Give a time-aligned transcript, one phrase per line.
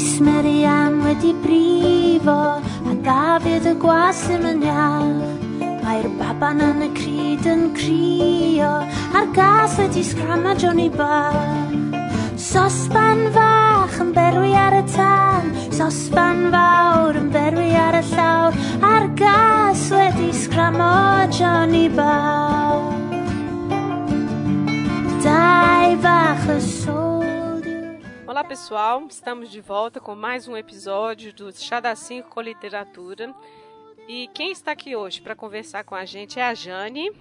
[0.00, 2.56] Mis Merian wedi brifo
[2.88, 5.34] a Dafydd y gwas ddim yn iach.
[5.82, 8.70] Mae'r baban yn y cryd yn crio
[9.12, 11.74] A'r gas wedi sgrama Johnny Bach
[12.40, 18.56] Sosban fach yn berwi ar y tan Sosban fawr yn berwi ar y llawr
[18.92, 22.88] A'r gas wedi sgramo Johnny Bach
[25.20, 26.99] Dau fach y sôn
[28.50, 33.32] pessoal, estamos de volta com mais um episódio do Chá da 5 com Literatura.
[34.08, 37.12] E quem está aqui hoje para conversar com a gente é a Jane.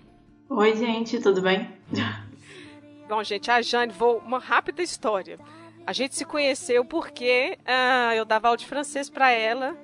[0.50, 1.72] Oi, gente, tudo bem?
[3.08, 5.38] Bom, gente, a Jane, vou uma rápida história.
[5.86, 9.78] A gente se conheceu porque uh, eu dava aula de francês para ela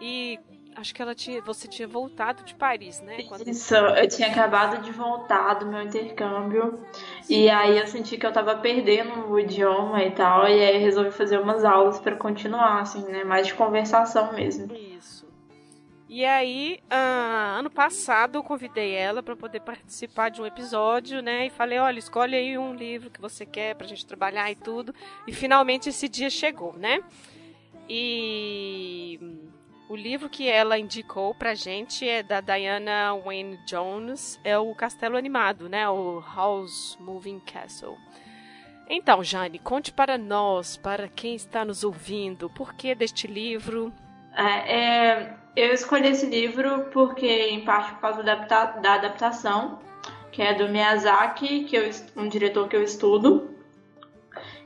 [0.00, 0.40] e
[0.78, 3.22] acho que ela tinha, você tinha voltado de Paris, né?
[3.24, 3.46] Quando...
[3.48, 6.78] Isso, eu tinha acabado de voltar do meu intercâmbio
[7.22, 7.42] Sim.
[7.42, 11.10] e aí eu senti que eu tava perdendo o idioma e tal, e aí resolvi
[11.10, 13.24] fazer umas aulas para continuar, assim, né?
[13.24, 14.72] Mais de conversação mesmo.
[14.74, 15.26] Isso.
[16.08, 21.46] E aí, uh, ano passado, eu convidei ela para poder participar de um episódio, né?
[21.46, 24.94] E falei: olha, escolhe aí um livro que você quer pra gente trabalhar e tudo.
[25.26, 27.00] E finalmente esse dia chegou, né?
[27.86, 29.20] E
[29.88, 35.16] o livro que ela indicou pra gente é da Diana Wayne Jones, é o Castelo
[35.16, 35.88] Animado, né?
[35.88, 37.96] O House Moving Castle.
[38.88, 43.92] Então, Jane, conte para nós, para quem está nos ouvindo, por que deste livro?
[44.34, 49.78] É, é, eu escolhi esse livro porque, em parte, por causa da, da adaptação,
[50.30, 53.54] que é do Miyazaki, que eu, um diretor que eu estudo,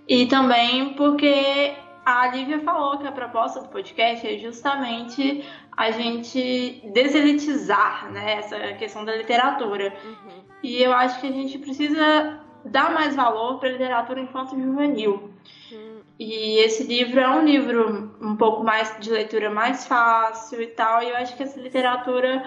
[0.07, 1.75] e também porque
[2.05, 5.45] a Lívia falou que a proposta do podcast é justamente
[5.77, 9.95] a gente deselitizar né, essa questão da literatura.
[10.05, 10.43] Uhum.
[10.63, 15.31] E eu acho que a gente precisa dar mais valor para a literatura enquanto juvenil.
[15.71, 16.01] Uhum.
[16.19, 21.03] E esse livro é um livro um pouco mais de leitura mais fácil e tal,
[21.03, 22.45] e eu acho que essa literatura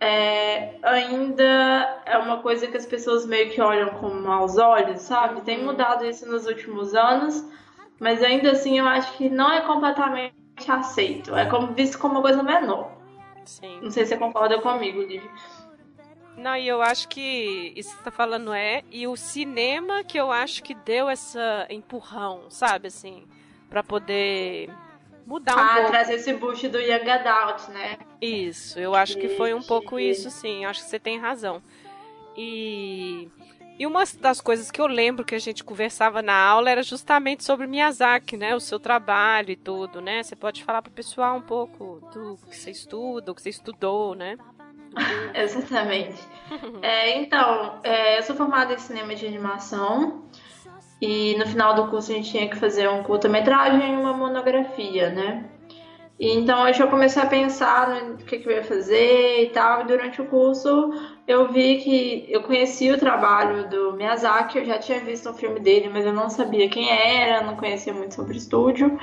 [0.00, 5.42] é, ainda é uma coisa que as pessoas meio que olham com maus olhos, sabe?
[5.42, 5.66] Tem uhum.
[5.66, 7.44] mudado isso nos últimos anos
[7.98, 10.34] mas ainda assim eu acho que não é completamente
[10.68, 11.34] aceito.
[11.34, 12.90] É como, visto como uma coisa menor.
[13.44, 13.80] Sim.
[13.82, 15.30] Não sei se você concorda comigo, Lívia.
[16.36, 20.18] Não, e eu acho que isso que você tá falando é, e o cinema que
[20.18, 23.24] eu acho que deu essa empurrão, sabe, assim,
[23.70, 24.68] para poder
[25.24, 25.90] mudar um ah, pouco.
[25.90, 27.98] trazer esse boost do Young Adult, né?
[28.20, 31.62] Isso, eu acho que foi um pouco isso, sim, acho que você tem razão.
[32.36, 33.28] E
[33.78, 37.42] e uma das coisas que eu lembro que a gente conversava na aula era justamente
[37.42, 38.54] sobre Miyazaki, né?
[38.54, 40.22] O seu trabalho e tudo, né?
[40.22, 43.50] Você pode falar para o pessoal um pouco do que você estuda, o que você
[43.50, 44.36] estudou, né?
[45.34, 46.22] Exatamente.
[46.82, 50.22] é, então, é, eu sou formada em cinema de animação
[51.00, 55.10] e no final do curso a gente tinha que fazer um curta-metragem e uma monografia,
[55.10, 55.50] né?
[56.18, 59.82] Então eu comecei a pensar no que, que eu ia fazer e tal.
[59.82, 60.92] E durante o curso
[61.26, 65.58] eu vi que eu conhecia o trabalho do Miyazaki, eu já tinha visto um filme
[65.60, 68.98] dele, mas eu não sabia quem era, não conhecia muito sobre o estúdio.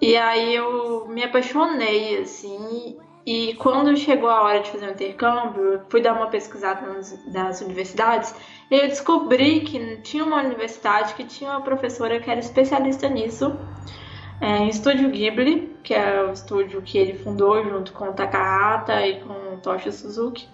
[0.00, 2.96] E aí eu me apaixonei, assim.
[3.24, 7.32] E quando chegou a hora de fazer o um intercâmbio, fui dar uma pesquisada nas,
[7.32, 8.34] nas universidades
[8.68, 13.56] e eu descobri que tinha uma universidade que tinha uma professora que era especialista nisso
[14.42, 19.20] é, Estúdio Ghibli, que é o estúdio que ele fundou junto com o Takahata e
[19.20, 20.48] com o Toshi Suzuki.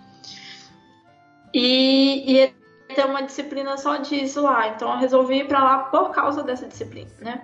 [1.54, 2.54] E, e
[2.94, 6.66] tem uma disciplina só disso lá, então eu resolvi ir para lá por causa dessa
[6.66, 7.43] disciplina, né?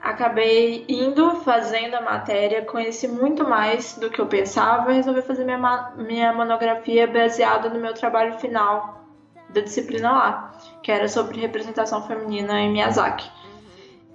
[0.00, 5.44] Acabei indo, fazendo a matéria, conheci muito mais do que eu pensava e resolvi fazer
[5.44, 9.04] minha, minha monografia baseada no meu trabalho final
[9.50, 10.52] da disciplina lá,
[10.82, 13.30] que era sobre representação feminina em Miyazaki.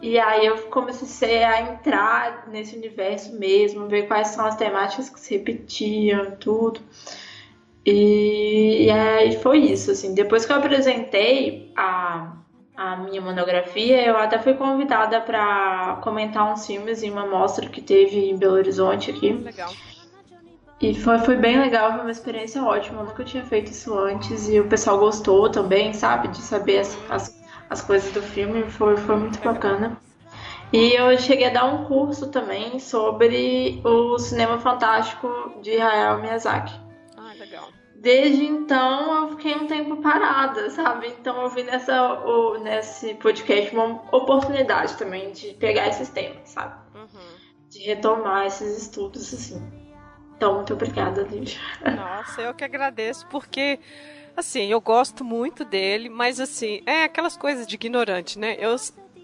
[0.03, 5.17] E aí eu comecei a entrar nesse universo mesmo, ver quais são as temáticas que
[5.17, 6.81] se repetiam, tudo.
[7.85, 10.13] E, e aí foi isso, assim.
[10.13, 12.33] Depois que eu apresentei a,
[12.75, 17.81] a minha monografia, eu até fui convidada para comentar uns filmes em uma mostra que
[17.81, 19.31] teve em Belo Horizonte aqui.
[19.31, 19.71] Legal.
[20.81, 23.03] E foi, foi bem legal, foi uma experiência ótima.
[23.03, 26.27] Eu nunca tinha feito isso antes e o pessoal gostou também, sabe?
[26.27, 27.42] De saber as, as
[27.73, 29.97] as coisas do filme, foi, foi muito bacana.
[30.71, 35.27] E eu cheguei a dar um curso também sobre o cinema fantástico
[35.61, 36.73] de Hayao Miyazaki.
[37.17, 37.69] Ah, legal.
[37.95, 41.07] Desde então eu fiquei um tempo parada, sabe?
[41.19, 46.75] Então eu vi nessa, o, nesse podcast uma oportunidade também de pegar esses temas, sabe?
[46.95, 47.69] Uhum.
[47.69, 49.61] De retomar esses estudos, assim.
[50.35, 51.61] Então, muito obrigada, Lígia.
[51.95, 53.79] Nossa, eu que agradeço, porque
[54.35, 58.55] Assim, eu gosto muito dele, mas assim, é aquelas coisas de ignorante, né?
[58.59, 58.77] Eu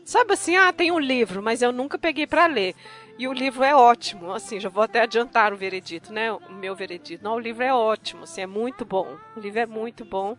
[0.10, 2.74] Sabe assim, ah, tem um livro, mas eu nunca peguei para ler.
[3.20, 6.32] E o livro é ótimo, assim, já vou até adiantar o veredito, né?
[6.32, 7.24] O meu veredito.
[7.24, 9.16] Não, o livro é ótimo, assim, é muito bom.
[9.38, 10.36] O livro é muito bom.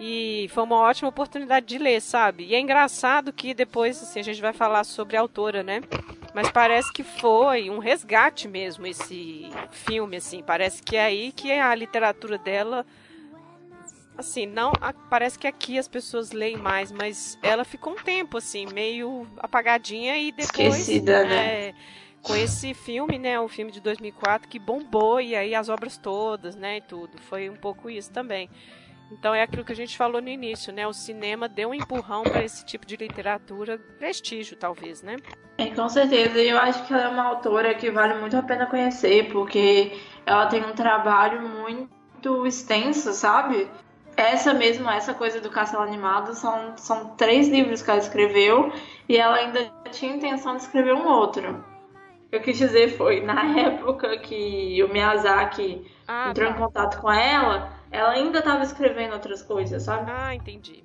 [0.00, 2.44] E foi uma ótima oportunidade de ler, sabe?
[2.44, 5.80] E é engraçado que depois, assim, a gente vai falar sobre a autora, né?
[6.34, 10.42] Mas parece que foi um resgate mesmo esse filme, assim.
[10.42, 12.84] Parece que é aí que a literatura dela
[14.16, 14.72] assim, não,
[15.08, 20.16] parece que aqui as pessoas leem mais, mas ela ficou um tempo assim, meio apagadinha
[20.16, 21.68] e depois esquecida, né?
[21.68, 21.74] É,
[22.22, 26.54] com esse filme, né, o filme de 2004 que bombou e aí as obras todas,
[26.54, 27.18] né, e tudo.
[27.22, 28.48] Foi um pouco isso também.
[29.12, 30.86] Então é aquilo que a gente falou no início, né?
[30.86, 35.16] O cinema deu um empurrão para esse tipo de literatura, prestígio talvez, né?
[35.58, 36.40] É, com certeza.
[36.40, 40.46] Eu acho que ela é uma autora que vale muito a pena conhecer, porque ela
[40.46, 43.68] tem um trabalho muito extenso, sabe?
[44.16, 48.72] Essa mesmo, essa coisa do Castelo Animado, são, são três livros que ela escreveu
[49.08, 51.64] e ela ainda tinha intenção de escrever um outro.
[52.26, 56.54] O que eu quis dizer foi, na época que o Miyazaki ah, entrou tá.
[56.54, 60.10] em contato com ela, ela ainda estava escrevendo outras coisas, sabe?
[60.10, 60.84] Ah, entendi.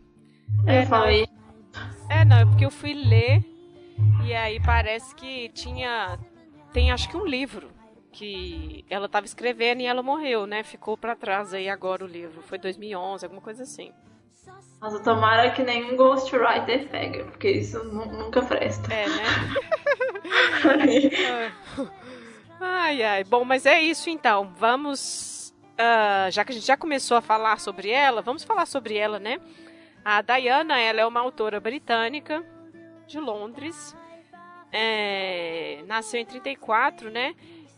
[0.65, 1.27] É, eu falei.
[2.09, 3.43] Não, é, não, é porque eu fui ler
[4.23, 6.17] e aí parece que tinha.
[6.71, 7.76] Tem acho que um livro
[8.17, 10.63] que ela estava escrevendo e ela morreu, né?
[10.63, 12.41] Ficou para trás aí agora o livro.
[12.41, 13.93] Foi 2011, alguma coisa assim.
[14.81, 18.91] Nossa, tomara que nenhum ghostwriter pega, porque isso nunca presta.
[18.91, 19.23] É, né?
[22.59, 23.23] ai, ai.
[23.23, 24.51] Bom, mas é isso então.
[24.57, 28.97] Vamos uh, já que a gente já começou a falar sobre ela, vamos falar sobre
[28.97, 29.39] ela, né?
[30.03, 32.43] A Diana, ela é uma autora britânica
[33.05, 33.95] de Londres.
[34.71, 37.35] É, nasceu em 34, né?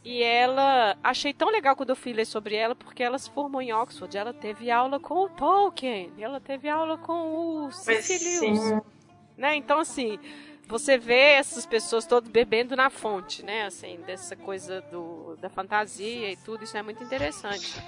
[0.09, 0.97] E ela.
[1.03, 4.17] Achei tão legal quando eu fui ler sobre ela, porque ela se formou em Oxford.
[4.17, 6.11] Ela teve aula com o Tolkien.
[6.19, 8.81] Ela teve aula com o Cecilius.
[9.37, 9.55] Né?
[9.55, 10.17] Então, assim,
[10.67, 13.67] você vê essas pessoas todas bebendo na fonte, né?
[13.67, 17.79] Assim, dessa coisa do, da fantasia e tudo, isso é muito interessante.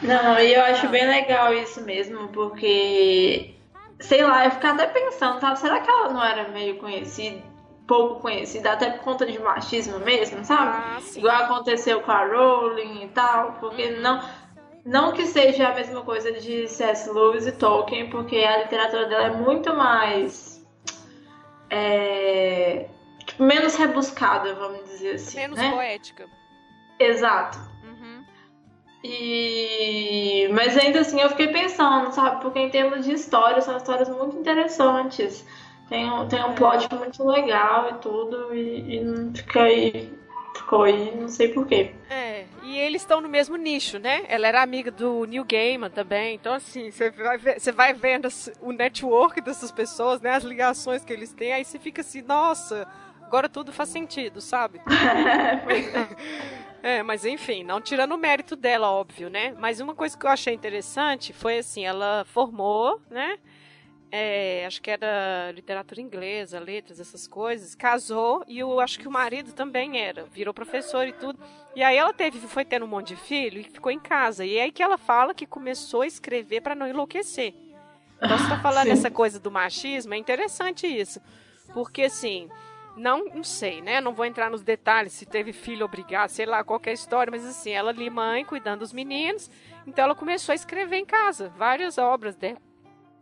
[0.00, 3.54] Não, e eu acho bem legal isso mesmo, porque
[4.00, 7.42] sei lá, eu ficava até pensando, sabe, será que ela não era meio conhecida,
[7.86, 10.82] pouco conhecida, até por conta de machismo mesmo, sabe?
[10.82, 14.00] Ah, Igual aconteceu com a Rowling e tal, porque uhum.
[14.00, 14.44] não.
[14.86, 17.10] Não que seja a mesma coisa de C.S.
[17.10, 20.54] Lewis e Tolkien, porque a literatura dela é muito mais
[21.70, 22.86] é,
[23.24, 25.38] tipo, menos rebuscada, vamos dizer assim.
[25.38, 25.70] Menos né?
[25.70, 26.28] poética.
[27.00, 27.58] Exato.
[27.82, 28.24] Uhum.
[29.02, 30.48] E...
[30.52, 32.42] Mas ainda assim eu fiquei pensando, sabe?
[32.42, 35.46] Porque em termos de história, são histórias muito interessantes.
[35.94, 40.12] Tem um, tem um plot muito legal e tudo, e, e fica aí
[40.56, 41.92] ficou aí, não sei porquê.
[42.10, 44.24] É, e eles estão no mesmo nicho, né?
[44.28, 48.28] Ela era amiga do Neil Gaiman também, então assim, você vai, você vai vendo
[48.60, 50.34] o network dessas pessoas, né?
[50.34, 52.88] As ligações que eles têm, aí você fica assim, nossa,
[53.22, 54.80] agora tudo faz sentido, sabe?
[56.84, 59.54] É, mas enfim, não tirando o mérito dela, óbvio, né?
[59.58, 63.38] Mas uma coisa que eu achei interessante foi assim, ela formou, né?
[64.16, 69.10] É, acho que era literatura inglesa, letras, essas coisas, casou e eu acho que o
[69.10, 71.36] marido também era, virou professor e tudo.
[71.74, 74.44] E aí ela teve, foi tendo um monte de filho e ficou em casa.
[74.44, 77.54] E é aí que ela fala que começou a escrever para não enlouquecer.
[78.18, 81.20] Então você tá falando essa coisa do machismo, é interessante isso.
[81.72, 82.48] Porque assim,
[82.96, 84.00] não, não sei, né?
[84.00, 87.72] Não vou entrar nos detalhes se teve filho obrigado, sei lá, qualquer história, mas assim,
[87.72, 89.50] ela ali mãe cuidando dos meninos,
[89.84, 92.62] então ela começou a escrever em casa, várias obras dela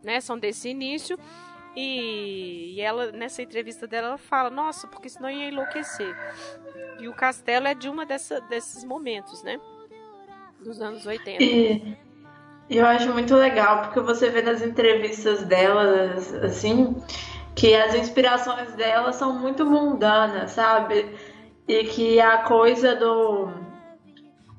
[0.03, 0.19] né?
[0.21, 1.17] São desse início.
[1.75, 6.15] E, ela, nessa entrevista dela, ela fala, nossa, porque senão ia enlouquecer.
[6.99, 9.59] E o castelo é de uma desses momentos, né?
[10.59, 11.43] Dos anos 80.
[11.43, 11.97] E
[12.77, 16.95] eu acho muito legal, porque você vê nas entrevistas dela, assim,
[17.55, 21.13] que as inspirações dela são muito mundanas, sabe?
[21.67, 23.49] E que a coisa do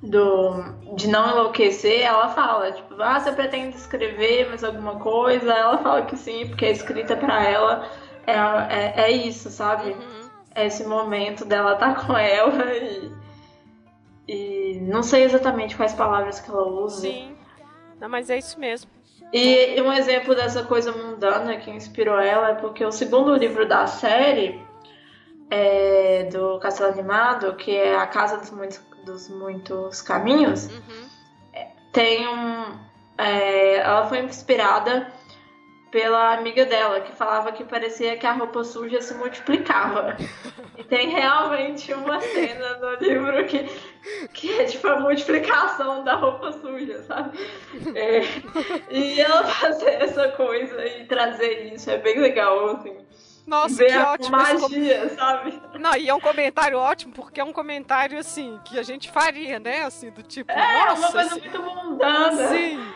[0.05, 0.63] do,
[0.95, 5.53] de não enlouquecer, ela fala, tipo, ah, você pretende escrever mais alguma coisa?
[5.53, 7.89] Ela fala que sim, porque a escrita para ela
[8.27, 9.91] é, é, é, isso, sabe?
[9.91, 10.31] Uhum.
[10.55, 13.13] É esse momento dela estar tá com ela e,
[14.29, 17.03] e não sei exatamente quais palavras que ela usa.
[17.03, 17.35] Sim,
[18.01, 18.91] não, mas é isso mesmo.
[19.33, 23.87] E um exemplo dessa coisa mundana que inspirou ela é porque o segundo livro da
[23.87, 24.63] série
[25.51, 31.09] é, do Castelo Animado, que é A Casa dos Muitos dos muitos caminhos, uhum.
[31.93, 32.79] tem um.
[33.17, 35.13] É, ela foi inspirada
[35.95, 40.17] pela amiga dela, que falava que parecia que a roupa suja se multiplicava.
[40.77, 43.65] E tem realmente uma cena no livro que,
[44.33, 47.39] que é tipo a multiplicação da roupa suja, sabe?
[47.95, 48.23] É,
[48.91, 52.97] e ela fazer essa coisa e trazer isso é bem legal, assim.
[53.47, 54.41] Nossa, Ver que ótimo.
[54.41, 55.61] esse com- magia, sabe?
[55.79, 59.59] Não, e é um comentário ótimo, porque é um comentário, assim, que a gente faria,
[59.59, 59.83] né?
[59.83, 62.49] Assim, do tipo, É, nossa, uma coisa assim, muito mundana.
[62.49, 62.93] sim,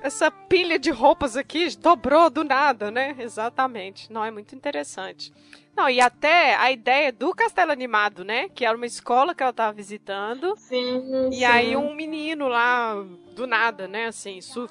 [0.00, 3.14] essa pilha de roupas aqui dobrou do nada, né?
[3.18, 4.12] Exatamente.
[4.12, 5.32] Não, é muito interessante.
[5.76, 8.48] Não, e até a ideia do Castelo Animado, né?
[8.48, 10.54] Que era uma escola que ela tava visitando.
[10.56, 11.44] Sim, E sim.
[11.44, 12.94] aí um menino lá,
[13.34, 14.68] do nada, né, assim, su-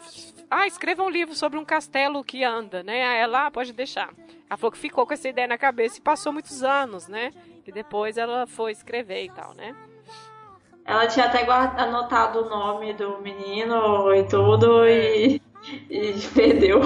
[0.49, 3.05] ah, escreva um livro sobre um castelo que anda, né?
[3.05, 4.13] Aí ela, ah, pode deixar.
[4.53, 7.31] Ela falou que ficou com essa ideia na cabeça e passou muitos anos, né?
[7.65, 9.75] E depois ela foi escrever e tal, né?
[10.85, 15.41] Ela tinha até guarda- anotado o nome do menino e tudo e,
[15.89, 16.81] e perdeu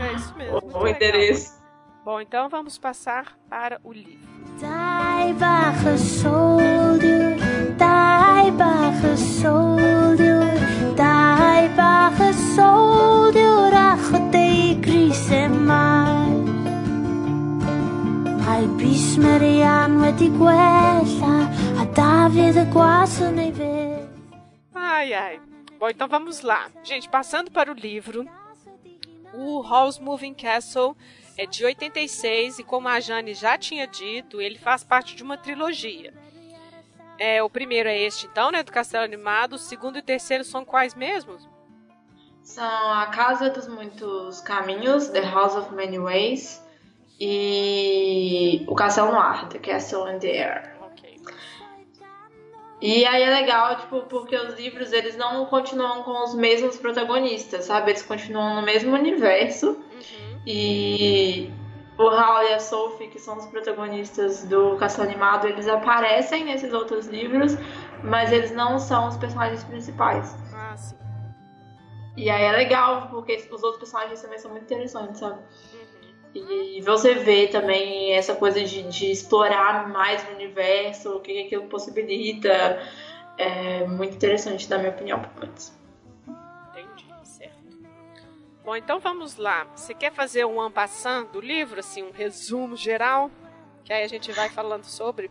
[0.00, 0.60] É isso mesmo.
[0.72, 1.58] o, o endereço.
[2.04, 4.28] Bom, então vamos passar para o livro.
[4.58, 7.36] Die wache soldier,
[7.76, 10.54] die wache soldier,
[10.94, 14.12] die wache soldier, ach
[14.80, 15.97] grise mai.
[18.58, 21.34] Mae bis Marian wedi gwella,
[21.78, 24.08] a David y gwas yn ei fydd.
[24.74, 25.36] Ai, ai.
[25.78, 26.66] Bom, então vamos lá.
[26.82, 28.26] Gente, passando para o livro,
[29.32, 30.96] o Hall's Moving Castle
[31.36, 35.36] é de 86 e como a Jane já tinha dito, ele faz parte de uma
[35.36, 36.12] trilogia.
[37.16, 39.52] É, o primeiro é este, então, né, do Castelo Animado.
[39.52, 41.48] O segundo e o terceiro são quais mesmos?
[42.42, 46.60] São A Casa dos Muitos Caminhos, The House of Many Ways,
[47.20, 50.78] e O Castelo no Ar, The Castle in the Air.
[52.80, 57.64] E aí é legal, tipo, porque os livros eles não continuam com os mesmos protagonistas,
[57.64, 57.90] sabe?
[57.90, 59.70] Eles continuam no mesmo universo.
[59.70, 60.40] Uhum.
[60.46, 61.52] E
[61.98, 66.72] o Hal e a Sophie, que são os protagonistas do Castelo Animado, eles aparecem nesses
[66.72, 67.56] outros livros,
[68.04, 70.36] mas eles não são os personagens principais.
[70.54, 70.96] Ah, sim.
[72.16, 75.40] E aí é legal, porque os outros personagens também são muito interessantes, sabe?
[76.34, 81.46] E você vê também essa coisa de, de explorar mais o universo, o que que
[81.46, 82.82] aquilo possibilita.
[83.36, 85.72] É muito interessante, na minha opinião, pelo menos.
[86.70, 87.56] Entendi, certo.
[88.64, 89.64] Bom, então vamos lá.
[89.76, 93.30] Você quer fazer um ampassando do livro, assim, um resumo geral?
[93.84, 95.30] Que aí a gente vai falando sobre.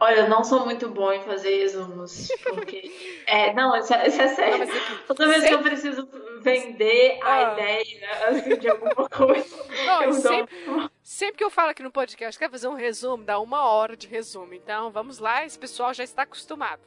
[0.00, 2.92] Olha, eu não sou muito bom em fazer resumos, porque...
[3.26, 4.58] é, não, isso é, isso é Não, sério.
[4.58, 6.08] mas aqui, Toda vez que sempre- eu preciso
[6.42, 7.52] vender a Ah.
[7.52, 7.84] ideia
[8.28, 10.12] assim, de alguma coisa, Não, dou...
[10.14, 10.56] sempre,
[11.02, 14.06] sempre que eu falo aqui no podcast, quer fazer um resumo, dá uma hora de
[14.08, 14.52] resumo.
[14.52, 16.82] Então, vamos lá, esse pessoal já está acostumado.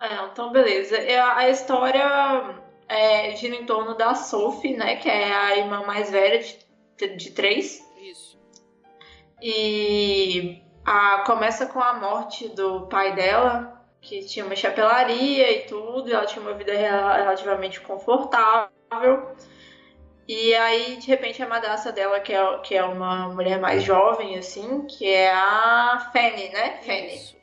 [0.00, 0.96] É, então, beleza.
[0.96, 4.96] É, A história é, gira em torno da Sophie, né?
[4.96, 7.86] Que é a irmã mais velha de, de três.
[8.00, 8.40] Isso.
[9.42, 16.08] E a, começa com a morte do pai dela, que tinha uma chapelaria e tudo.
[16.08, 19.34] E ela tinha uma vida rela- relativamente confortável.
[20.28, 24.38] E aí, de repente, a madrasta dela, que é, que é uma mulher mais jovem,
[24.38, 26.78] assim, que é a Fanny, né?
[26.84, 27.14] Fanny.
[27.14, 27.40] Isso.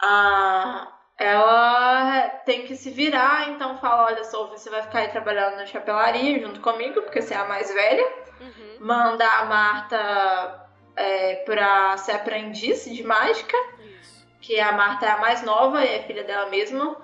[0.00, 5.56] a- ela tem que se virar, então fala, olha, Sophie, você vai ficar aí trabalhando
[5.56, 8.04] na chapelaria junto comigo, porque você é a mais velha.
[8.40, 8.76] Uhum.
[8.80, 10.63] Manda a Marta
[10.96, 13.56] é, pra ser aprendiz de mágica,
[14.00, 14.26] Isso.
[14.40, 16.96] que a Marta é a mais nova e é filha dela mesma.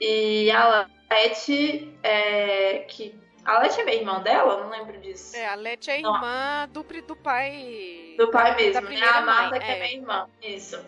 [0.00, 3.14] E a Leti, é, que...
[3.44, 4.62] A Leti é irmã dela?
[4.62, 5.34] Não lembro disso.
[5.34, 6.14] É, a Leti é Não.
[6.14, 8.14] irmã do, do pai.
[8.18, 8.86] Do pai da mesmo, né?
[8.88, 9.80] primeira A Marta mãe, que é é.
[9.80, 10.28] minha irmã.
[10.42, 10.78] Isso.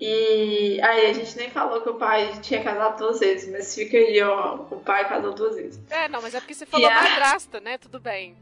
[0.00, 3.96] E aí a gente nem falou que o pai tinha casado duas vezes, mas fica
[3.96, 4.54] aí, ó.
[4.70, 5.80] O pai casou duas vezes.
[5.90, 7.78] É, não, mas é porque você falou a- madrasta, né?
[7.78, 8.36] Tudo bem.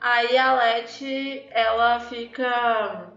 [0.00, 3.12] Aí a Leti, ela fica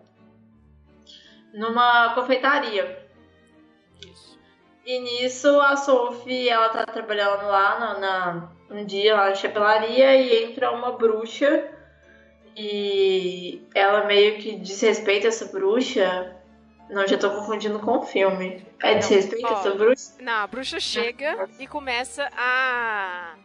[1.53, 3.05] numa confeitaria.
[4.05, 4.39] Isso.
[4.85, 10.15] E nisso a Sophie, ela tá trabalhando lá na, na- um dia lá na chapelaria
[10.15, 11.67] e entra uma bruxa
[12.55, 16.35] e ela meio que desrespeita essa bruxa.
[16.89, 18.65] Não, já tô confundindo com o filme.
[18.81, 19.53] É desrespeito Ó.
[19.59, 20.13] essa bruxa?
[20.21, 23.35] Não, a bruxa chega e começa a.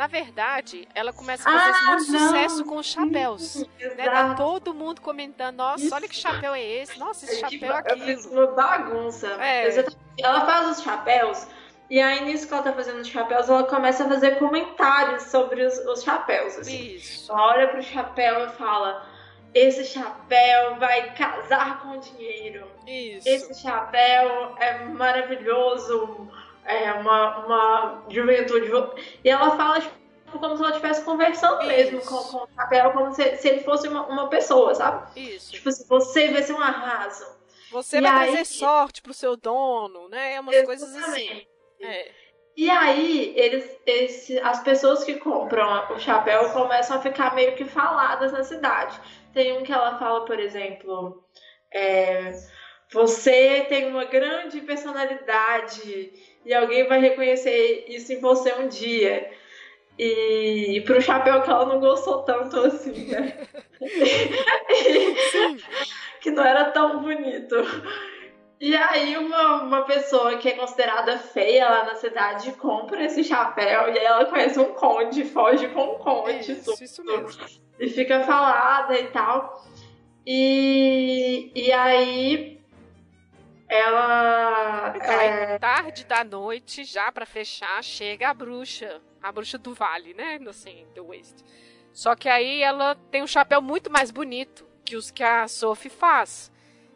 [0.00, 2.18] Na verdade, ela começa a fazer Ah, muito não.
[2.20, 3.56] sucesso com os chapéus.
[3.78, 4.08] Né?
[4.08, 7.98] Tá todo mundo comentando, nossa, olha que chapéu é esse, nossa, esse Tipo, chapéu é
[8.06, 8.32] fiz aquilo.
[8.46, 9.26] uma bagunça.
[9.38, 9.84] É.
[10.18, 11.46] Ela faz os chapéus,
[11.90, 15.66] e aí nisso que ela tá fazendo os chapéus, ela começa a fazer comentários sobre
[15.66, 16.56] os, os chapéus.
[16.56, 16.94] Assim.
[16.94, 17.30] Isso.
[17.30, 19.06] Ela olha pro chapéu e fala:
[19.52, 22.66] Esse chapéu vai casar com dinheiro.
[22.86, 23.28] Isso.
[23.28, 26.26] Esse chapéu é maravilhoso.
[26.70, 28.68] É uma, uma juventude.
[28.68, 29.94] vo-" E ela fala tipo,
[30.38, 32.08] como se ela estivesse conversando mesmo Isso.
[32.08, 35.20] com, com o chapéu, como se, se ele fosse uma, uma pessoa, sabe?
[35.20, 35.52] Isso.
[35.52, 37.26] Tipo assim, você vai ser um arraso.
[37.72, 40.34] Você e vai aí- trazer sorte pro seu dono, né?
[40.34, 41.22] É umas coisas assim.
[41.22, 41.48] Exatamente.
[41.82, 42.12] É.
[42.56, 47.64] E aí, eles, esse, as pessoas que compram o chapéu começam a ficar meio que
[47.64, 49.00] faladas na cidade.
[49.32, 51.24] Tem um que ela fala, por exemplo,
[51.72, 52.32] é,
[52.92, 56.12] você tem uma grande personalidade
[56.44, 59.30] e alguém vai reconhecer isso em você um dia.
[59.98, 63.46] E, e pro chapéu que ela não gostou tanto assim, né?
[66.20, 67.56] que não era tão bonito.
[68.60, 73.88] E aí uma, uma pessoa que é considerada feia lá na cidade compra esse chapéu
[73.88, 76.52] e aí ela conhece um conde, foge com um conde.
[76.52, 77.30] Isso, tudo, isso mesmo.
[77.78, 79.64] E fica falada e tal.
[80.26, 82.59] E, e aí
[83.70, 84.94] ela.
[85.00, 85.58] é...
[85.58, 89.00] tarde da noite, já para fechar, chega a bruxa.
[89.22, 90.40] A bruxa do vale, né?
[90.48, 91.44] Assim, do Waste.
[91.92, 95.90] Só que aí ela tem um chapéu muito mais bonito que os que a Sophie
[95.90, 96.50] faz.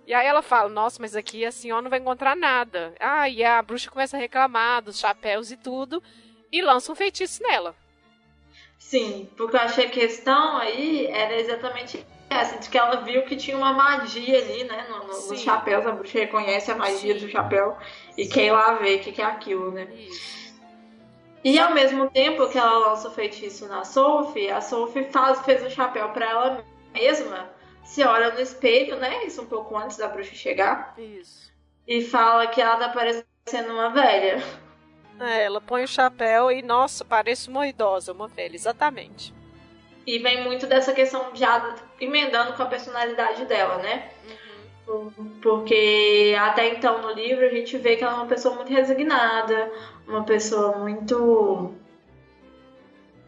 [0.06, 2.94] E aí ela fala, nossa, mas aqui a senhora não vai encontrar nada.
[2.98, 6.02] Ah, e a bruxa começa a reclamar dos chapéus e tudo,
[6.52, 7.74] e lança um feitiço nela.
[8.78, 12.04] Sim, porque eu achei que a questão aí era exatamente
[12.34, 15.86] essa, de que ela viu que tinha uma magia ali, né, no, no, nos chapéus,
[15.86, 17.26] a bruxa reconhece a magia Sim.
[17.26, 17.76] do chapéu
[18.16, 19.88] e quer ir lá ver o que, que é aquilo, né.
[19.94, 20.44] Isso.
[21.44, 25.62] E ao mesmo tempo que ela lança o feitiço na Sophie, a Sophie faz, fez
[25.62, 26.64] o chapéu para ela
[26.94, 27.50] mesma
[27.84, 29.24] se olha no espelho, né?
[29.24, 30.94] Isso um pouco antes da bruxa chegar.
[30.96, 31.52] Isso.
[31.86, 34.42] E fala que ela tá parecendo uma velha.
[35.20, 39.34] É, ela põe o chapéu e, nossa, parece uma idosa, uma velha, exatamente.
[40.06, 44.11] E vem muito dessa questão já emendando com a personalidade dela, né?
[44.87, 45.38] Uhum.
[45.42, 49.73] Porque até então no livro a gente vê que ela é uma pessoa muito resignada,
[50.06, 51.75] uma pessoa muito.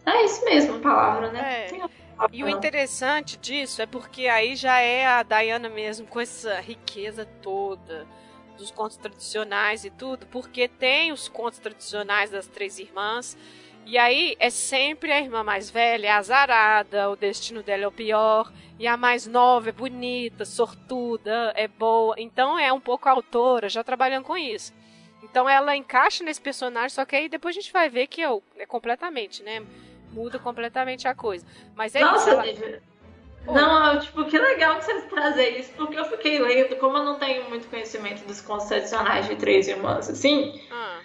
[0.04, 1.68] É isso mesmo a palavra, né?
[1.70, 2.06] É.
[2.32, 7.26] E o interessante disso é porque aí já é a Diana mesmo com essa riqueza
[7.42, 8.06] toda
[8.56, 13.36] dos contos tradicionais e tudo, porque tem os contos tradicionais das três irmãs.
[13.86, 17.92] E aí é sempre a irmã mais velha, é azarada, o destino dela é o
[17.92, 22.14] pior, e a mais nova é bonita, sortuda, é boa.
[22.18, 24.74] Então é um pouco a autora já trabalhando com isso.
[25.22, 28.28] Então ela encaixa nesse personagem, só que aí depois a gente vai ver que é,
[28.58, 29.64] é completamente, né?
[30.16, 31.44] muda completamente a coisa.
[31.74, 32.30] Mas é Nossa.
[32.30, 32.80] Ela...
[33.46, 37.16] Não, tipo, que legal que você trazer isso, porque eu fiquei lendo, como eu não
[37.16, 40.60] tenho muito conhecimento dos tradicionais de três irmãs, assim.
[40.70, 40.98] Ah.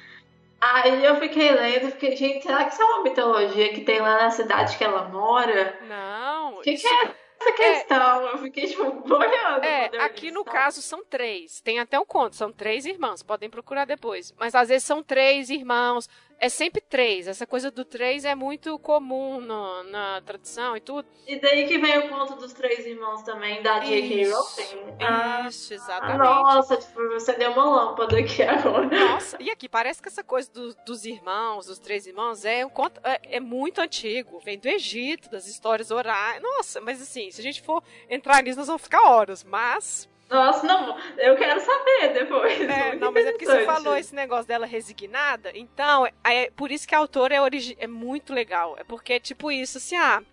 [0.62, 4.22] Aí eu fiquei lendo, fiquei, gente, será que isso é uma mitologia que tem lá
[4.22, 5.80] na cidade que ela mora?
[5.88, 6.60] Não.
[6.60, 6.88] O que, isso...
[6.88, 7.54] que é essa é.
[7.54, 8.28] questão?
[8.28, 9.64] É, eu fiquei, tipo, olhando.
[9.64, 11.60] É, aqui no caso são três.
[11.62, 14.34] Tem até um conto, são três irmãos, podem procurar depois.
[14.38, 16.08] Mas às vezes são três irmãos,
[16.42, 17.28] é sempre três.
[17.28, 21.08] Essa coisa do três é muito comum no, na tradição e tudo.
[21.28, 24.32] E daí que vem o conto dos três irmãos também, da J.K.
[24.32, 24.98] Rowling.
[25.00, 26.18] Ah, isso, exatamente.
[26.18, 28.88] Nossa, tipo, você deu uma lâmpada aqui agora.
[28.88, 32.70] Nossa, e aqui parece que essa coisa do, dos irmãos, dos três irmãos, é, um
[32.70, 34.40] conto, é, é, muito antigo.
[34.40, 36.42] Vem do Egito, das histórias orais.
[36.42, 39.44] Nossa, mas assim, se a gente for entrar nisso, nós vamos ficar horas.
[39.44, 42.62] Mas nossa, não, eu quero saber depois.
[42.62, 45.52] É, não, mas é porque você falou esse negócio dela resignada.
[45.54, 48.76] Então, é, é por isso que a autora é, origi é muito legal.
[48.80, 50.24] É porque, tipo, isso, assim, ah.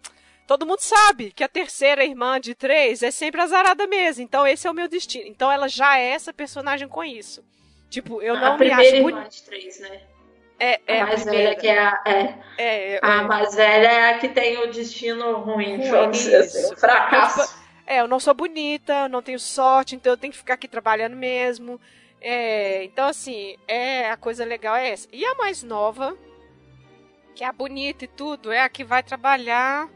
[0.47, 4.23] Todo mundo sabe que a terceira irmã de três é sempre azarada mesmo.
[4.23, 5.27] Então, esse é o meu destino.
[5.27, 7.45] Então, ela já é essa personagem com isso.
[7.91, 8.73] Tipo, eu não a me acho.
[8.73, 10.01] A primeira irmã de três, né?
[10.61, 12.03] É, é a mais a velha que é a.
[12.07, 12.35] É.
[12.57, 16.77] É, a mais velha é a que tem o destino ruim, vamos dizer assim, o
[16.77, 17.59] fracasso.
[17.90, 20.68] É, eu não sou bonita, eu não tenho sorte, então eu tenho que ficar aqui
[20.68, 21.81] trabalhando mesmo.
[22.20, 25.09] É, então, assim, é a coisa legal é essa.
[25.11, 26.14] E a mais nova,
[27.35, 29.88] que é a bonita e tudo, é a que vai trabalhar.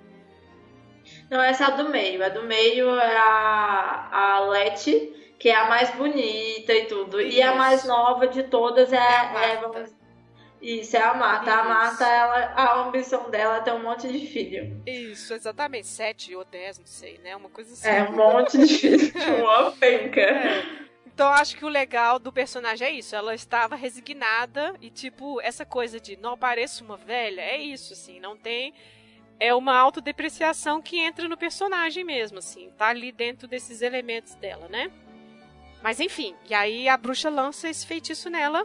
[1.28, 2.24] Não, essa é a do meio.
[2.24, 7.20] A do meio é a, a Leti, que é a mais bonita e tudo.
[7.20, 7.36] Isso.
[7.36, 9.90] E a mais nova de todas é, é, é vamos,
[10.62, 11.50] isso, é a Marta.
[11.50, 11.60] Isso.
[11.60, 14.80] A Marta, ela, a ambição dela é ter um monte de filho.
[14.86, 15.88] Isso, exatamente.
[15.88, 17.34] Sete ou dez, não sei, né?
[17.34, 17.88] Uma coisa assim.
[17.88, 19.12] É, um monte de filho.
[19.42, 20.20] uma penca.
[20.20, 20.82] É.
[21.04, 23.16] Então, acho que o legal do personagem é isso.
[23.16, 28.20] Ela estava resignada e, tipo, essa coisa de não pareço uma velha, é isso, assim.
[28.20, 28.72] Não tem.
[29.40, 32.70] É uma autodepreciação que entra no personagem mesmo, assim.
[32.78, 34.92] Tá ali dentro desses elementos dela, né?
[35.82, 36.36] Mas, enfim.
[36.48, 38.64] E aí a bruxa lança esse feitiço nela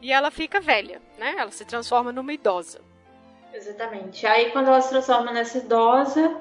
[0.00, 1.34] e ela fica velha, né?
[1.38, 2.80] Ela se transforma numa idosa.
[3.52, 4.26] Exatamente.
[4.26, 6.36] Aí quando ela se transforma nessa idosa,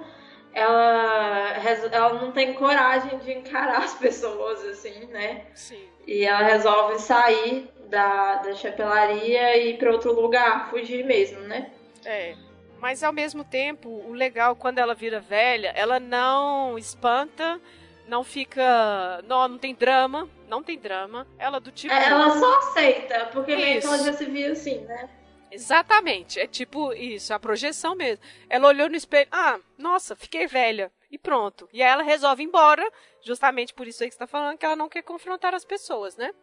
[0.54, 1.54] ela,
[1.92, 5.46] ela não tem coragem de encarar as pessoas, assim, né?
[5.54, 5.84] Sim.
[6.06, 11.72] E ela resolve sair da, da chapelaria e ir para outro lugar, fugir mesmo, né?
[12.06, 12.36] É.
[12.80, 17.60] Mas ao mesmo tempo, o legal, quando ela vira velha, ela não espanta
[18.08, 19.22] não fica.
[19.28, 20.30] Não, não tem drama.
[20.48, 21.28] Não tem drama.
[21.38, 21.94] Ela do tipo.
[21.94, 25.10] É, ela só aceita, porque meio que ela já se viu assim, né?
[25.52, 26.40] Exatamente.
[26.40, 28.24] É tipo isso, a projeção mesmo.
[28.50, 29.28] Ela olhou no espelho.
[29.32, 30.92] Ah, nossa, fiquei velha.
[31.10, 31.70] E pronto.
[31.72, 32.86] E aí ela resolve ir embora,
[33.24, 36.18] justamente por isso aí que você tá falando, que ela não quer confrontar as pessoas,
[36.18, 36.34] né?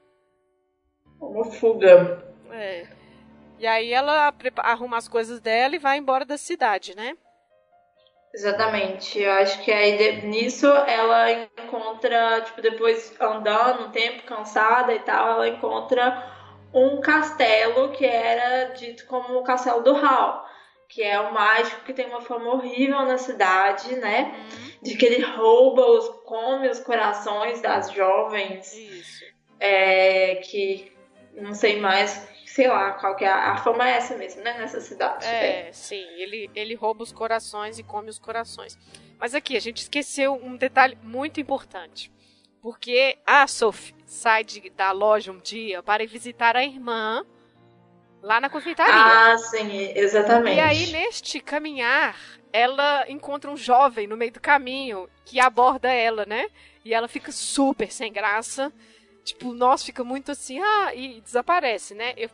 [1.21, 2.35] Uma fuga.
[2.51, 2.87] É.
[3.59, 7.17] E aí ela arruma as coisas dela e vai embora da cidade, né?
[8.35, 9.21] Exatamente.
[9.21, 15.35] Eu acho que aí nisso ela encontra, tipo, depois andando um tempo, cansada e tal,
[15.35, 16.35] ela encontra
[16.75, 20.45] um castelo que era dito como o castelo do Hal,
[20.89, 24.35] que é o mágico que tem uma fama horrível na cidade, né?
[24.37, 24.71] Uhum.
[24.83, 28.75] De que ele rouba os, come os corações das jovens.
[28.75, 29.25] Isso.
[29.61, 30.93] É, que
[31.37, 34.57] não sei mais sei lá, qual que é a, fama é essa mesmo, né?
[34.57, 35.27] Nessa cidade.
[35.27, 38.79] É, sim, ele, ele rouba os corações e come os corações.
[39.19, 42.13] Mas aqui, a gente esqueceu um detalhe muito importante.
[42.63, 47.27] Porque a Sophie sai de, da loja um dia para ir visitar a irmã
[48.23, 48.95] lá na confeitaria.
[48.95, 50.57] Ah, sim, exatamente.
[50.57, 52.17] E aí, neste caminhar,
[52.53, 56.49] ela encontra um jovem no meio do caminho que aborda ela, né?
[56.85, 58.73] E ela fica super sem graça.
[59.25, 62.15] Tipo, nossa, fica muito assim, ah, e desaparece, né?
[62.17, 62.31] Eu,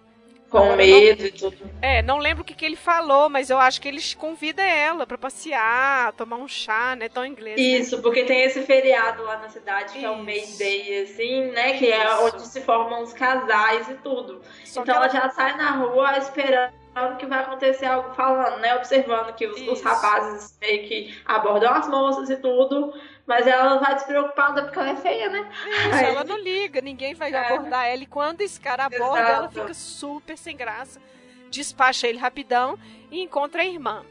[0.50, 1.70] com medo não, e tudo.
[1.80, 5.06] É, não lembro o que, que ele falou, mas eu acho que ele convida ela
[5.06, 7.08] para passear, tomar um chá, né?
[7.08, 7.56] Tão inglês.
[7.56, 7.62] Né?
[7.62, 8.02] Isso, né?
[8.02, 10.06] porque tem esse feriado lá na cidade, que Isso.
[10.06, 11.78] é o May Day, assim, né?
[11.78, 12.06] Que é Isso.
[12.06, 14.42] é onde se formam os casais e tudo.
[14.64, 15.06] Só então ela...
[15.06, 16.80] ela já sai na rua esperando
[17.18, 18.74] que vai acontecer algo falando, né?
[18.74, 22.92] Observando que os, os, rapazes meio que abordam as moças e tudo,
[23.30, 25.48] mas ela vai despreocupada porque ela é feia, né?
[25.86, 26.04] Isso, Aí...
[26.06, 27.38] ela não liga, ninguém vai é.
[27.38, 28.02] abordar ela.
[28.02, 29.32] E quando esse cara aborda, Exato.
[29.36, 31.00] ela fica super sem graça,
[31.48, 32.76] despacha ele rapidão
[33.08, 34.04] e encontra a irmã.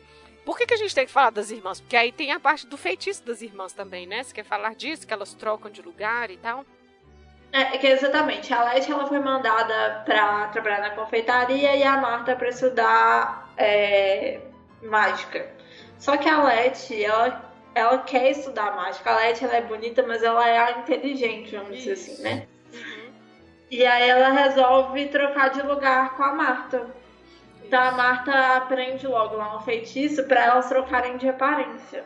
[0.45, 1.81] Por que, que a gente tem que falar das irmãs?
[1.81, 4.23] Porque aí tem a parte do feitiço das irmãs também, né?
[4.23, 5.05] Você quer falar disso?
[5.05, 6.63] Que elas trocam de lugar e tal?
[7.51, 8.53] É, que exatamente.
[8.53, 14.39] A Leti ela foi mandada para trabalhar na confeitaria e a Marta para estudar é,
[14.81, 15.45] mágica.
[15.97, 19.11] Só que a Leti, ela, ela quer estudar mágica.
[19.11, 21.89] A Leti ela é bonita, mas ela é inteligente, vamos Isso.
[21.89, 22.47] dizer assim, né?
[22.73, 23.11] Uhum.
[23.71, 26.87] E aí ela resolve trocar de lugar com a Marta.
[27.63, 32.03] Então a Marta aprende logo lá um feitiço para elas trocarem de aparência.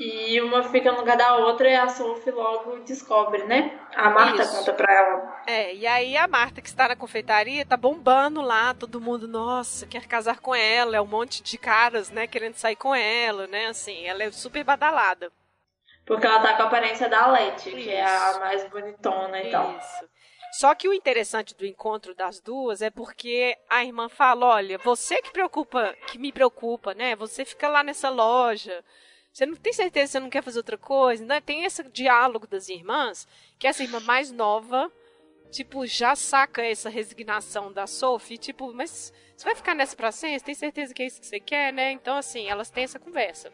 [0.00, 3.78] E uma fica no lugar da outra e a Sophie logo descobre, né?
[3.94, 4.56] A Marta Isso.
[4.56, 5.42] conta pra ela.
[5.46, 9.86] É, e aí a Marta, que está na confeitaria, tá bombando lá, todo mundo, nossa,
[9.86, 13.66] quer casar com ela, é um monte de caras, né, querendo sair com ela, né?
[13.66, 15.30] Assim, ela é super badalada.
[16.06, 19.50] Porque ela tá com a aparência da Leti, que é a mais bonitona e Isso.
[19.50, 19.80] tal.
[20.52, 25.20] Só que o interessante do encontro das duas é porque a irmã fala: olha, você
[25.22, 27.14] que preocupa, que me preocupa, né?
[27.16, 28.82] Você fica lá nessa loja
[29.40, 31.24] você não tem certeza que você não quer fazer outra coisa?
[31.24, 31.40] Né?
[31.40, 33.26] Tem esse diálogo das irmãs,
[33.58, 34.92] que essa irmã mais nova,
[35.50, 40.40] tipo, já saca essa resignação da Sophie, tipo, mas você vai ficar nessa pra sempre?
[40.40, 41.90] Você tem certeza que é isso que você quer, né?
[41.90, 43.50] Então, assim, elas têm essa conversa.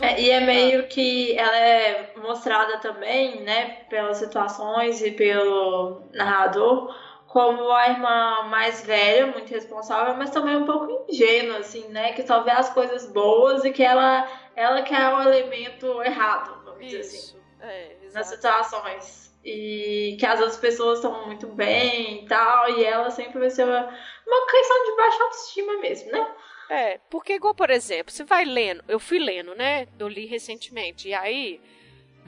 [0.00, 6.94] É, e é meio que ela é mostrada também, né, pelas situações e pelo narrador,
[7.28, 12.14] como a irmã mais velha, muito responsável, mas também um pouco ingênua, assim, né?
[12.14, 16.64] Que só vê as coisas boas e que ela, ela que é o elemento errado,
[16.64, 16.96] vamos Isso.
[16.96, 17.38] dizer assim.
[17.60, 19.28] É, nas situações.
[19.44, 23.64] E que as outras pessoas estão muito bem e tal, e ela sempre vai ser
[23.64, 23.94] uma,
[24.26, 26.34] uma questão de baixa autoestima mesmo, né?
[26.70, 29.86] É, porque igual, por exemplo, você vai lendo, eu fui lendo, né?
[29.98, 31.60] Eu li recentemente, e aí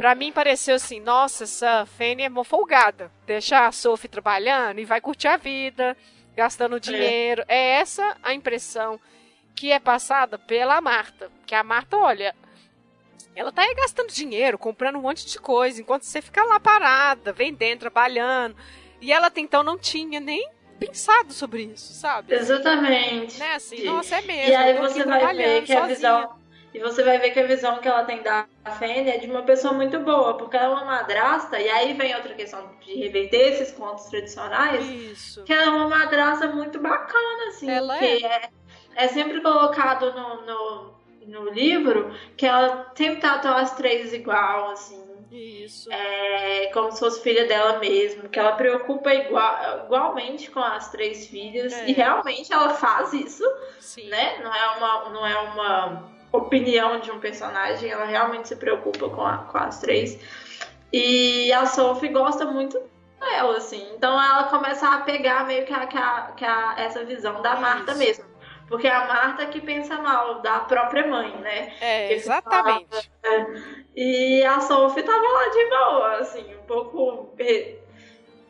[0.00, 3.12] Pra mim pareceu assim, nossa, essa Fanny é mó folgada.
[3.26, 5.94] Deixa a Sophie trabalhando e vai curtir a vida,
[6.34, 6.80] gastando é.
[6.80, 7.44] dinheiro.
[7.46, 7.54] É.
[7.54, 8.98] é essa a impressão
[9.54, 11.30] que é passada pela Marta.
[11.44, 12.34] Que a Marta, olha,
[13.36, 17.30] ela tá aí gastando dinheiro, comprando um monte de coisa, enquanto você fica lá parada,
[17.30, 18.56] vendendo, trabalhando.
[19.02, 22.32] E ela até então não tinha nem pensado sobre isso, sabe?
[22.32, 23.38] Exatamente.
[23.38, 24.50] Né, assim, nossa, é mesmo.
[24.50, 26.40] E aí você vai ver que a visão
[26.72, 28.46] e você vai ver que a visão que ela tem da
[28.78, 32.14] Fanny é de uma pessoa muito boa, porque ela é uma madrasta, e aí vem
[32.14, 34.88] outra questão de reverter esses contos tradicionais.
[34.88, 35.42] Isso.
[35.42, 37.68] Que ela é uma madrasta muito bacana, assim.
[37.68, 38.22] Ela que é.
[38.24, 38.50] é.
[38.94, 40.94] é sempre colocado no, no,
[41.26, 45.10] no, livro que ela sempre tratou as três igual, assim.
[45.32, 45.92] Isso.
[45.92, 51.26] É, como se fosse filha dela mesmo, que ela preocupa igual, igualmente com as três
[51.26, 51.88] filhas, é.
[51.88, 53.44] e realmente ela faz isso,
[53.78, 54.08] Sim.
[54.08, 54.38] né?
[54.42, 55.08] Não é uma.
[55.10, 59.80] Não é uma opinião de um personagem, ela realmente se preocupa com, a, com as
[59.80, 60.18] três.
[60.92, 62.80] E a Sophie gosta muito
[63.18, 63.86] dela, assim.
[63.94, 67.56] Então ela começa a pegar meio que, a, que, a, que a, essa visão da
[67.56, 68.24] Marta mesmo.
[68.68, 71.72] Porque é a Marta que pensa mal da própria mãe, né?
[71.80, 73.10] É, exatamente.
[73.20, 73.46] Fala,
[73.96, 77.34] e a Sophie tava lá de boa, assim, um pouco.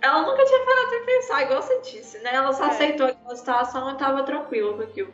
[0.02, 2.34] Ela nunca tinha parado de pensar, igual você disse, né?
[2.34, 2.68] Ela só é.
[2.68, 5.12] aceitou aquela situação e tava tranquila com aquilo.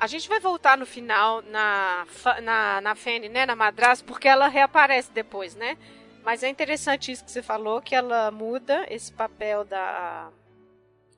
[0.00, 2.06] A gente vai voltar no final na,
[2.42, 3.44] na, na Fanny, né?
[3.44, 5.76] Na madrasta, porque ela reaparece depois, né?
[6.24, 10.32] Mas é interessante isso que você falou, que ela muda esse papel da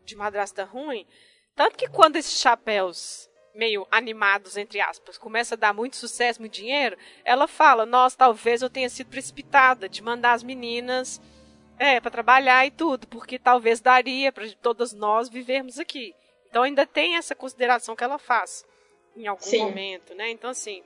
[0.04, 1.06] de madrasta ruim.
[1.54, 6.54] Tanto que quando esses chapéus meio animados, entre aspas, começa a dar muito sucesso, muito
[6.54, 11.20] dinheiro, ela fala: Nossa, talvez eu tenha sido precipitada de mandar as meninas
[11.78, 16.16] é, para trabalhar e tudo, porque talvez daria para todas nós vivermos aqui.
[16.48, 18.66] Então ainda tem essa consideração que ela faz
[19.16, 19.64] em algum Sim.
[19.64, 20.30] momento, né?
[20.30, 20.82] Então, assim,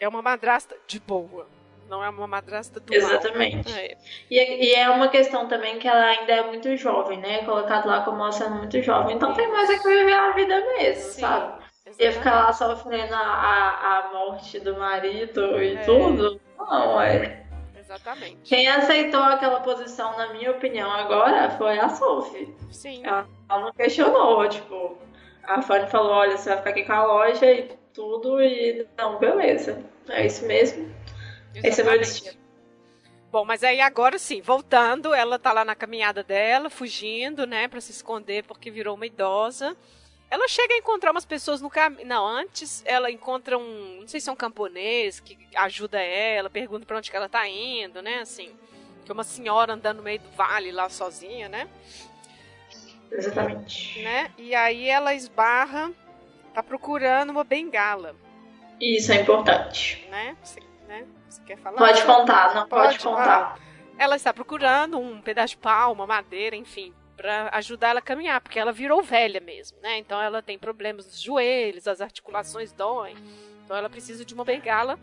[0.00, 1.46] é uma madrasta de boa.
[1.88, 3.70] Não é uma madrasta do Exatamente.
[3.70, 3.78] Mal.
[3.78, 3.96] É.
[4.30, 7.44] E, e, é uma questão também que ela ainda é muito jovem, né?
[7.44, 9.16] Colocado lá como ela sendo muito jovem.
[9.16, 11.64] Então tem mais é que viver a vida mesmo, Sim, sabe?
[11.86, 12.02] Exatamente.
[12.02, 15.82] Ia ficar lá sofrendo a, a, a morte do marido e é.
[15.82, 16.40] tudo.
[16.58, 17.44] Não, é.
[17.78, 18.38] Exatamente.
[18.44, 22.56] Quem aceitou aquela posição, na minha opinião, agora foi a Sophie.
[22.72, 23.04] Sim.
[23.04, 24.98] Ela, ela não questionou, tipo,
[25.46, 29.18] a Fanny falou, olha, você vai ficar aqui com a loja e tudo, e não,
[29.18, 29.82] beleza.
[30.08, 30.92] É isso mesmo.
[31.54, 31.68] Exatamente.
[31.68, 32.44] Esse é meu destino.
[33.30, 37.80] Bom, mas aí agora sim, voltando, ela tá lá na caminhada dela, fugindo, né, para
[37.80, 39.76] se esconder porque virou uma idosa.
[40.30, 42.06] Ela chega a encontrar umas pessoas no caminho.
[42.06, 46.86] Não, antes ela encontra um, não sei se é um camponês que ajuda ela, pergunta
[46.86, 48.54] para onde que ela tá indo, né, assim,
[49.04, 51.68] que é uma senhora andando no meio do vale lá sozinha, né?
[53.14, 54.02] Exatamente.
[54.02, 54.30] Né?
[54.36, 55.92] E aí ela esbarra,
[56.52, 58.14] tá procurando uma bengala.
[58.80, 60.06] Isso é importante.
[60.10, 60.36] Né?
[60.42, 61.06] Você, né?
[61.28, 61.78] Você quer falar?
[61.78, 63.58] Pode contar, não pode, pode contar.
[63.96, 68.40] Ela está procurando um pedaço de pau, uma madeira, enfim, para ajudar ela a caminhar,
[68.40, 69.98] porque ela virou velha mesmo, né?
[69.98, 73.16] Então ela tem problemas nos joelhos, as articulações doem.
[73.64, 74.98] Então ela precisa de uma bengala.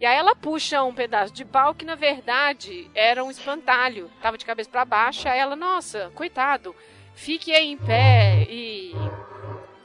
[0.00, 4.38] E aí ela puxa um pedaço de pau que na verdade era um espantalho, tava
[4.38, 5.26] de cabeça para baixo.
[5.28, 6.76] Aí ela, nossa, coitado,
[7.18, 8.94] fique aí em pé e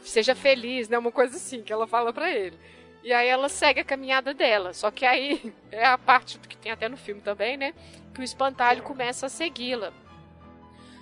[0.04, 0.98] seja feliz, né?
[0.98, 2.58] Uma coisa assim que ela fala para ele.
[3.04, 4.72] E aí ela segue a caminhada dela.
[4.74, 7.74] Só que aí é a parte que tem até no filme também, né?
[8.14, 9.92] Que o espantalho começa a segui-la.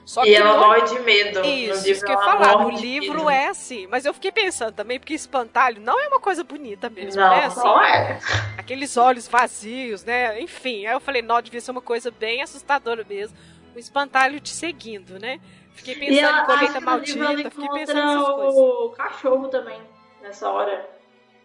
[0.06, 1.46] Só e ela morre de medo.
[1.46, 2.64] Isso, isso que eu falar.
[2.64, 3.86] No livro é assim.
[3.88, 7.46] Mas eu fiquei pensando também, porque espantalho não é uma coisa bonita mesmo, não, né?
[7.46, 8.20] Assim, não é.
[8.58, 10.42] Aqueles olhos vazios, né?
[10.42, 13.38] Enfim, aí eu falei, não, devia ser uma coisa bem assustadora mesmo.
[13.76, 15.40] O espantalho te seguindo, né?
[15.74, 19.82] Fiquei pensando ela, em colheita maldita, fiquei pensando o cachorro também,
[20.22, 20.90] nessa hora.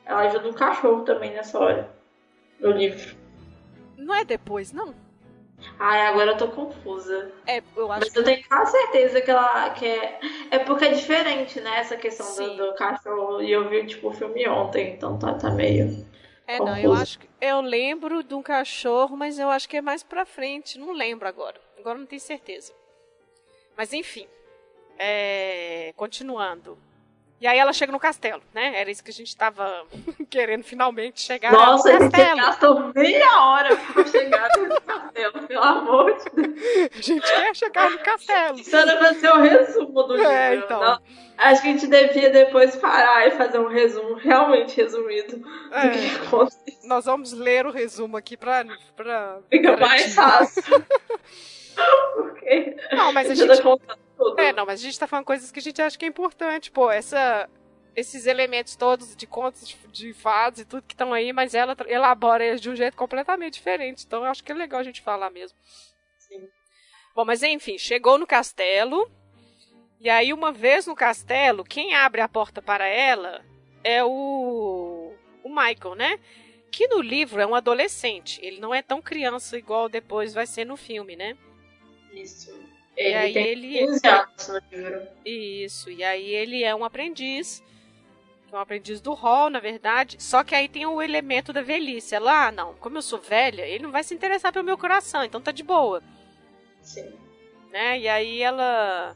[0.04, 1.90] Ela ajuda o cachorro também nessa hora.
[2.60, 3.16] No livro.
[3.96, 4.94] Não é depois, não?
[5.78, 7.32] Ai, agora eu tô confusa.
[7.46, 8.18] É, eu acho Mas que...
[8.18, 10.20] eu tenho quase certeza que ela que é.
[10.50, 11.78] É porque é diferente, né?
[11.78, 13.42] Essa questão do, do, cachorro.
[13.42, 16.06] E eu vi, tipo, o filme ontem, então tá, tá meio.
[16.46, 16.76] É, confuso.
[16.76, 17.28] não, eu acho que.
[17.40, 20.78] Eu lembro de um cachorro, mas eu acho que é mais pra frente.
[20.78, 21.60] Não lembro agora.
[21.78, 22.72] Agora não tenho certeza.
[23.76, 24.26] Mas enfim.
[24.98, 25.92] É...
[25.96, 26.78] Continuando.
[27.38, 28.80] E aí ela chega no castelo, né?
[28.80, 29.84] Era isso que a gente estava
[30.30, 32.36] querendo finalmente chegar Nossa, no castelo.
[32.36, 36.90] Nossa, gastou meia hora pra chegar no castelo, pelo amor de Deus.
[36.96, 38.58] A gente quer chegar no castelo.
[38.58, 40.64] Isso era pra ser o um resumo do é, livro.
[40.64, 40.80] Então.
[40.80, 40.98] Não,
[41.36, 45.88] acho que a gente devia depois parar e fazer um resumo realmente resumido é.
[45.88, 46.74] do que aconteceu.
[46.84, 48.64] Nós vamos ler o resumo aqui pra...
[48.96, 50.62] pra Fica mais fácil.
[52.92, 53.60] Não, mas a gente...
[54.38, 56.70] É, não, mas a gente tá falando coisas que a gente acha que é importante,
[56.70, 57.48] pô, essa
[57.96, 62.44] esses elementos todos de contos de, fados e tudo que estão aí, mas ela elabora
[62.44, 64.04] eles de um jeito completamente diferente.
[64.06, 65.58] Então eu acho que é legal a gente falar mesmo.
[66.18, 66.46] Sim.
[67.14, 69.10] Bom, mas enfim, chegou no castelo.
[69.98, 73.42] E aí, uma vez no castelo, quem abre a porta para ela
[73.82, 76.20] é o, o Michael, né?
[76.70, 78.38] Que no livro é um adolescente.
[78.44, 81.34] Ele não é tão criança igual depois vai ser no filme, né?
[82.16, 82.50] Isso.
[82.96, 85.08] Ele e aí tem ele 15 anos no livro.
[85.24, 87.62] Isso, e aí ele é um aprendiz,
[88.50, 92.14] é um aprendiz do hall, na verdade, só que aí tem o elemento da velhice.
[92.14, 95.22] Ela, ah, não, como eu sou velha, ele não vai se interessar pelo meu coração,
[95.22, 96.02] então tá de boa.
[96.80, 97.12] Sim.
[97.70, 98.00] Né?
[98.00, 99.14] E aí ela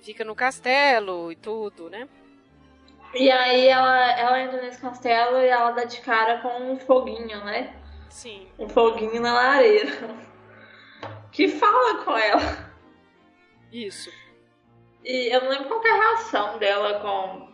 [0.00, 2.08] fica no castelo e tudo, né?
[3.14, 7.44] E aí ela, ela entra nesse castelo e ela dá de cara com um foguinho,
[7.44, 7.74] né?
[8.08, 8.48] Sim.
[8.58, 9.92] Um foguinho na lareira.
[11.34, 12.70] Que fala com ela.
[13.72, 14.08] Isso.
[15.04, 17.52] E eu não lembro qual é a reação dela com.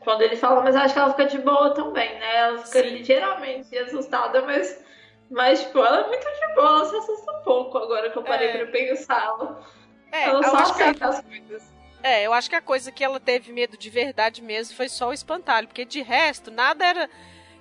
[0.00, 2.36] Quando ele fala, mas acho que ela fica de boa também, né?
[2.36, 2.88] Ela fica Sim.
[2.88, 4.82] ligeiramente assustada, mas.
[5.30, 8.22] Mas, tipo, ela é muito de boa, ela se assusta um pouco agora que eu
[8.24, 8.58] parei é.
[8.58, 9.24] pra pensar.
[9.26, 9.64] Ela,
[10.10, 11.14] é, ela só aceita ela...
[11.14, 11.74] as coisas.
[12.02, 15.10] É, eu acho que a coisa que ela teve medo de verdade mesmo foi só
[15.10, 17.10] o espantalho, porque de resto nada era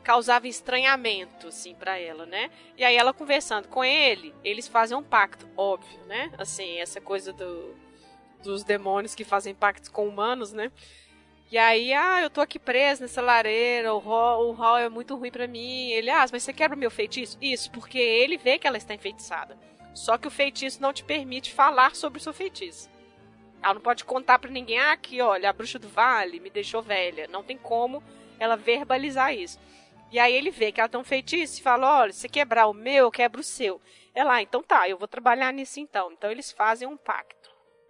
[0.10, 2.50] causava estranhamento assim para ela, né?
[2.76, 6.32] E aí ela conversando com ele, eles fazem um pacto, óbvio, né?
[6.36, 7.76] Assim, essa coisa do,
[8.42, 10.72] dos demônios que fazem pactos com humanos, né?
[11.52, 15.16] E aí, ah, eu tô aqui preso nessa lareira, o hall, o hall é muito
[15.16, 15.92] ruim para mim.
[15.92, 17.38] Ele, ah, mas você quebra o meu feitiço?
[17.40, 19.56] Isso, porque ele vê que ela está enfeitiçada.
[19.94, 22.90] Só que o feitiço não te permite falar sobre o seu feitiço.
[23.62, 26.82] Ela não pode contar para ninguém, ah, aqui, olha, a bruxa do vale me deixou
[26.82, 27.28] velha.
[27.28, 28.02] Não tem como
[28.40, 29.60] ela verbalizar isso.
[30.12, 32.74] E aí ele vê que ela tem um feitiço e fala, olha, se quebrar o
[32.74, 33.80] meu, eu quebro o seu.
[34.14, 36.12] Ela, ah, então tá, eu vou trabalhar nisso então.
[36.12, 37.50] Então eles fazem um pacto.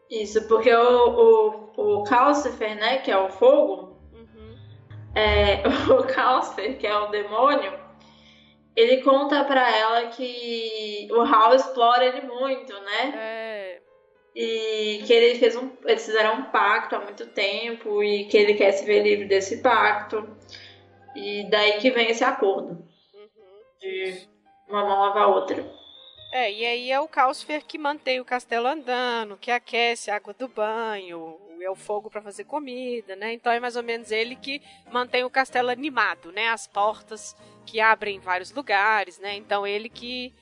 [0.10, 4.58] Isso, porque o, o, o Calcifer, né, que é o fogo, uhum.
[5.16, 7.80] é, o Calcifer, que é o demônio,
[8.76, 13.14] ele conta pra ela que o Hal explora ele muito, né?
[13.16, 13.82] É.
[14.36, 18.54] E que ele fez um, eles fizeram um pacto há muito tempo e que ele
[18.54, 20.28] quer se ver livre desse pacto.
[21.20, 23.62] E daí que vem esse acordo uhum.
[23.80, 24.28] de
[24.68, 25.80] uma mão lavar a outra.
[26.32, 30.34] É, e aí é o Calcifer que mantém o castelo andando, que aquece a água
[30.34, 33.34] do banho, é o fogo para fazer comida, né?
[33.34, 36.50] Então é mais ou menos ele que mantém o castelo animado, né?
[36.50, 39.36] As portas que abrem em vários lugares, né?
[39.36, 40.34] Então ele que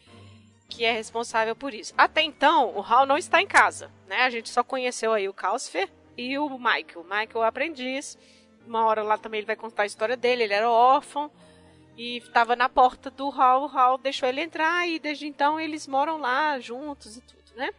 [0.69, 1.93] que é responsável por isso.
[1.97, 4.23] Até então, o Hal não está em casa, né?
[4.23, 7.03] A gente só conheceu aí o Calcifer e o Michael.
[7.03, 8.17] Michael é o aprendiz.
[8.67, 11.32] Uma hora lá também ele vai contar a história dele, ele era órfão
[11.97, 15.88] e estava na porta do hall, o hall deixou ele entrar e desde então eles
[15.88, 17.69] moram lá juntos e tudo, né?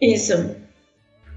[0.00, 0.34] Isso.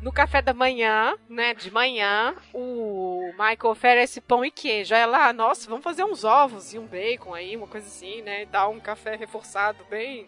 [0.02, 4.96] No café da manhã, né, de manhã, o Michael oferece pão e queijo.
[4.96, 8.46] Aí ela, nossa, vamos fazer uns ovos e um bacon aí, uma coisa assim, né,
[8.46, 10.28] dar um café reforçado bem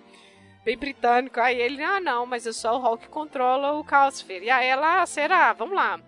[0.63, 1.39] bem britânico.
[1.39, 4.43] Aí ele, ah, não, mas é só o Hall que controla o Calcifer.
[4.43, 5.54] E aí ela, ah, será?
[5.54, 6.00] Vamos lá.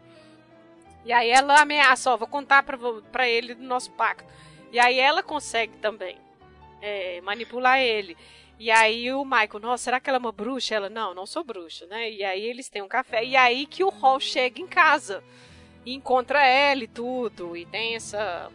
[1.05, 2.77] E aí ela ameaça, ó, vou contar pra,
[3.11, 4.31] pra ele do nosso pacto.
[4.71, 6.17] E aí ela consegue também
[6.81, 8.17] é, manipular ele.
[8.59, 10.75] E aí o Michael, nossa, será que ela é uma bruxa?
[10.75, 12.09] Ela, não, não sou bruxa, né?
[12.11, 13.23] E aí eles têm um café.
[13.23, 15.23] E aí que o Hall chega em casa
[15.85, 17.57] e encontra ela e tudo.
[17.57, 18.51] E tem essa.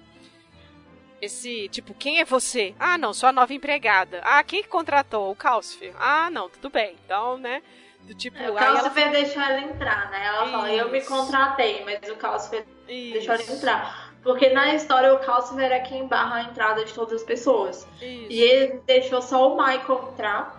[1.21, 2.75] Esse, tipo, quem é você?
[2.79, 4.21] Ah, não, sou a nova empregada.
[4.23, 5.31] Ah, quem contratou?
[5.33, 5.93] O Calcifer.
[5.99, 6.97] Ah, não, tudo bem.
[7.05, 7.61] Então, né?
[8.03, 9.13] Do tipo, é, o Calcifer ela...
[9.13, 10.27] deixou ela entrar, né?
[10.27, 10.53] Ela Isso.
[10.53, 14.09] fala, eu me contratei, mas o Calcifer deixou ela entrar.
[14.23, 17.87] Porque na história o Calcifer é quem barra a entrada de todas as pessoas.
[18.01, 18.27] Isso.
[18.31, 20.59] E ele deixou só o Michael entrar.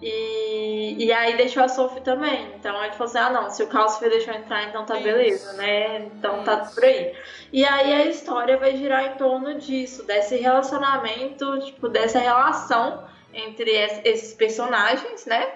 [0.00, 2.52] E, e aí deixou a Sophie também.
[2.54, 5.04] Então ele falou assim: ah, não, se o Calcifer deixou entrar, então tá Isso.
[5.04, 5.98] beleza, né?
[5.98, 6.62] Então tá Isso.
[6.62, 7.14] tá por aí.
[7.52, 13.70] E aí a história vai girar em torno disso, desse relacionamento, tipo, dessa relação entre
[14.04, 15.48] esses personagens, né?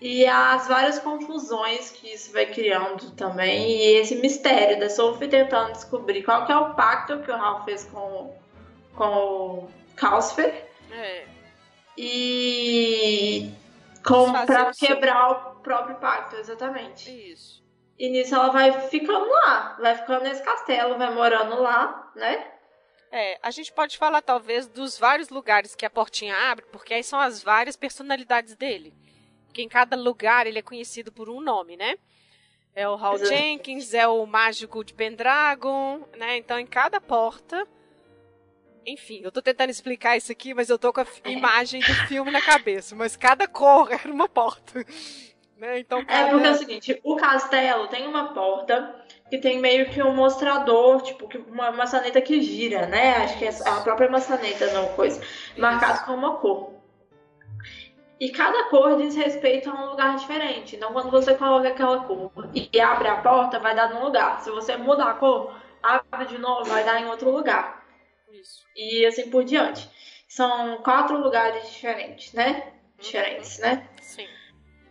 [0.00, 5.72] E as várias confusões que isso vai criando também, e esse mistério da Sophie tentando
[5.72, 8.32] descobrir qual que é o pacto que o Ralph fez com,
[8.94, 10.68] com o Calcifer.
[10.92, 11.26] É.
[11.96, 13.50] E
[14.06, 17.10] com, pra quebrar o próprio pacto, exatamente.
[17.10, 17.58] Isso.
[17.98, 22.52] E nisso ela vai ficando lá, vai ficando nesse castelo, vai morando lá, né?
[23.10, 27.02] É, a gente pode falar talvez dos vários lugares que a portinha abre, porque aí
[27.02, 28.94] são as várias personalidades dele
[29.58, 31.96] porque em cada lugar ele é conhecido por um nome, né?
[32.76, 36.36] É o Hal Jenkins, é o mágico de Pendragon, né?
[36.36, 37.66] Então em cada porta.
[38.86, 41.32] Enfim, eu tô tentando explicar isso aqui, mas eu tô com a é.
[41.32, 42.94] imagem do filme na cabeça.
[42.94, 44.84] Mas cada cor era uma porta.
[45.56, 45.80] Né?
[45.80, 46.28] Então, cada...
[46.28, 48.94] É porque é o seguinte, o castelo tem uma porta
[49.28, 53.16] que tem meio que um mostrador, tipo, uma maçaneta que gira, né?
[53.16, 55.20] Acho que é a própria maçaneta, não coisa.
[55.56, 56.77] Marcado com uma cor.
[58.20, 60.74] E cada cor diz respeito a um lugar diferente.
[60.74, 64.40] Então, quando você coloca aquela cor e abre a porta, vai dar num lugar.
[64.40, 67.86] Se você mudar a cor, abre de novo, vai dar em outro lugar.
[68.32, 68.66] Isso.
[68.76, 69.88] E assim por diante.
[70.28, 72.72] São quatro lugares diferentes, né?
[72.98, 73.88] Diferentes, né?
[74.02, 74.26] Sim.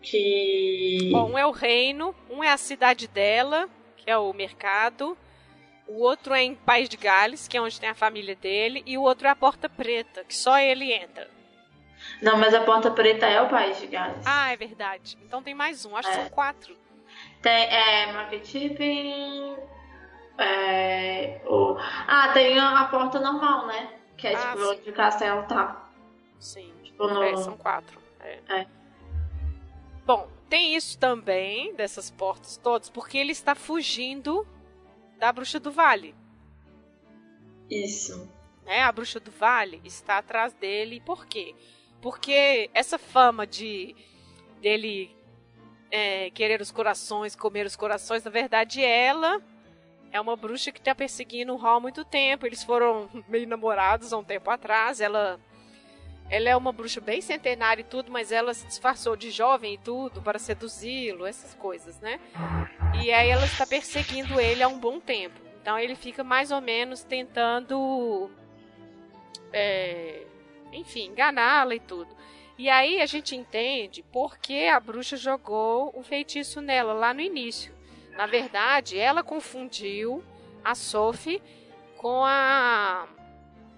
[0.01, 1.09] Que.
[1.11, 5.17] Bom, um é o reino, um é a cidade dela, que é o mercado.
[5.85, 8.83] O outro é em País de Gales, que é onde tem a família dele.
[8.85, 11.36] E o outro é a Porta Preta, que só ele entra.
[12.21, 14.25] Não, mas a Porta Preta é o País de Gales.
[14.25, 15.17] Ah, é verdade.
[15.23, 16.11] Então tem mais um, acho é.
[16.11, 16.75] que são quatro.
[17.41, 19.57] Tem, é, Market Shipping.
[20.37, 21.77] É, o...
[22.07, 23.93] Ah, tem a, Porta Normal, né?
[24.17, 24.65] Que é ah, tipo sim.
[24.65, 25.89] onde o castelo tá.
[26.39, 26.73] Sim.
[26.83, 27.23] Tipo, no...
[27.23, 27.99] é, são quatro.
[28.19, 28.39] É.
[28.49, 28.67] é.
[30.05, 34.47] Bom, tem isso também, dessas portas todas, porque ele está fugindo
[35.17, 36.15] da Bruxa do Vale.
[37.69, 38.29] Isso.
[38.65, 38.81] Né?
[38.81, 41.01] A Bruxa do Vale está atrás dele.
[41.01, 41.53] Por quê?
[41.53, 41.76] Porque
[42.73, 43.95] essa fama de
[44.61, 45.15] dele
[45.91, 48.23] é, querer os corações, comer os corações.
[48.23, 49.41] Na verdade, ela
[50.11, 52.45] é uma bruxa que está perseguindo o Hal há muito tempo.
[52.45, 55.01] Eles foram meio namorados há um tempo atrás.
[55.01, 55.39] Ela,
[56.29, 59.77] ela é uma bruxa bem centenária e tudo, mas ela se disfarçou de jovem e
[59.77, 62.19] tudo para seduzi-lo, essas coisas, né?
[63.01, 65.39] E aí ela está perseguindo ele há um bom tempo.
[65.61, 68.29] Então ele fica mais ou menos tentando.
[69.51, 70.25] É,
[70.71, 72.15] enfim, enganá-la e tudo.
[72.57, 77.21] E aí a gente entende por que a bruxa jogou o feitiço nela lá no
[77.21, 77.71] início.
[78.15, 80.23] Na verdade, ela confundiu
[80.63, 81.41] a Sophie
[81.97, 83.07] com a.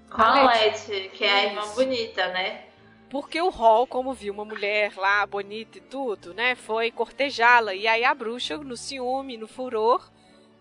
[0.10, 2.66] Com a Letty, que é a irmã bonita, né?
[3.10, 7.74] Porque o Hall, como viu uma mulher lá bonita e tudo, né, foi cortejá-la.
[7.74, 10.12] E aí a bruxa, no ciúme, no furor,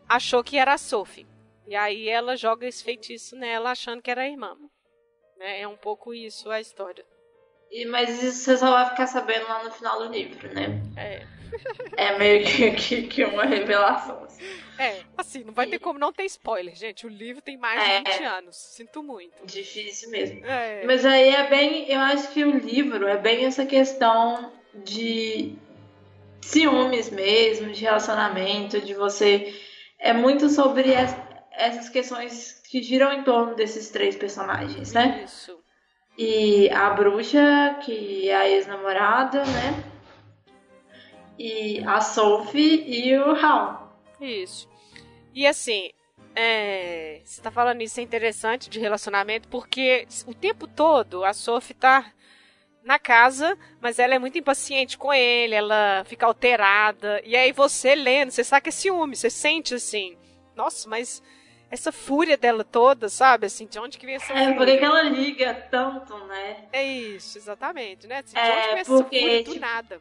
[0.08, 1.26] achou que era a Sophie.
[1.66, 4.56] E aí ela joga esse feitiço nela, achando que era a irmã.
[5.38, 5.60] Né?
[5.60, 7.04] É um pouco isso a história.
[7.70, 10.80] E, mas isso você só vai ficar sabendo lá no final do livro, né?
[10.96, 11.38] É.
[11.96, 14.22] É meio que, que, que uma revelação.
[14.24, 14.44] Assim.
[14.78, 17.06] É, assim, não vai ter como não ter spoiler, gente.
[17.06, 18.56] O livro tem mais de é, 20 anos.
[18.56, 19.46] Sinto muito.
[19.46, 20.44] Difícil mesmo.
[20.44, 20.84] É.
[20.84, 21.90] Mas aí é bem.
[21.90, 25.56] Eu acho que o livro é bem essa questão de
[26.40, 29.54] ciúmes mesmo, de relacionamento, de você.
[29.98, 30.92] É muito sobre
[31.52, 35.22] essas questões que giram em torno desses três personagens, né?
[35.24, 35.58] Isso.
[36.16, 39.84] E a bruxa, que é a ex-namorada, né?
[41.38, 43.96] E a Sophie e o Hal.
[44.20, 44.68] Isso.
[45.32, 45.92] E assim,
[46.34, 51.74] é, você tá falando isso é interessante de relacionamento, porque o tempo todo a Sophie
[51.74, 52.12] tá
[52.82, 57.22] na casa, mas ela é muito impaciente com ele, ela fica alterada.
[57.24, 60.18] E aí você lendo, você é ciúme, você sente assim,
[60.56, 61.22] nossa, mas
[61.70, 63.46] essa fúria dela toda, sabe?
[63.46, 64.50] Assim, de onde que vem essa é, fúria?
[64.50, 66.64] É, por que ela liga tanto, né?
[66.72, 68.18] É isso, exatamente, né?
[68.18, 70.00] Assim, de é, onde que vem essa fúria do tipo, nada?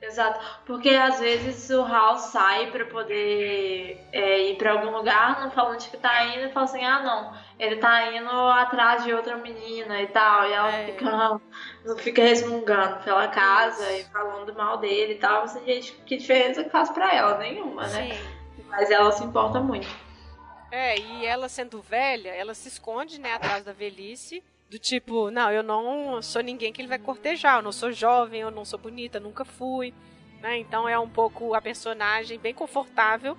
[0.00, 5.50] Exato, porque às vezes o Hal sai para poder é, ir para algum lugar, não
[5.50, 9.12] falando onde que tá indo, e fala assim, ah não, ele tá indo atrás de
[9.12, 10.86] outra menina e tal, e ela é.
[10.86, 11.40] fica,
[11.98, 14.08] fica resmungando pela casa Isso.
[14.08, 17.36] e falando mal dele e tal, assim, gente, que diferença que faz para ela?
[17.38, 18.14] Nenhuma, né?
[18.14, 18.64] Sim.
[18.68, 19.88] Mas ela se importa muito.
[20.70, 24.42] É, e ela sendo velha, ela se esconde, né, atrás da velhice.
[24.68, 28.42] Do tipo, não, eu não sou ninguém que ele vai cortejar, eu não sou jovem,
[28.42, 29.94] eu não sou bonita, nunca fui.
[30.42, 30.58] Né?
[30.58, 33.36] Então é um pouco a personagem bem confortável,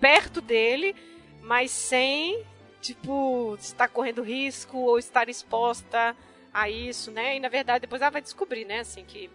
[0.00, 0.94] perto dele,
[1.40, 2.44] mas sem,
[2.80, 6.16] tipo, estar correndo risco ou estar exposta
[6.52, 7.36] a isso, né?
[7.36, 9.30] E na verdade depois ela vai descobrir, né, assim, que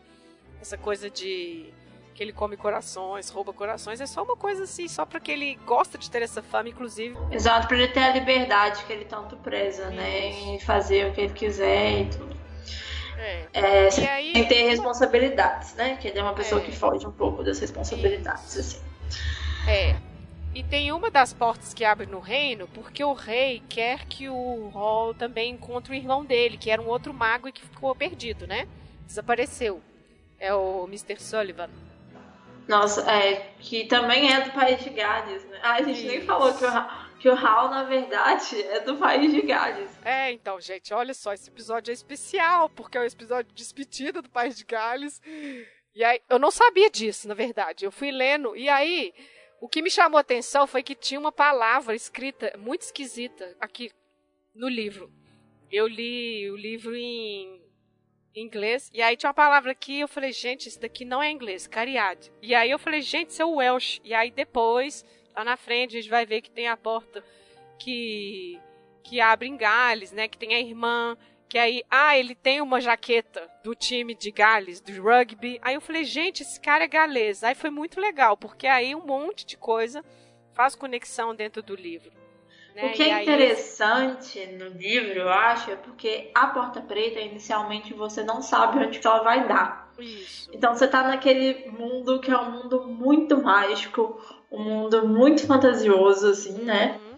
[0.61, 1.73] essa coisa de
[2.13, 5.55] que ele come corações, rouba corações, é só uma coisa assim, só para que ele
[5.65, 7.17] gosta de ter essa fama, inclusive.
[7.31, 10.27] Exato, para ele ter a liberdade que ele tanto preza, né?
[10.29, 12.37] Em fazer o que ele quiser e tudo.
[13.17, 13.47] É.
[13.53, 14.33] É, e aí...
[14.33, 15.97] Sem ter responsabilidades, né?
[15.97, 16.65] Que ele é uma pessoa é.
[16.65, 18.81] que foge um pouco das responsabilidades, assim.
[19.67, 19.95] É.
[20.53, 24.69] E tem uma das portas que abre no reino, porque o rei quer que o
[24.73, 28.45] Hall também encontre o irmão dele, que era um outro mago e que ficou perdido,
[28.45, 28.67] né?
[29.05, 29.81] Desapareceu.
[30.37, 31.21] É o Mr.
[31.21, 31.69] Sullivan.
[32.67, 35.59] Nossa, é, que também é do país de Gales, né?
[35.63, 36.07] Ah, a gente Isso.
[36.07, 36.71] nem falou que o,
[37.19, 39.89] que o Hal, na verdade, é do país de Gales.
[40.03, 43.55] É, então, gente, olha só, esse episódio é especial, porque é o um episódio de
[43.55, 45.21] despedida do país de Gales.
[45.93, 47.85] E aí, eu não sabia disso, na verdade.
[47.85, 49.13] Eu fui lendo, e aí,
[49.59, 53.91] o que me chamou a atenção foi que tinha uma palavra escrita muito esquisita aqui
[54.55, 55.11] no livro.
[55.71, 57.61] Eu li o livro em
[58.35, 58.89] inglês.
[58.93, 62.31] E aí tinha uma palavra aqui, eu falei, gente, isso daqui não é inglês, cariade.
[62.41, 63.99] E aí eu falei, gente, isso é Welsh.
[64.03, 65.05] E aí depois,
[65.35, 67.23] lá na frente, a gente vai ver que tem a porta
[67.79, 68.59] que
[69.03, 70.27] que abre em Gales, né?
[70.27, 71.17] Que tem a irmã,
[71.49, 75.59] que aí, ah, ele tem uma jaqueta do time de Gales, do rugby.
[75.61, 77.43] Aí eu falei, gente, esse cara é galês.
[77.43, 80.01] Aí foi muito legal, porque aí um monte de coisa
[80.53, 82.20] faz conexão dentro do livro.
[82.75, 82.87] Né?
[82.87, 88.23] O que é interessante no livro, eu acho, é porque a porta preta, inicialmente, você
[88.23, 89.91] não sabe onde que ela vai dar.
[89.99, 90.49] Isso.
[90.53, 94.19] Então você tá naquele mundo que é um mundo muito mágico,
[94.51, 96.99] um mundo muito fantasioso, assim, né?
[96.99, 97.11] Uhum.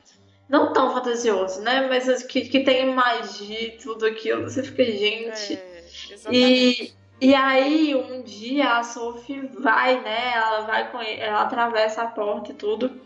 [0.50, 1.88] Não tão fantasioso, né?
[1.88, 4.44] Mas que, que tem magia e tudo aquilo.
[4.44, 5.54] Você fica, gente.
[5.54, 5.84] É,
[6.32, 10.34] e, e aí, um dia a Sophie vai, né?
[10.36, 13.02] Ela vai com ele, ela atravessa a porta e tudo.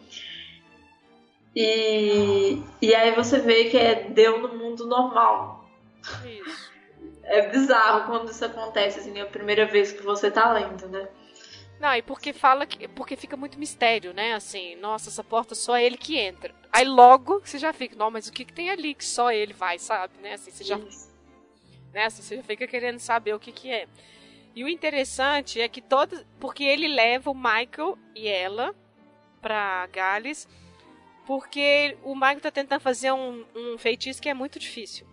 [1.59, 5.67] E, e aí você vê que é deu no mundo normal.
[6.23, 6.71] Isso.
[7.23, 11.07] É bizarro quando isso acontece, assim, é a primeira vez que você tá lendo, né?
[11.79, 12.87] Não, e porque fala que.
[12.87, 14.35] Porque fica muito mistério, né?
[14.35, 16.53] Assim, nossa, essa porta só é ele que entra.
[16.71, 19.53] Aí logo você já fica, não, mas o que, que tem ali que só ele
[19.53, 20.13] vai, sabe?
[20.21, 20.33] Né?
[20.33, 20.77] Assim, você já.
[21.91, 22.05] Né?
[22.05, 23.87] Assim, você já fica querendo saber o que, que é.
[24.55, 26.23] E o interessante é que todos.
[26.39, 28.75] Porque ele leva o Michael e ela
[29.41, 30.47] pra Gales.
[31.28, 35.05] Porque o Michael tá tentando fazer um, um feitiço que é muito difícil.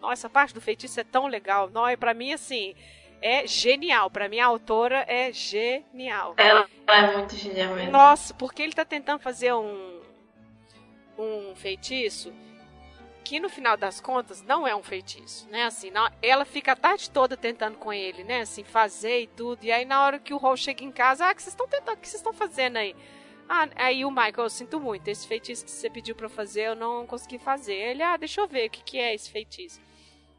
[0.00, 1.70] Nossa, essa parte do feitiço é tão legal.
[1.70, 2.74] Não, é para mim assim,
[3.22, 4.10] é genial.
[4.10, 6.34] Para mim a autora é genial.
[6.36, 7.92] Ela é muito genial mesmo.
[7.92, 10.00] Nossa, porque ele tá tentando fazer um
[11.16, 12.32] um feitiço
[13.22, 15.64] que no final das contas não é um feitiço, né?
[15.64, 18.40] Assim, não, ela fica a tarde toda tentando com ele, né?
[18.40, 19.62] Assim, fazer e tudo.
[19.62, 21.96] E aí na hora que o Hall chega em casa, ah, que vocês estão tentando,
[21.96, 22.96] o que vocês estão fazendo aí?
[23.52, 26.76] Ah, aí o Michael, eu sinto muito, esse feitiço que você pediu para fazer, eu
[26.76, 27.74] não consegui fazer.
[27.74, 29.80] Ele, ah, deixa eu ver o que, que é esse feitiço.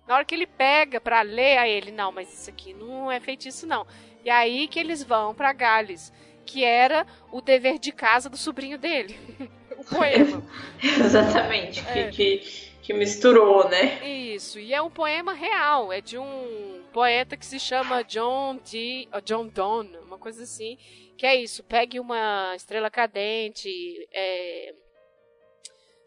[0.08, 3.20] Na hora que ele pega para ler a ele, não, mas isso aqui não é
[3.20, 3.86] feitiço não.
[4.24, 6.14] E aí que eles vão para Gales,
[6.46, 9.20] que era o dever de casa do sobrinho dele.
[9.78, 10.42] o poema.
[10.82, 12.10] Exatamente, é.
[12.10, 14.08] que, que, que misturou, né?
[14.08, 19.10] Isso, e é um poema real, é de um poeta que se chama John D.
[19.26, 20.78] John Donne, uma coisa assim,
[21.22, 23.70] que é isso, pegue uma estrela cadente,
[24.12, 24.74] é,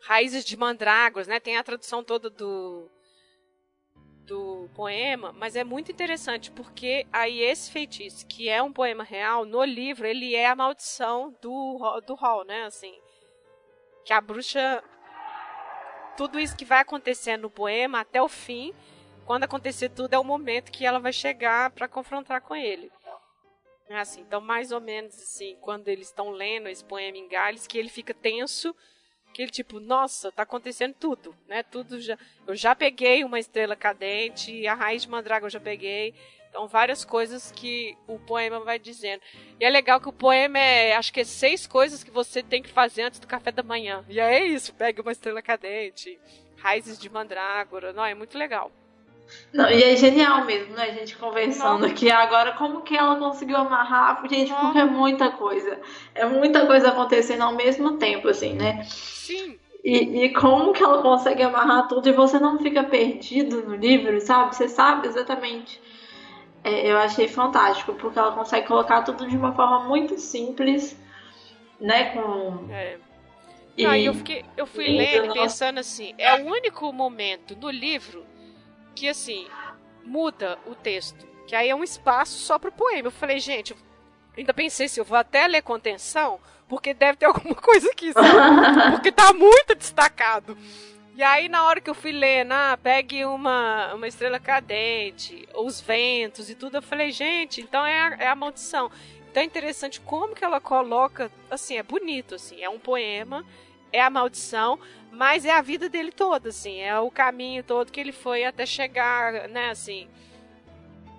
[0.02, 1.38] raízes de mandrágoras, né?
[1.38, 2.90] Tem a tradução toda do
[4.26, 9.44] do poema, mas é muito interessante porque aí esse feitiço, que é um poema real,
[9.44, 12.64] no livro ele é a maldição do do Hall, né?
[12.64, 12.98] Assim,
[14.04, 14.82] que a bruxa
[16.16, 18.74] tudo isso que vai acontecer no poema até o fim,
[19.24, 22.90] quando acontecer tudo é o momento que ela vai chegar para confrontar com ele.
[23.90, 27.78] Assim, então mais ou menos assim, quando eles estão lendo esse poema em Gales, que
[27.78, 28.74] ele fica tenso
[29.34, 31.64] que ele tipo, nossa, tá acontecendo tudo, né?
[31.64, 32.16] Tudo já,
[32.46, 36.14] eu já peguei uma estrela cadente, a raiz de mandraga eu já peguei.
[36.48, 39.20] Então, várias coisas que o poema vai dizendo.
[39.58, 42.62] E é legal que o poema é, acho que é seis coisas que você tem
[42.62, 44.04] que fazer antes do café da manhã.
[44.08, 46.16] E é isso, pegue uma estrela cadente,
[46.56, 47.92] raízes de mandrágora.
[47.92, 48.70] Não, é muito legal.
[49.52, 50.84] Não, e é genial mesmo, né?
[50.84, 55.80] A gente conversando aqui agora, como que ela conseguiu amarrar, gente, porque é muita coisa.
[56.14, 58.82] É muita coisa acontecendo ao mesmo tempo, assim, né?
[58.84, 59.58] Sim.
[59.84, 64.20] E, e como que ela consegue amarrar tudo e você não fica perdido no livro,
[64.20, 64.56] sabe?
[64.56, 65.80] Você sabe exatamente.
[66.64, 70.98] É, eu achei fantástico, porque ela consegue colocar tudo de uma forma muito simples,
[71.78, 72.06] né?
[72.06, 72.66] Com.
[72.72, 72.98] É.
[73.76, 78.24] E, Não, eu, fiquei, eu fui lendo pensando assim, é o único momento no livro
[78.94, 79.46] que assim
[80.04, 83.08] muda o texto, que aí é um espaço só para o poema.
[83.08, 83.78] Eu falei, gente, eu
[84.36, 88.28] ainda pensei se eu vou até ler contenção, porque deve ter alguma coisa aqui, sabe?
[88.92, 90.56] porque tá muito destacado.
[91.16, 95.80] E aí, na hora que eu fui ler, ah, pegue uma, uma estrela cadente, os
[95.80, 98.90] ventos e tudo, eu falei, gente, então é a, é a maldição.
[99.30, 103.44] Então é interessante como que ela coloca, assim, é bonito, assim, é um poema,
[103.94, 104.78] é a maldição,
[105.12, 108.66] mas é a vida dele toda, assim, é o caminho todo que ele foi até
[108.66, 110.08] chegar, né, assim,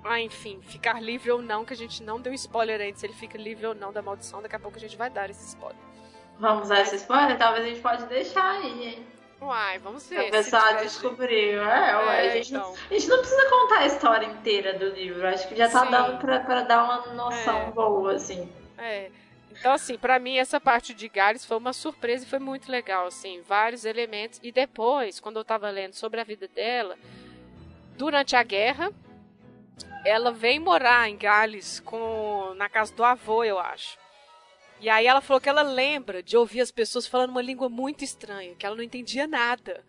[0.04, 3.14] ah, enfim, ficar livre ou não, que a gente não deu spoiler ainda, se ele
[3.14, 5.80] fica livre ou não da maldição, daqui a pouco a gente vai dar esse spoiler.
[6.38, 7.38] Vamos usar esse spoiler?
[7.38, 9.08] Talvez a gente pode deixar aí, hein?
[9.42, 10.28] Uai, vamos ver.
[10.28, 11.62] O pessoal descobriu.
[11.62, 12.72] É, uai, é, a, gente então.
[12.72, 15.26] não, a gente não precisa contar a história inteira do livro.
[15.28, 15.92] Acho que já tá Sim.
[15.92, 17.72] dando pra, pra dar uma noção é.
[17.72, 18.50] boa, assim.
[18.78, 19.10] É.
[19.60, 23.08] Então, assim, para mim essa parte de Gales foi uma surpresa e foi muito legal,
[23.08, 24.40] assim, vários elementos.
[24.44, 26.98] E depois, quando eu tava lendo sobre a vida dela,
[27.98, 28.92] durante a guerra,
[30.06, 33.98] ela vem morar em Gales com na casa do avô, eu acho.
[34.80, 38.04] E aí ela falou que ela lembra de ouvir as pessoas falando uma língua muito
[38.04, 39.84] estranha, que ela não entendia nada.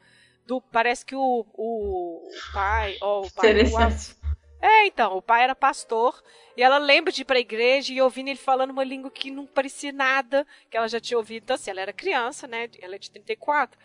[0.46, 4.25] Do, parece que o, o, pai, ó, o pai, o,
[4.60, 6.22] é, então, o pai era pastor
[6.56, 9.46] e ela lembra de ir pra igreja e ouvindo ele falando uma língua que não
[9.46, 11.44] parecia nada que ela já tinha ouvido.
[11.44, 12.68] Então, assim, ela era criança, né?
[12.80, 13.78] Ela é de 34,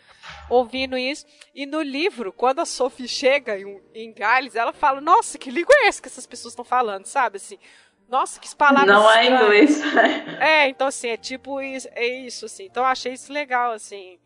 [0.48, 1.26] ouvindo isso.
[1.54, 5.74] E no livro, quando a Sophie chega em, em Gales, ela fala: Nossa, que língua
[5.76, 7.36] é essa que essas pessoas estão falando, sabe?
[7.36, 7.58] Assim,
[8.08, 8.94] nossa, que palavras.
[8.94, 9.80] Não é inglês.
[10.38, 12.64] é, então assim, é tipo isso, é isso, assim.
[12.64, 14.18] Então eu achei isso legal, assim.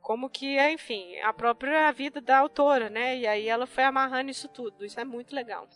[0.00, 3.16] Como que é, enfim, a própria vida da autora, né?
[3.16, 4.84] E aí ela foi amarrando isso tudo.
[4.84, 5.66] Isso é muito legal.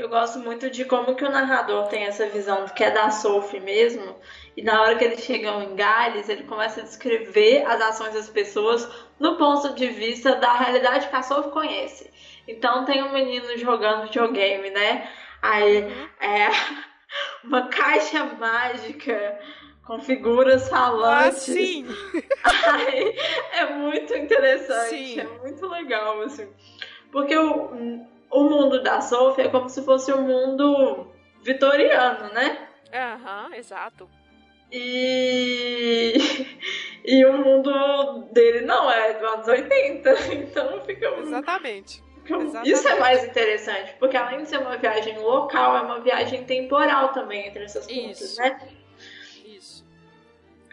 [0.00, 3.60] Eu gosto muito de como que o narrador tem essa visão que é da Sophie
[3.60, 4.16] mesmo.
[4.56, 8.30] E na hora que eles chegam em Gales, ele começa a descrever as ações das
[8.30, 8.88] pessoas
[9.18, 12.10] no ponto de vista da realidade que a Sophie conhece.
[12.48, 15.06] Então tem um menino jogando videogame, né?
[15.42, 16.08] Aí uhum.
[16.18, 16.48] é
[17.44, 19.38] uma caixa mágica
[19.86, 21.46] com figuras falantes.
[21.46, 21.86] Ah, sim!
[22.42, 23.14] Ai,
[23.52, 25.20] é muito interessante, sim.
[25.20, 26.48] é muito legal, assim.
[27.12, 31.12] Porque o, o mundo da Sophie é como se fosse um mundo
[31.42, 32.68] vitoriano, né?
[32.92, 34.08] Aham, uhum, exato.
[34.72, 36.14] E...
[37.04, 42.70] e o mundo dele não é dos anos 80, então fica Exatamente Exatamente.
[42.70, 47.12] Isso é mais interessante, porque além de ser uma viagem local, é uma viagem temporal
[47.12, 48.60] também entre essas pontas, né?
[49.44, 49.84] Isso.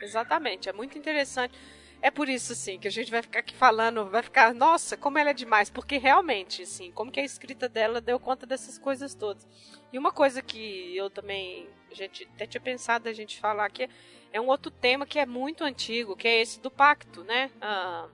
[0.01, 1.57] Exatamente, é muito interessante.
[2.01, 5.17] É por isso, assim, que a gente vai ficar aqui falando, vai ficar, nossa, como
[5.17, 9.15] ela é demais, porque realmente, assim, como que a escrita dela deu conta dessas coisas
[9.15, 9.47] todas.
[9.91, 13.89] E uma coisa que eu também, a gente até tinha pensado a gente falar que
[14.31, 17.49] é um outro tema que é muito antigo, que é esse do pacto, né?
[17.59, 18.07] Ah,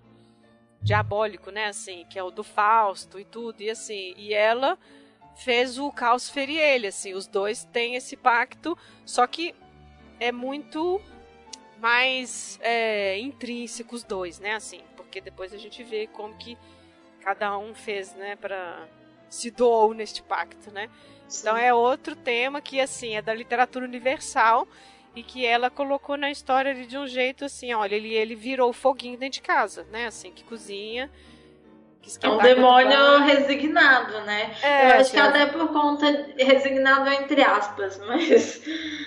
[0.81, 1.65] diabólico, né?
[1.65, 4.77] Assim, que é o do Fausto e tudo, e assim, e ela
[5.35, 9.55] fez o caos ferir ele, assim, os dois têm esse pacto, só que
[10.19, 11.01] é muito
[11.83, 14.55] mais é, intrínseco os dois, né?
[14.55, 16.57] Assim, porque depois a gente vê como que
[17.19, 18.37] cada um fez, né?
[18.37, 18.87] Para
[19.29, 20.89] se doou neste pacto, né?
[21.27, 21.41] Sim.
[21.41, 24.65] Então é outro tema que assim é da literatura universal
[25.13, 29.17] e que ela colocou na história de um jeito assim, olha, ele ele virou foguinho
[29.17, 30.07] dentro de casa, né?
[30.07, 31.11] Assim que cozinha.
[32.01, 34.55] Que é um demônio resignado, né?
[34.61, 38.61] É, Eu acho que até por conta resignado entre aspas, mas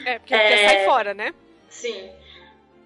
[0.04, 0.48] é porque é...
[0.48, 1.32] quer sair fora, né?
[1.70, 2.10] Sim.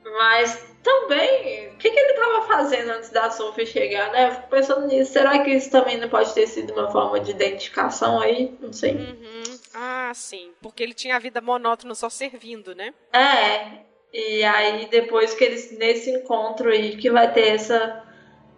[0.05, 4.29] Mas também, o que, que ele estava fazendo antes da Sophie chegar, né?
[4.29, 5.13] Eu fico pensando nisso.
[5.13, 8.57] Será que isso também não pode ter sido uma forma de identificação aí?
[8.61, 8.95] Não sei.
[8.95, 9.61] Uhum.
[9.75, 10.53] Ah, sim.
[10.63, 12.95] Porque ele tinha a vida monótona só servindo, né?
[13.13, 13.91] É.
[14.13, 18.05] E aí, depois que eles, nesse encontro aí, que vai ter essa,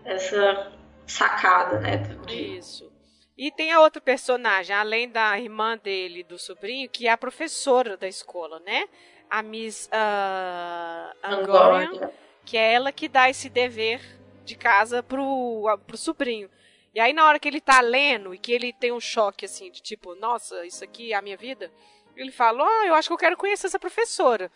[0.05, 0.73] essa
[1.07, 1.97] sacada, né?
[2.27, 2.59] De...
[2.59, 2.91] Isso.
[3.37, 7.97] E tem a outra personagem, além da irmã dele, do sobrinho, que é a professora
[7.97, 8.89] da escola, né?
[9.33, 12.11] A Miss uh, Angorian,
[12.45, 14.03] que é ela que dá esse dever
[14.45, 16.51] de casa pro, pro sobrinho.
[16.95, 19.71] E aí, na hora que ele tá lendo e que ele tem um choque assim,
[19.71, 21.73] de tipo, nossa, isso aqui é a minha vida,
[22.15, 24.53] ele fala: Oh, eu acho que eu quero conhecer essa professora.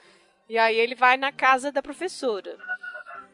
[0.46, 2.58] E aí ele vai na casa da professora.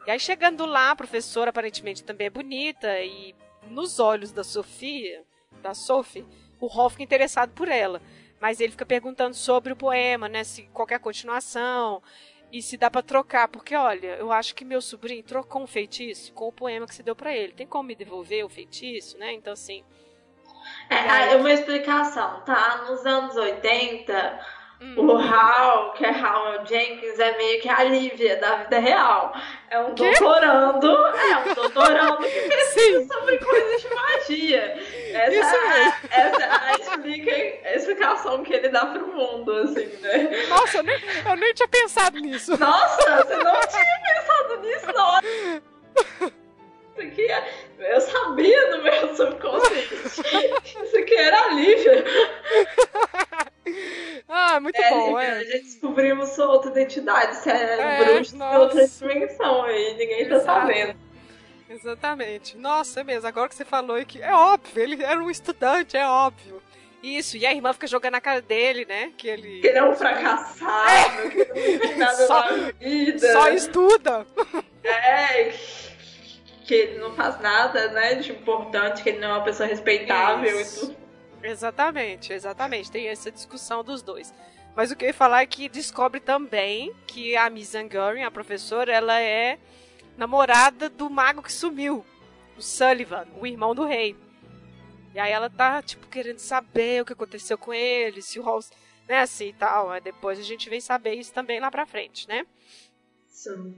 [0.07, 3.34] E aí, chegando lá, a professora aparentemente também é bonita, e
[3.66, 5.24] nos olhos da Sofia,
[5.61, 6.24] da Sophie,
[6.61, 8.01] o Hall fica interessado por ela.
[8.43, 10.43] Mas ele fica perguntando sobre o poema, né?
[10.43, 12.03] Se qualquer continuação
[12.51, 16.32] e se dá para trocar, porque olha, eu acho que meu sobrinho trocou um feitiço
[16.32, 17.53] com o poema que você deu para ele.
[17.53, 19.32] Tem como me devolver o feitiço, né?
[19.32, 19.84] Então assim.
[20.90, 21.36] É, aí...
[21.36, 22.84] uma explicação, tá?
[22.88, 24.40] Nos anos 80,
[24.83, 24.95] Hum.
[24.97, 29.33] O Hal, que é Hal Jenkins, é meio que a Lívia da vida real.
[29.70, 30.11] É um que?
[30.11, 30.91] doutorando.
[30.91, 34.83] É, um doutorando que pesquisa sobre coisas de magia.
[35.12, 35.95] Essa, Isso mesmo.
[36.11, 40.47] É, essa é a explicação que ele dá pro mundo, assim, né?
[40.49, 42.59] Nossa, eu nem, eu nem tinha pensado nisso.
[42.59, 45.20] Nossa, você não tinha pensado nisso, não.
[46.93, 49.95] Isso aqui é, eu sabia no meu subconsciente.
[50.83, 52.05] Isso aqui era a Lívia.
[54.29, 55.31] Ah, muito é, bom, é.
[55.31, 60.29] A gente descobrimos sua outra identidade, você é, é bruxo de outra dimensão aí, ninguém
[60.29, 60.45] tá Exato.
[60.45, 60.97] tá sabendo.
[61.69, 62.57] Exatamente.
[62.57, 66.07] Nossa, é mesmo, agora que você falou que é óbvio, ele era um estudante, é
[66.07, 66.63] óbvio.
[67.03, 69.11] Isso, e a irmã fica jogando na cara dele, né?
[69.17, 69.61] Que ele.
[69.61, 73.33] Que ele é um fracassado, que não tem nada só, na vida.
[73.33, 74.27] Só estuda.
[74.85, 75.53] É,
[76.65, 80.61] que ele não faz nada, né, de importante, que ele não é uma pessoa respeitável
[80.61, 80.85] Isso.
[80.85, 81.02] e tudo.
[81.43, 82.90] Exatamente, exatamente.
[82.90, 84.32] Tem essa discussão dos dois.
[84.74, 88.30] Mas o que eu ia falar é que descobre também que a Miss Angarian, a
[88.30, 89.59] professora, ela é
[90.16, 92.05] namorada do mago que sumiu,
[92.57, 94.16] o Sullivan, o irmão do rei.
[95.14, 98.70] E aí ela tá, tipo, querendo saber o que aconteceu com ele, se o Halls,
[99.07, 99.90] né, assim e tal.
[99.90, 102.47] Aí depois a gente vem saber isso também lá pra frente, né?
[103.28, 103.76] Sim.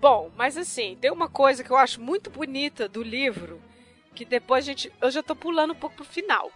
[0.00, 3.60] Bom, mas assim, tem uma coisa que eu acho muito bonita do livro,
[4.14, 4.92] que depois a gente.
[5.00, 6.50] Eu já tô pulando um pouco pro final.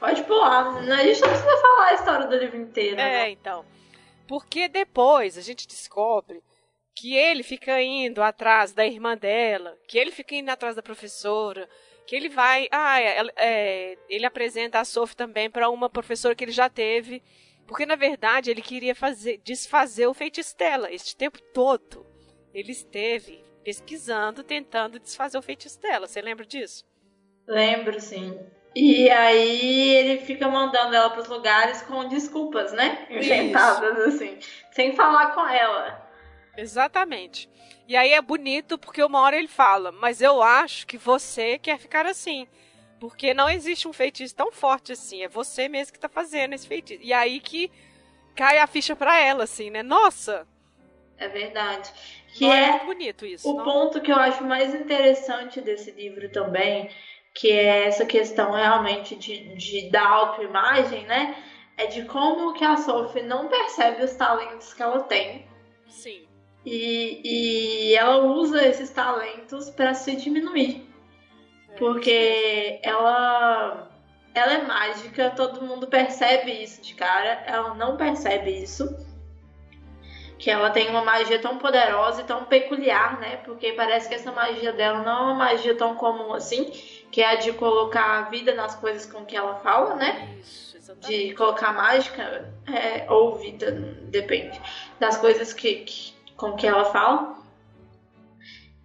[0.00, 0.76] Pode pular.
[0.76, 3.00] A gente não precisa falar a história do livro inteiro.
[3.00, 3.30] É, né?
[3.30, 3.64] então.
[4.26, 6.42] Porque depois a gente descobre
[6.94, 11.68] que ele fica indo atrás da irmã dela, que ele fica indo atrás da professora,
[12.06, 12.68] que ele vai.
[12.70, 17.22] Ah, é, é, ele apresenta a Sophie também para uma professora que ele já teve.
[17.66, 22.06] Porque na verdade ele queria fazer, desfazer o feitiço dela este tempo todo.
[22.54, 26.06] Ele esteve pesquisando, tentando desfazer o feitiço dela.
[26.06, 26.84] Você lembra disso?
[27.48, 28.38] Lembro, sim.
[28.76, 33.08] E aí ele fica mandando ela para os lugares com desculpas, né?
[33.10, 34.38] Inventadas, assim,
[34.70, 36.00] sem falar com ela.
[36.56, 37.50] Exatamente.
[37.88, 41.76] E aí é bonito porque uma hora ele fala, mas eu acho que você quer
[41.76, 42.46] ficar assim.
[43.00, 45.24] Porque não existe um feitiço tão forte assim.
[45.24, 47.02] É você mesmo que tá fazendo esse feitiço.
[47.02, 47.68] E aí que
[48.36, 49.82] cai a ficha para ela, assim, né?
[49.82, 50.46] Nossa!
[51.18, 51.90] É verdade.
[52.36, 53.50] Que não é, é bonito isso.
[53.50, 53.64] O não?
[53.64, 56.90] ponto que eu acho mais interessante desse livro também,
[57.34, 61.34] que é essa questão realmente de, de da autoimagem, né?
[61.78, 65.46] É de como que a Sophie não percebe os talentos que ela tem.
[65.88, 66.26] Sim.
[66.64, 70.86] E, e ela usa esses talentos para se diminuir.
[71.78, 73.90] Porque ela
[74.34, 79.05] ela é mágica, todo mundo percebe isso de cara, ela não percebe isso.
[80.38, 83.36] Que ela tem uma magia tão poderosa e tão peculiar, né?
[83.38, 86.64] Porque parece que essa magia dela não é uma magia tão comum assim,
[87.10, 90.36] que é a de colocar a vida nas coisas com que ela fala, né?
[90.40, 93.72] Isso, De colocar mágica é, ou vida,
[94.10, 94.60] depende,
[95.00, 97.36] das coisas que, que, com que ela fala.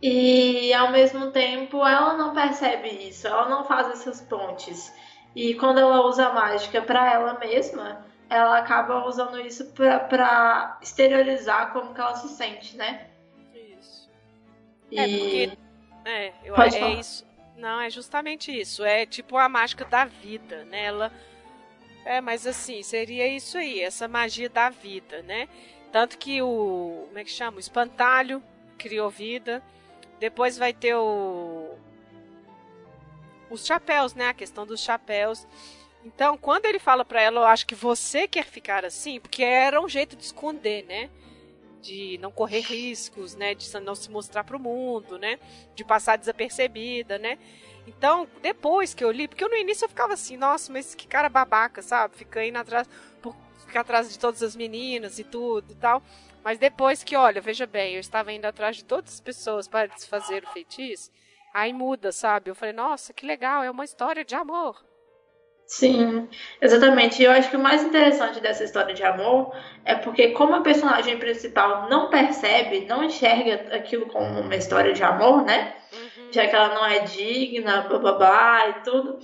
[0.01, 4.91] E ao mesmo tempo ela não percebe isso, ela não faz essas pontes.
[5.35, 11.73] E quando ela usa a mágica para ela mesma, ela acaba usando isso para exteriorizar
[11.73, 13.09] como que ela se sente, né?
[13.53, 14.09] Isso.
[14.89, 14.97] E...
[14.97, 15.57] É, porque.
[16.05, 16.93] É, eu, Pode é falar.
[16.93, 17.27] isso.
[17.57, 18.85] Não, é justamente isso.
[18.85, 20.85] É tipo a mágica da vida, né?
[20.85, 21.11] Ela.
[22.05, 25.49] É, mas assim, seria isso aí, essa magia da vida, né?
[25.91, 27.03] Tanto que o.
[27.07, 27.57] Como é que chama?
[27.57, 28.41] O espantalho
[28.77, 29.61] criou vida.
[30.21, 31.75] Depois vai ter o.
[33.49, 34.29] Os chapéus, né?
[34.29, 35.45] A questão dos chapéus.
[36.03, 39.79] Então, quando ele fala pra ela, eu acho que você quer ficar assim, porque era
[39.79, 41.09] um jeito de esconder, né?
[41.81, 43.53] De não correr riscos, né?
[43.53, 45.39] De não se mostrar pro mundo, né?
[45.75, 47.37] De passar desapercebida, né?
[47.87, 51.29] Então, depois que eu li, porque no início eu ficava assim, nossa, mas que cara
[51.29, 52.15] babaca, sabe?
[52.15, 52.87] Fica indo atrás,
[53.21, 53.35] por,
[53.65, 56.01] ficar atrás de todas as meninas e tudo e tal.
[56.43, 59.87] Mas depois que, olha, veja bem, eu estava indo atrás de todas as pessoas para
[59.87, 61.11] desfazer o feitiço,
[61.53, 62.49] aí muda, sabe?
[62.49, 64.83] Eu falei, nossa, que legal, é uma história de amor.
[65.71, 66.27] Sim,
[66.61, 67.21] exatamente.
[67.21, 69.55] E eu acho que o mais interessante dessa história de amor
[69.85, 75.01] é porque, como a personagem principal não percebe, não enxerga aquilo como uma história de
[75.01, 75.73] amor, né?
[75.93, 76.27] Uhum.
[76.29, 79.19] Já que ela não é digna, bababá e tudo,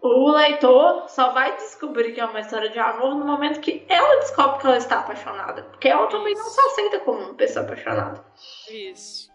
[0.00, 4.16] o leitor só vai descobrir que é uma história de amor no momento que ela
[4.20, 5.64] descobre que ela está apaixonada.
[5.64, 8.24] Porque ela também não se aceita como uma pessoa apaixonada.
[8.70, 9.30] Isso.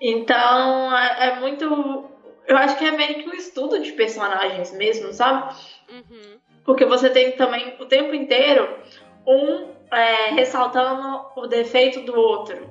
[0.00, 2.10] Então, é, é muito.
[2.48, 5.54] Eu acho que é meio que um estudo de personagens mesmo, sabe?
[5.90, 6.38] Uhum.
[6.64, 8.68] Porque você tem também o tempo inteiro
[9.26, 12.68] um é, ressaltando o defeito do outro.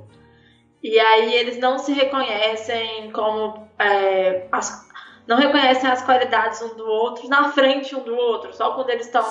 [0.84, 3.68] E aí eles não se reconhecem como.
[3.80, 4.86] é, as-
[5.28, 9.08] não reconhecem as qualidades um do outro na frente um do outro, só quando eles
[9.08, 9.24] estão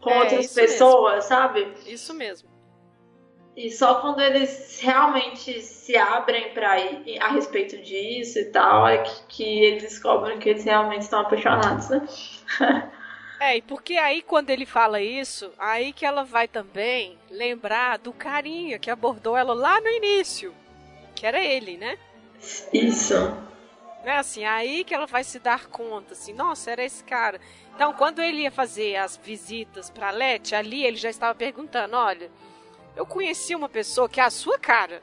[0.00, 0.72] com é, outras isso mesmo.
[0.72, 1.72] pessoas, sabe?
[1.86, 2.50] isso mesmo.
[3.56, 9.22] E só quando eles realmente se abrem para a respeito disso e tal, é que,
[9.28, 12.06] que eles descobrem que eles realmente estão apaixonados, né?
[13.44, 18.10] É, e porque aí quando ele fala isso, aí que ela vai também lembrar do
[18.10, 20.54] carinha que abordou ela lá no início,
[21.14, 21.98] que era ele, né?
[22.72, 23.14] Isso.
[24.02, 27.38] Né, assim, aí que ela vai se dar conta, assim, nossa, era esse cara.
[27.74, 32.30] Então, quando ele ia fazer as visitas pra Leti, ali ele já estava perguntando, olha,
[32.96, 35.02] eu conheci uma pessoa que é a sua cara.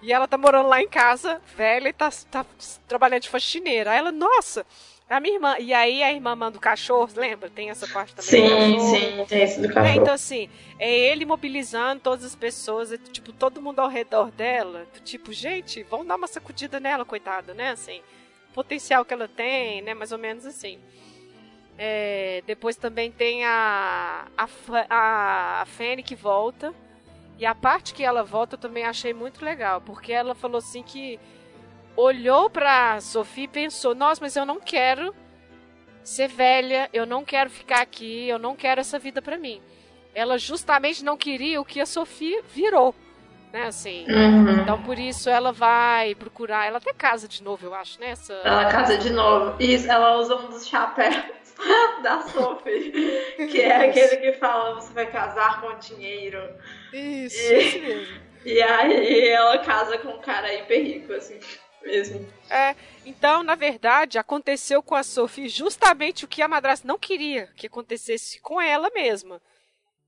[0.00, 2.46] E ela tá morando lá em casa, velha, e tá, tá
[2.88, 3.90] trabalhando de faxineira.
[3.90, 4.64] Aí ela, nossa, é
[5.08, 5.56] a minha irmã.
[5.58, 7.50] E aí a irmã manda o cachorro, lembra?
[7.50, 9.94] Tem essa parte também Sim, sim, tem esse do É, cachorro.
[9.94, 10.48] então, assim,
[10.78, 14.86] é ele mobilizando todas as pessoas, e, tipo, todo mundo ao redor dela.
[15.04, 17.70] Tipo, gente, vamos dar uma sacudida nela, coitada, né?
[17.70, 18.02] Assim,
[18.52, 19.94] potencial que ela tem, né?
[19.94, 20.78] Mais ou menos assim.
[21.76, 24.48] É, depois também tem a, a,
[24.88, 26.72] a, a Fanny que volta.
[27.38, 30.84] E a parte que ela volta eu também achei muito legal, porque ela falou assim
[30.84, 31.18] que
[31.96, 35.14] olhou pra Sophie e pensou: Nossa, mas eu não quero
[36.02, 39.60] ser velha, eu não quero ficar aqui, eu não quero essa vida pra mim.
[40.14, 42.94] Ela justamente não queria o que a Sophie virou,
[43.52, 43.64] né?
[43.66, 44.04] Assim.
[44.08, 44.60] Uhum.
[44.60, 48.10] Então por isso ela vai procurar, ela até casa de novo, eu acho, né?
[48.10, 48.32] Essa...
[48.44, 49.56] Ela casa de novo.
[49.58, 51.16] Isso, ela usa um dos chapéus
[52.02, 52.92] da Sophie,
[53.50, 56.38] que é aquele que fala: você vai casar com dinheiro.
[56.92, 58.24] Isso, E- isso mesmo.
[58.44, 61.40] E aí ela casa com um cara hiper rico, assim,
[61.84, 62.26] mesmo.
[62.50, 62.74] É,
[63.04, 67.66] então, na verdade, aconteceu com a Sophie justamente o que a madrasta não queria que
[67.66, 69.40] acontecesse com ela mesma.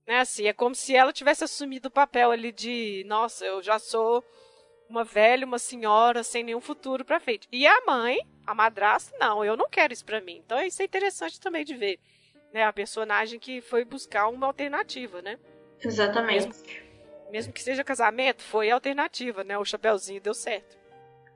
[0.07, 3.79] Né, assim, é como se ela tivesse assumido o papel ali de, nossa, eu já
[3.79, 4.25] sou
[4.89, 7.49] uma velha, uma senhora sem nenhum futuro pra frente.
[7.51, 10.41] E a mãe, a madrasta, não, eu não quero isso pra mim.
[10.45, 11.99] Então, isso é interessante também de ver.
[12.53, 15.39] Né, a personagem que foi buscar uma alternativa, né?
[15.81, 16.85] Exatamente.
[17.31, 19.59] Mesmo que seja casamento, foi a alternativa, né?
[19.59, 20.79] O chapeuzinho deu certo.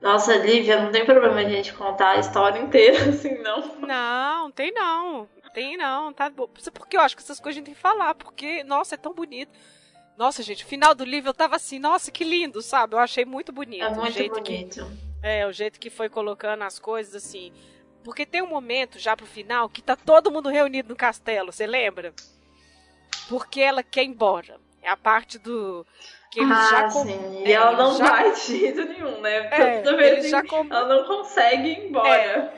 [0.01, 3.77] Nossa, Lívia, não tem problema a gente contar a história inteira, assim, não.
[3.77, 5.29] Não, tem não.
[5.53, 6.49] Tem não, tá bom.
[6.65, 8.97] É porque eu acho que essas coisas a gente tem que falar, porque, nossa, é
[8.97, 9.51] tão bonito.
[10.17, 12.95] Nossa, gente, o final do livro eu tava assim, nossa, que lindo, sabe?
[12.95, 13.83] Eu achei muito bonito.
[13.83, 14.91] É o muito jeito que bonito.
[15.21, 17.51] É, o jeito que foi colocando as coisas assim.
[18.03, 21.67] Porque tem um momento já pro final que tá todo mundo reunido no castelo, você
[21.67, 22.13] lembra?
[23.29, 24.59] Porque ela quer ir embora.
[24.81, 25.85] É a parte do
[26.31, 27.43] que eles ah, já com- sim.
[27.45, 29.47] é, E ela não já- vai de jeito nenhum, né?
[29.51, 32.53] É, Toda vez eles já assim, com- ela não consegue ir embora.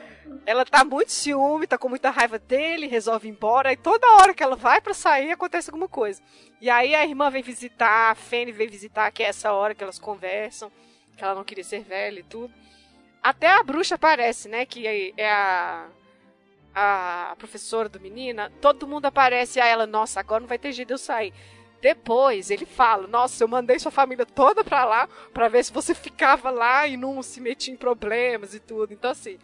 [0.46, 4.32] ela tá muito ciúme, tá com muita raiva dele, resolve ir embora, e toda hora
[4.32, 6.22] que ela vai para sair acontece alguma coisa.
[6.60, 9.82] E aí a irmã vem visitar, a Fanny vem visitar, que é essa hora que
[9.82, 10.70] elas conversam,
[11.16, 12.52] que ela não queria ser velha e tudo.
[13.22, 15.86] Até a bruxa aparece, né, que é a
[16.76, 20.88] a professora do menina, todo mundo aparece a ela, nossa, agora não vai ter jeito
[20.88, 21.32] de eu sair.
[21.84, 25.94] Depois ele fala: Nossa, eu mandei sua família toda pra lá pra ver se você
[25.94, 28.94] ficava lá e não se metia em problemas e tudo.
[28.94, 29.38] Então, assim,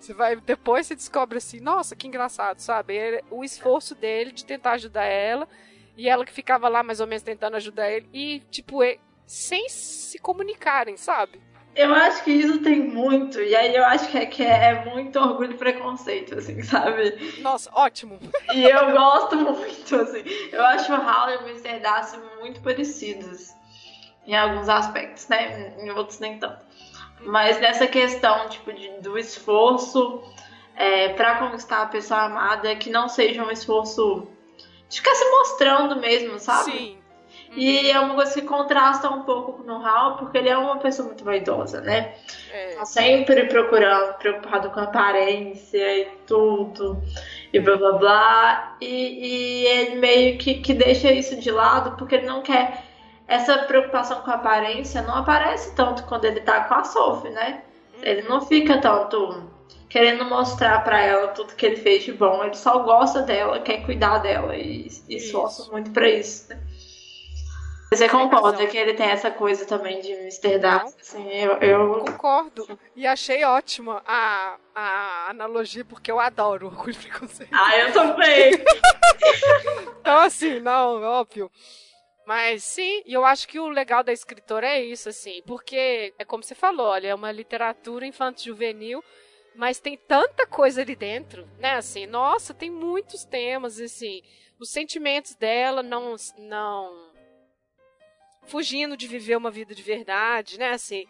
[0.00, 0.34] você vai.
[0.36, 2.96] Depois você descobre assim: Nossa, que engraçado, sabe?
[2.96, 5.46] É o esforço dele de tentar ajudar ela
[5.94, 8.78] e ela que ficava lá mais ou menos tentando ajudar ele e, tipo,
[9.26, 11.42] sem se comunicarem, sabe?
[11.74, 15.18] Eu acho que isso tem muito, e aí eu acho que é, que é muito
[15.18, 17.40] orgulho e preconceito, assim, sabe?
[17.40, 18.18] Nossa, ótimo!
[18.52, 20.22] E eu gosto muito, assim.
[20.52, 21.80] Eu acho o Hal e o Mr.
[21.80, 23.54] Darcy muito parecidos
[24.26, 25.74] em alguns aspectos, né?
[25.78, 26.60] Em outros nem tanto.
[27.22, 30.22] Mas nessa questão, tipo, de, do esforço
[30.76, 34.28] é, para conquistar a pessoa amada, que não seja um esforço
[34.88, 36.70] de ficar se mostrando mesmo, sabe?
[36.70, 37.01] Sim.
[37.54, 40.78] E é uma coisa que contrasta um pouco com o Hal, porque ele é uma
[40.78, 42.14] pessoa muito vaidosa, né?
[42.50, 42.74] É.
[42.76, 47.02] Tá sempre procurando, preocupado com a aparência e tudo,
[47.52, 48.76] e blá blá blá.
[48.80, 52.84] E, e ele meio que, que deixa isso de lado, porque ele não quer.
[53.28, 57.62] Essa preocupação com a aparência não aparece tanto quando ele tá com a Sophie, né?
[58.02, 59.50] Ele não fica tanto
[59.88, 62.42] querendo mostrar para ela tudo que ele fez de bom.
[62.42, 66.48] Ele só gosta dela, quer cuidar dela e, e esforça muito para isso.
[66.48, 66.58] Né?
[67.92, 70.58] Você concorda que ele tem essa coisa também de Mr.
[70.58, 70.96] Darcy?
[70.98, 72.04] Assim, eu, eu...
[72.06, 72.78] Concordo.
[72.96, 77.52] E achei ótima a, a analogia, porque eu adoro Orgulho e Preconceito.
[77.52, 78.52] Ah, eu também!
[80.00, 81.50] então, assim, não, óbvio.
[82.26, 86.24] Mas sim, e eu acho que o legal da escritora é isso, assim, porque é
[86.24, 89.04] como você falou, olha, é uma literatura infanto-juvenil,
[89.54, 91.74] mas tem tanta coisa ali dentro, né?
[91.74, 94.22] Assim, nossa, tem muitos temas, assim,
[94.58, 97.11] os sentimentos dela não não
[98.46, 100.70] fugindo de viver uma vida de verdade, né?
[100.70, 101.06] Assim,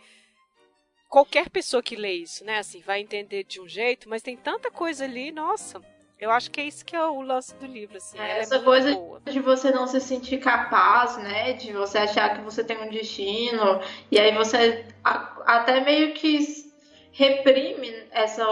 [1.09, 2.59] qualquer pessoa que lê isso, né?
[2.59, 5.81] Assim, vai entender de um jeito, mas tem tanta coisa ali, nossa.
[6.19, 8.17] Eu acho que é isso que é o lance do livro, assim.
[8.17, 9.21] É, essa é coisa boa.
[9.25, 11.55] de você não se sentir capaz, né?
[11.55, 16.71] De você achar que você tem um destino, e aí você até meio que
[17.11, 18.45] reprime essa,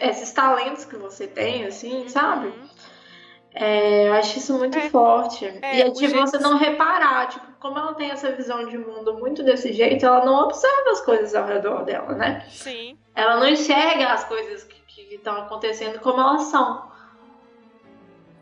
[0.00, 2.68] esses talentos que você tem, assim, uhum.
[3.58, 5.46] É, eu acho isso muito é, forte.
[5.46, 9.14] É, e é de você não reparar, tipo, como ela tem essa visão de mundo
[9.14, 12.46] muito desse jeito, ela não observa as coisas ao redor dela, né?
[12.50, 12.98] Sim.
[13.14, 16.92] Ela não enxerga as coisas que estão acontecendo como elas são.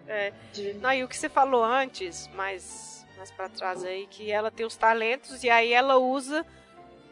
[0.08, 0.32] É.
[0.80, 4.66] Não, e o que você falou antes, mais, mais para trás aí, que ela tem
[4.66, 6.44] os talentos e aí ela usa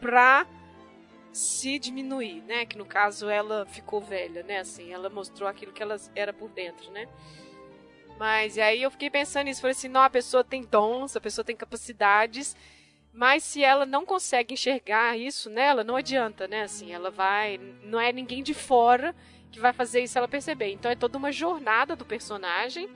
[0.01, 0.45] pra
[1.31, 2.65] se diminuir, né?
[2.65, 4.59] Que no caso ela ficou velha, né?
[4.59, 7.07] Assim, ela mostrou aquilo que ela era por dentro, né?
[8.17, 11.21] Mas e aí eu fiquei pensando nisso, falei assim, não, a pessoa tem dons, a
[11.21, 12.55] pessoa tem capacidades,
[13.11, 16.63] mas se ela não consegue enxergar isso nela, não adianta, né?
[16.63, 19.15] Assim, ela vai, não é ninguém de fora
[19.51, 20.71] que vai fazer isso ela perceber.
[20.71, 22.89] Então é toda uma jornada do personagem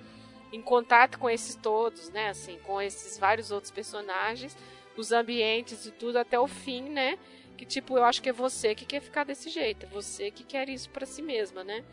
[0.52, 2.30] em contato com esses todos, né?
[2.30, 4.58] Assim, com esses vários outros personagens,
[4.96, 7.18] os ambientes e tudo até o fim, né?
[7.56, 10.44] Que tipo, eu acho que é você que quer ficar desse jeito, é você que
[10.44, 11.84] quer isso para si mesma, né?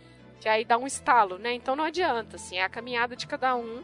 [0.45, 1.55] Que aí dá um estalo, né?
[1.55, 3.83] Então não adianta, assim, é a caminhada de cada um,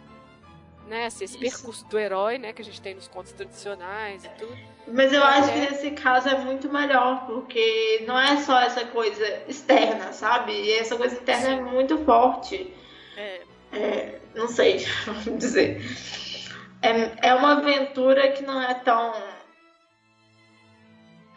[0.86, 1.06] né?
[1.06, 1.56] Assim, esse Isso.
[1.56, 2.52] percurso do herói, né?
[2.52, 4.54] Que a gente tem nos contos tradicionais e tudo.
[4.86, 5.24] Mas eu é.
[5.24, 10.52] acho que nesse caso é muito melhor, porque não é só essa coisa externa, sabe?
[10.52, 11.60] E essa coisa interna é Sim.
[11.60, 12.74] é muito forte.
[13.16, 13.40] É.
[13.72, 15.80] é não sei, vamos dizer.
[16.82, 19.14] É, é uma aventura que não é tão.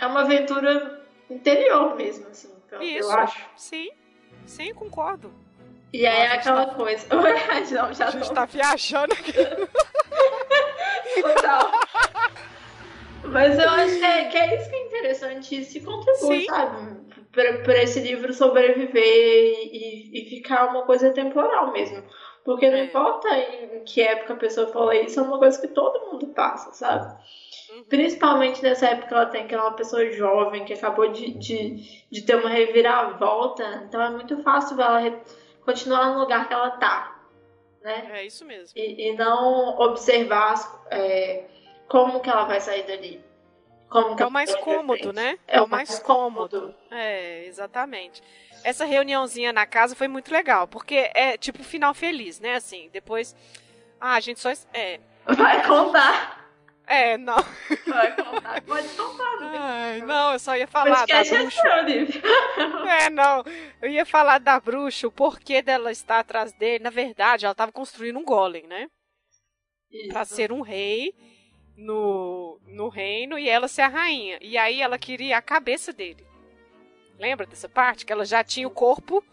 [0.01, 2.51] É uma aventura interior mesmo, assim.
[2.67, 3.41] Então, Isso, eu acho.
[3.55, 4.02] Sim.
[4.45, 5.31] Sim, concordo.
[5.91, 6.75] E aí é aquela tá...
[6.75, 7.05] coisa.
[7.71, 8.33] Não, já a gente tô...
[8.33, 9.33] tá viajando aqui.
[13.25, 16.45] Mas eu acho que é, que é, isso que é interessante, isso contribui, Sim.
[16.45, 17.03] sabe?
[17.31, 22.03] Pra, esse livro sobreviver e, e, ficar uma coisa temporal mesmo.
[22.45, 22.83] Porque não é.
[22.85, 26.73] importa em que época a pessoa fala isso, é uma coisa que todo mundo passa,
[26.73, 27.15] sabe?
[27.73, 27.83] Uhum.
[27.85, 32.05] Principalmente nessa época ela tem que ela é uma pessoa jovem que acabou de, de,
[32.11, 33.83] de ter uma reviravolta.
[33.87, 35.21] Então é muito fácil ela
[35.65, 37.19] continuar no lugar que ela tá.
[37.81, 38.09] Né?
[38.13, 38.77] É isso mesmo.
[38.77, 40.53] E, e não observar
[40.89, 41.45] é,
[41.87, 43.23] como que ela vai sair dali.
[43.89, 45.37] Como é o mais cômodo, né?
[45.47, 46.59] É, é o mais, mais cômodo.
[46.59, 46.75] cômodo.
[46.89, 48.23] É, exatamente.
[48.63, 52.55] Essa reuniãozinha na casa foi muito legal, porque é tipo final feliz, né?
[52.55, 53.35] Assim, depois.
[54.01, 54.51] Ah, a gente só.
[54.73, 56.42] É, vai contar.
[56.93, 57.37] É, não.
[57.87, 59.39] Vai contar, pode contar.
[59.39, 61.61] Não, Ai, não eu só ia falar da é bruxa.
[62.87, 63.43] É, não.
[63.81, 66.83] Eu ia falar da bruxa, o porquê dela estar atrás dele.
[66.83, 68.87] Na verdade, ela estava construindo um golem, né?
[70.09, 71.15] Pra ser um rei
[71.75, 74.37] no, no reino e ela ser a rainha.
[74.39, 76.23] E aí ela queria a cabeça dele.
[77.17, 78.05] Lembra dessa parte?
[78.05, 79.23] Que ela já tinha o corpo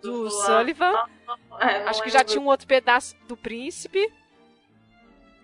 [0.00, 0.94] do Sullivan.
[1.60, 4.12] É, não Acho que já tinha um outro pedaço do príncipe.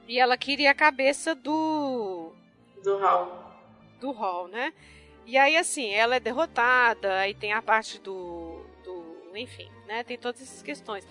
[0.07, 2.33] E ela queria a cabeça do.
[2.83, 3.33] Do Raul.
[4.01, 4.73] do Hall, né?
[5.25, 8.65] E aí, assim, ela é derrotada, aí tem a parte do.
[8.85, 10.03] do enfim, né?
[10.03, 11.07] Tem todas essas questões.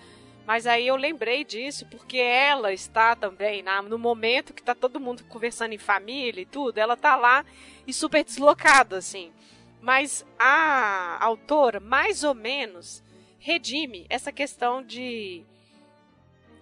[0.46, 5.00] Mas aí eu lembrei disso porque ela está também, na, no momento que tá todo
[5.00, 7.44] mundo conversando em família e tudo, ela tá lá
[7.86, 9.32] e super deslocada, assim.
[9.80, 13.02] Mas a autora, mais ou menos,
[13.38, 15.44] redime essa questão de.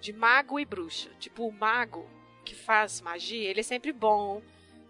[0.01, 1.11] de mago e bruxa.
[1.19, 2.07] Tipo, o mago
[2.45, 4.41] que faz magia, ele é sempre bom,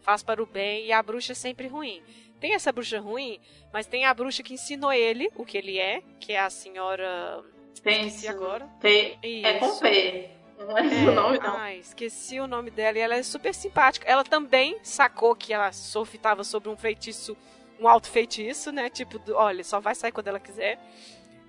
[0.01, 2.03] faz para o bem, e a bruxa é sempre ruim.
[2.41, 3.39] Tem essa bruxa ruim,
[3.73, 7.45] mas tem a bruxa que ensinou ele o que ele é, que é a senhora.
[7.75, 8.31] Esqueci Penso.
[8.31, 8.67] agora.
[8.81, 9.19] P.
[9.23, 9.81] É com Isso.
[9.81, 10.31] P.
[10.59, 11.57] Não é, É, o nome, não.
[11.57, 14.07] Ai, esqueci o nome dela e ela é super simpática.
[14.11, 17.37] Ela também sacou que a Sophie estava sobre um feitiço,
[17.79, 18.91] um alto feitiço, né?
[18.91, 20.79] Tipo, do- olha, só vai sair quando ela quiser.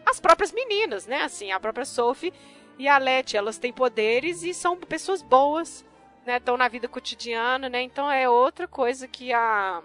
[0.05, 1.23] As próprias meninas, né?
[1.23, 2.31] Assim, a própria Sophie
[2.77, 5.85] e a Letty, elas têm poderes e são pessoas boas,
[6.25, 6.37] né?
[6.37, 7.81] Estão na vida cotidiana, né?
[7.81, 9.81] Então é outra coisa que a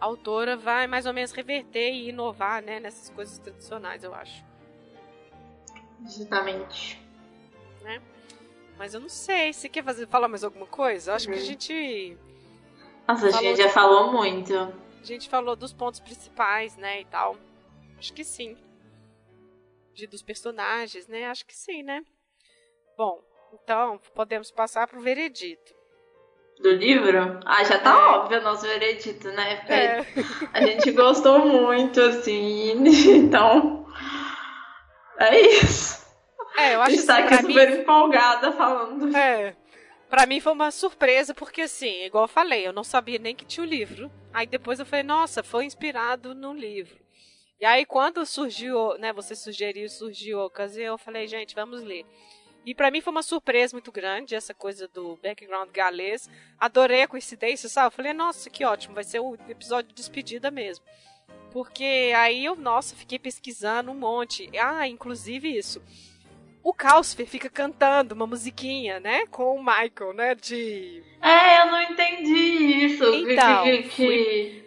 [0.00, 2.80] autora vai mais ou menos reverter e inovar, né?
[2.80, 4.44] Nessas coisas tradicionais, eu acho.
[6.04, 7.00] Justamente.
[8.78, 9.52] Mas eu não sei.
[9.52, 11.12] Você quer fazer, falar mais alguma coisa?
[11.12, 11.44] Eu Acho que a Uhum.
[11.44, 12.18] gente
[13.06, 14.54] Nossa, a gente já de- falou muito.
[14.54, 17.36] A gente falou dos pontos principais, né, e tal.
[17.98, 18.56] Acho que sim.
[19.94, 21.26] De dos personagens, né?
[21.26, 22.02] Acho que sim, né?
[22.96, 23.22] Bom,
[23.52, 25.72] então podemos passar pro veredito.
[26.60, 27.40] Do livro?
[27.44, 27.94] Ah, já tá É.
[28.16, 29.56] óbvio o nosso veredito, né?
[29.56, 30.06] Porque É,
[30.52, 32.74] a gente gostou muito, assim.
[33.16, 33.86] Então.
[35.18, 36.06] É isso.
[36.56, 39.16] é eu acho gente tá assim, aqui pra mim, super empolgada falando.
[39.16, 39.56] é,
[40.08, 43.44] pra mim foi uma surpresa, porque assim, igual eu falei, eu não sabia nem que
[43.44, 44.10] tinha o livro.
[44.32, 46.96] Aí depois eu falei, nossa, foi inspirado no livro.
[47.60, 52.04] E aí quando surgiu, né, você sugeriu, surgiu a ocasião, eu falei, gente, vamos ler.
[52.64, 56.30] E pra mim foi uma surpresa muito grande essa coisa do background galês.
[56.58, 57.88] Adorei a coincidência, sabe?
[57.88, 60.84] Eu falei, nossa, que ótimo, vai ser o episódio de despedida mesmo.
[61.50, 64.48] Porque aí eu, nossa, fiquei pesquisando um monte.
[64.58, 65.82] Ah, inclusive isso.
[66.62, 69.26] O Calcifer fica cantando uma musiquinha, né?
[69.26, 70.34] Com o Michael, né?
[70.36, 71.02] De.
[71.20, 73.04] É, eu não entendi isso.
[73.04, 74.62] Então, que, que-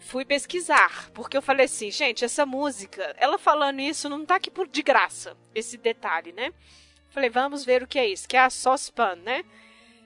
[0.00, 4.52] Fui pesquisar, porque eu falei assim, gente, essa música, ela falando isso não tá aqui
[4.52, 6.52] por de graça, esse detalhe, né?
[7.16, 9.42] Falei, vamos ver o que é isso, que é a Saucepan, né?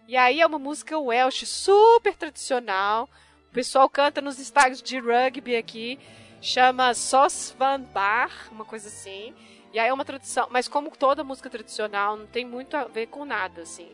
[0.07, 3.11] E aí é uma música Welsh super tradicional.
[3.51, 5.99] O pessoal canta nos estádios de rugby aqui,
[6.41, 9.35] chama Saucepan Bar, uma coisa assim.
[9.73, 13.09] E aí é uma tradição, mas como toda música tradicional, não tem muito a ver
[13.09, 13.91] com nada, assim.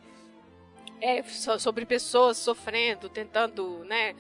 [1.01, 4.15] É so- sobre pessoas sofrendo, tentando, né,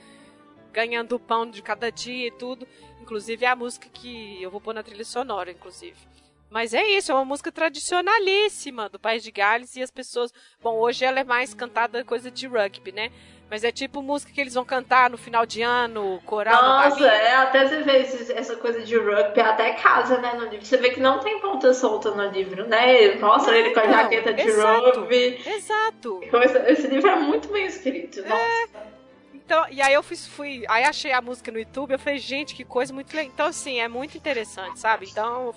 [0.72, 2.66] ganhando o pão de cada dia e tudo.
[3.03, 6.15] Inclusive é a música que eu vou pôr na trilha sonora, inclusive.
[6.57, 10.32] Mas é isso, é uma música tradicionalíssima do País de Gales e as pessoas.
[10.62, 13.11] Bom, hoje ela é mais cantada coisa de rugby, né?
[13.50, 17.09] Mas é tipo música que eles vão cantar no final de ano, coral no Nossa,
[17.09, 17.98] é, até você vê
[18.32, 20.64] essa coisa de rugby, até casa, né, no livro.
[20.64, 23.16] Você vê que não tem ponta solta no livro, né?
[23.16, 25.00] Mostra ele com a jaqueta de exato.
[25.00, 25.42] rugby.
[25.46, 26.20] Exato.
[26.68, 28.22] Esse livro é muito bem escrito.
[28.22, 28.96] Nossa.
[29.34, 30.64] Então, e aí eu fui, fui.
[30.70, 33.30] Aí achei a música no YouTube, eu falei, gente, que coisa muito legal.
[33.30, 35.07] Então, assim, é muito interessante, sabe?
[35.07, 35.54] Então,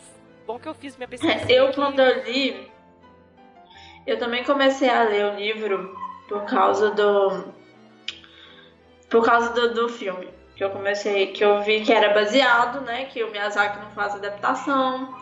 [0.49, 1.31] bom que eu fiz minha pesquisa.
[1.31, 1.75] É, Eu, aqui.
[1.75, 2.71] quando eu li,
[4.07, 5.95] eu também comecei a ler o livro
[6.27, 7.53] por causa do.
[9.07, 10.27] Por causa do, do filme.
[10.55, 13.05] Que eu comecei, que eu vi que era baseado, né?
[13.05, 15.15] Que o Miyazaki não faz adaptação.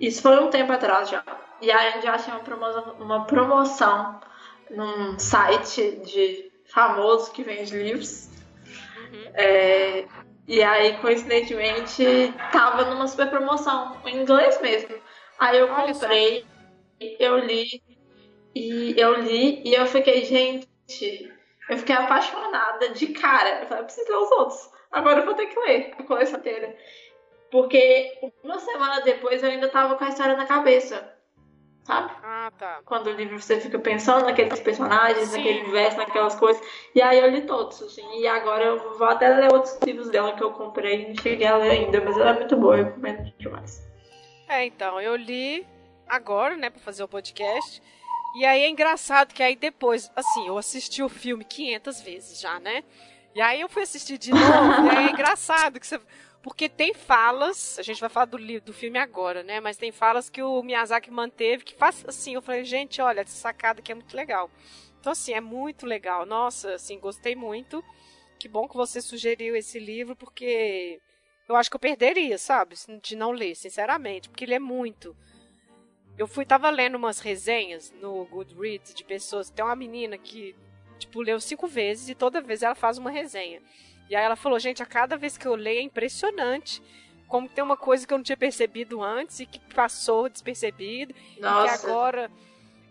[0.00, 1.22] Isso foi um tempo atrás já.
[1.62, 4.20] E aí eu já achei uma promoção, uma promoção
[4.68, 8.28] num site de famoso que vende livros.
[8.66, 9.30] Uhum.
[9.32, 10.04] É,
[10.48, 14.96] e aí, coincidentemente, tava numa super promoção, em inglês mesmo.
[15.38, 16.00] Aí eu Olha só.
[16.00, 16.44] comprei,
[17.18, 17.82] eu li,
[18.54, 20.66] e eu li, e eu fiquei, gente,
[21.68, 23.60] eu fiquei apaixonada de cara.
[23.60, 24.70] Eu falei, eu preciso ler os outros.
[24.92, 26.76] Agora eu vou ter que ler a coleção inteira.
[27.50, 31.15] Porque uma semana depois eu ainda tava com a história na cabeça.
[31.86, 32.10] Sabe?
[32.20, 32.80] Ah, tá.
[32.84, 35.36] Quando o livro você fica pensando naqueles personagens, Sim.
[35.36, 36.60] naquele universo, naquelas coisas.
[36.92, 38.02] E aí eu li todos, assim.
[38.18, 41.56] E agora eu vou até ler outros livros dela que eu comprei não cheguei a
[41.56, 43.86] ler ainda, mas ela é muito boa, eu recomendo demais.
[44.48, 45.64] É, então, eu li
[46.08, 47.80] agora, né, pra fazer o podcast.
[48.36, 52.58] E aí é engraçado que aí depois, assim, eu assisti o filme 500 vezes já,
[52.58, 52.82] né?
[53.32, 56.00] E aí eu fui assistir de novo, e aí é engraçado que você
[56.46, 59.58] porque tem falas, a gente vai falar do, do filme agora, né?
[59.58, 62.34] Mas tem falas que o Miyazaki manteve que faz assim.
[62.34, 64.48] Eu falei, gente, olha, essa sacada aqui é muito legal.
[65.00, 66.24] Então, assim, é muito legal.
[66.24, 67.82] Nossa, assim, gostei muito.
[68.38, 71.00] Que bom que você sugeriu esse livro, porque
[71.48, 72.76] eu acho que eu perderia, sabe?
[73.02, 74.28] De não ler, sinceramente.
[74.28, 75.16] Porque ele é muito.
[76.16, 79.50] Eu fui, tava lendo umas resenhas no Goodreads de pessoas.
[79.50, 80.54] Tem uma menina que,
[80.96, 83.60] tipo, leu cinco vezes e toda vez ela faz uma resenha.
[84.08, 86.82] E aí ela falou, gente, a cada vez que eu leio é impressionante
[87.28, 91.14] como tem uma coisa que eu não tinha percebido antes e que passou despercebido.
[91.40, 91.74] Nossa.
[91.74, 92.30] E que agora.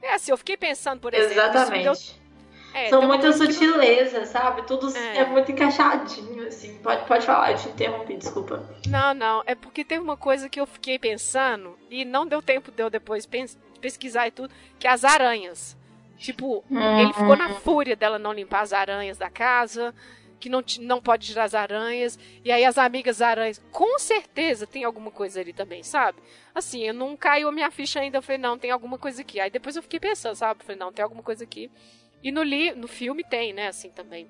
[0.02, 1.34] É assim, eu fiquei pensando, por exemplo.
[1.34, 2.26] Exatamente.
[2.74, 4.64] É, São muitas sutilezas, sabe?
[4.64, 5.20] Tudo é.
[5.20, 5.26] é.
[5.26, 6.78] muito encaixadinho, assim.
[6.80, 8.70] Pode, pode falar, eu te interrompi, desculpa.
[8.88, 9.44] Não, não.
[9.46, 12.90] É porque teve uma coisa que eu fiquei pensando e não deu tempo de eu
[12.90, 13.28] depois
[13.80, 15.78] pesquisar e tudo, que é as aranhas.
[16.18, 17.00] Tipo, hum.
[17.00, 19.96] ele ficou na fúria dela não limpar as aranhas da casa
[20.46, 22.20] que não, não pode tirar as aranhas.
[22.44, 26.20] E aí as amigas aranhas, com certeza tem alguma coisa ali também, sabe?
[26.54, 28.20] Assim, eu não caiu a minha ficha ainda.
[28.20, 29.40] Eu falei, não, tem alguma coisa aqui.
[29.40, 30.62] Aí depois eu fiquei pensando, sabe?
[30.62, 31.72] Eu falei, não, tem alguma coisa aqui.
[32.22, 34.30] E no, li no filme tem, né, assim também.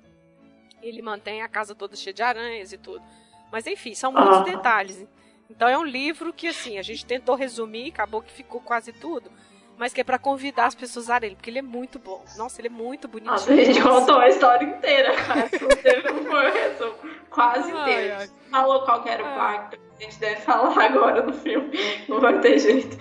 [0.80, 3.04] Ele mantém a casa toda cheia de aranhas e tudo.
[3.52, 5.06] Mas enfim, são muitos detalhes.
[5.50, 9.30] Então é um livro que, assim, a gente tentou resumir, acabou que ficou quase tudo
[9.78, 12.24] mas que é para convidar as pessoas a ler, porque ele é muito bom.
[12.36, 13.32] Nossa, ele é muito bonitinho.
[13.32, 15.48] Nossa, a gente contou a história inteira, cara.
[15.82, 16.96] Teve um resumo
[17.30, 18.16] quase inteiro.
[18.18, 18.30] Ai.
[18.50, 19.78] Falou qual era o pacto.
[19.98, 21.70] A gente deve falar agora no filme.
[22.08, 22.96] Não vai ter jeito.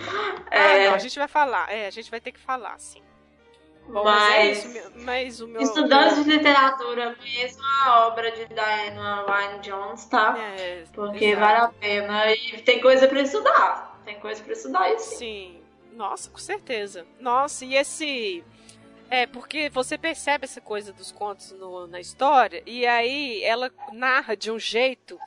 [0.52, 0.60] É...
[0.60, 1.72] Ah, não, a gente vai falar.
[1.72, 3.02] É, a gente vai ter que falar, sim.
[3.88, 9.26] Bom, mas, mas, é mas o meu, estudantes de literatura, mesmo a obra de Diana
[9.28, 10.36] Wynne Jones, tá?
[10.38, 11.46] É, Porque exato.
[11.46, 14.02] vale a pena e tem coisa para estudar.
[14.04, 15.16] Tem coisa para estudar aí sim.
[15.18, 15.62] Sim,
[15.96, 17.06] nossa, com certeza.
[17.20, 18.44] Nossa, e esse.
[19.10, 24.36] É, porque você percebe essa coisa dos contos no, na história, e aí ela narra
[24.36, 25.18] de um jeito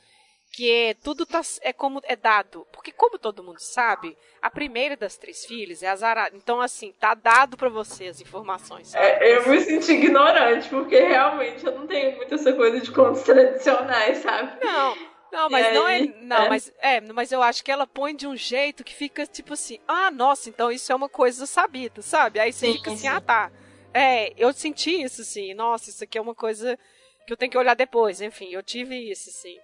[0.52, 2.66] que é, tudo tá, é como é dado.
[2.72, 6.30] Porque, como todo mundo sabe, a primeira das três filhas é a Zara.
[6.34, 8.94] Então, assim, tá dado para você as informações.
[8.94, 13.22] É, eu me senti ignorante, porque realmente eu não tenho muito essa coisa de contos
[13.22, 14.64] tradicionais, sabe?
[14.64, 14.96] Não.
[15.32, 16.00] Não, mas não é.
[16.00, 16.48] Não, é.
[16.48, 19.78] mas é, mas eu acho que ela põe de um jeito que fica tipo assim,
[19.86, 22.40] ah, nossa, então isso é uma coisa sabida, sabe?
[22.40, 23.08] Aí você sim, fica assim, sim.
[23.08, 23.50] ah, tá.
[23.92, 25.54] É, eu senti isso, sim.
[25.54, 26.78] Nossa, isso aqui é uma coisa
[27.26, 28.20] que eu tenho que olhar depois.
[28.20, 29.58] Enfim, eu tive isso, sim.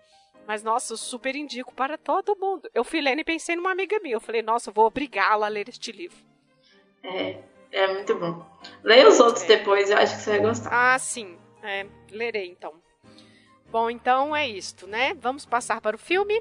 [0.46, 2.68] Mas, nossa, eu super indico para todo mundo.
[2.74, 4.16] Eu fui lendo e pensei numa amiga minha.
[4.16, 6.18] Eu falei, nossa, eu vou obrigá-la a ler este livro.
[7.02, 7.38] É,
[7.72, 8.44] é muito bom.
[8.82, 9.56] Leia os outros é.
[9.56, 10.70] depois, eu acho que você vai gostar.
[10.72, 11.38] Ah, sim.
[11.62, 12.74] É, lerei então.
[13.74, 15.14] Bom, então é isto, né?
[15.14, 16.40] Vamos passar para o filme?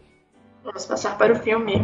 [0.64, 1.82] Vamos passar para o filme.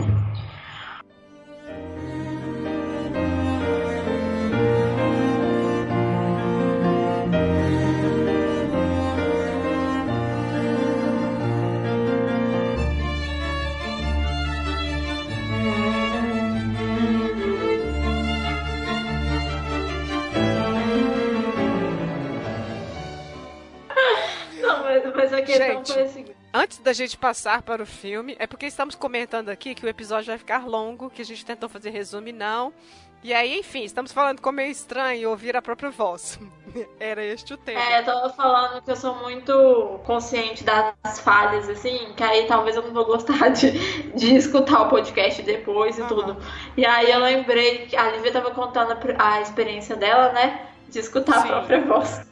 [25.38, 26.38] Questão gente, foi a seguinte.
[26.54, 30.28] Antes da gente passar para o filme, é porque estamos comentando aqui que o episódio
[30.28, 32.74] vai ficar longo, que a gente tentou fazer resumo e não.
[33.22, 36.40] E aí, enfim, estamos falando como é estranho ouvir a própria voz.
[37.00, 37.80] Era este o tema.
[37.80, 42.78] É, eu tava falando que eu sou muito consciente das falhas, assim, que aí talvez
[42.78, 43.72] eu não vou gostar de,
[44.14, 46.08] de escutar o podcast depois e uhum.
[46.08, 46.38] tudo.
[46.78, 50.68] E aí eu lembrei que a Lívia tava contando a, a experiência dela, né?
[50.88, 51.50] De escutar Sim.
[51.50, 52.29] a própria voz.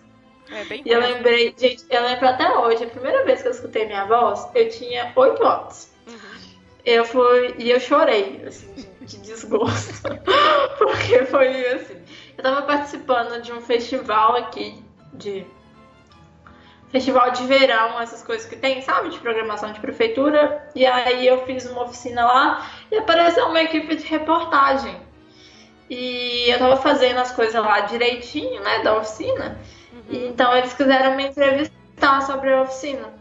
[0.49, 3.51] É bem e eu lembrei, gente, eu lembro até hoje, a primeira vez que eu
[3.51, 5.89] escutei minha voz, eu tinha 8 anos.
[6.07, 6.37] Uhum.
[6.85, 10.03] Eu fui, e eu chorei, assim, de, de desgosto.
[10.77, 12.01] Porque foi assim.
[12.37, 14.81] Eu tava participando de um festival aqui,
[15.13, 15.45] de.
[16.89, 19.09] Festival de verão, essas coisas que tem, sabe?
[19.09, 20.69] De programação de prefeitura.
[20.73, 24.95] E aí eu fiz uma oficina lá e apareceu uma equipe de reportagem.
[25.89, 29.59] E eu tava fazendo as coisas lá direitinho, né, da oficina.
[29.91, 30.27] Uhum.
[30.27, 33.13] Então eles quiseram me entrevistar sobre a oficina.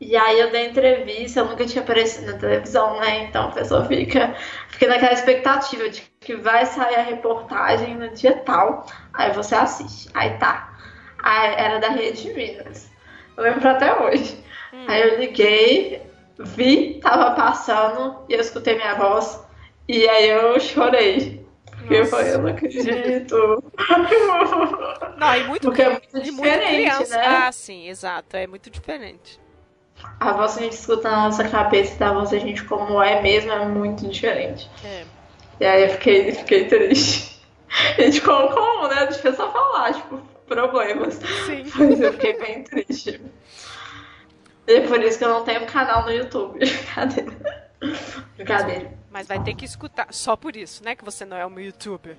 [0.00, 3.24] E aí eu dei entrevista, eu nunca tinha aparecido na televisão, né?
[3.24, 4.34] Então a pessoa fica,
[4.68, 8.86] fica naquela expectativa de que vai sair a reportagem no dia tal.
[9.12, 10.10] Aí você assiste.
[10.12, 10.74] Aí tá.
[11.22, 12.90] Aí era da Rede Minas.
[13.36, 14.42] Eu lembro até hoje.
[14.72, 14.84] Hum.
[14.88, 16.02] Aí eu liguei,
[16.38, 19.42] vi, tava passando e eu escutei minha voz.
[19.88, 21.43] E aí eu chorei.
[21.84, 23.64] Porque eu falei, eu não acredito.
[25.18, 27.26] Não, e muito, Porque é muito diferente, muito né?
[27.26, 28.36] Ah, sim, exato.
[28.36, 29.38] É muito diferente.
[30.18, 33.20] A voz que a gente escuta na nossa cabeça da voz a gente como é
[33.22, 34.68] mesmo é muito diferente.
[34.84, 35.04] É.
[35.60, 37.40] E aí eu fiquei, fiquei triste.
[37.98, 39.06] gente, como, como, né?
[39.06, 41.14] Deixa eu só falar, tipo, problemas.
[41.46, 41.64] Sim.
[41.76, 43.20] Mas eu fiquei bem triste.
[44.66, 46.58] E é por isso que eu não tenho canal no YouTube.
[46.64, 47.63] Brincadeira.
[48.36, 48.92] Brincadeira.
[49.10, 50.06] Mas vai ter que escutar.
[50.12, 50.94] Só por isso, né?
[50.94, 52.16] Que você não é um youtuber.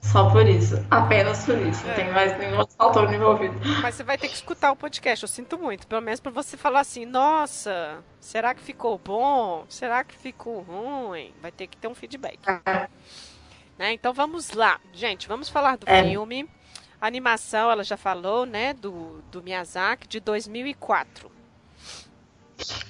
[0.00, 0.76] Só por isso.
[0.90, 1.84] Apenas por isso.
[1.84, 1.94] Não É.
[1.96, 3.54] tem mais nenhum outro fator envolvido.
[3.82, 5.86] Mas você vai ter que escutar o podcast, eu sinto muito.
[5.88, 9.64] Pelo menos pra você falar assim, nossa, será que ficou bom?
[9.68, 11.34] Será que ficou ruim?
[11.42, 12.38] Vai ter que ter um feedback.
[13.76, 13.92] Né?
[13.92, 14.80] Então vamos lá.
[14.92, 16.04] Gente, vamos falar do É.
[16.04, 16.48] filme.
[17.00, 18.74] A animação, ela já falou, né?
[18.74, 21.30] Do, do Miyazaki, de 2004.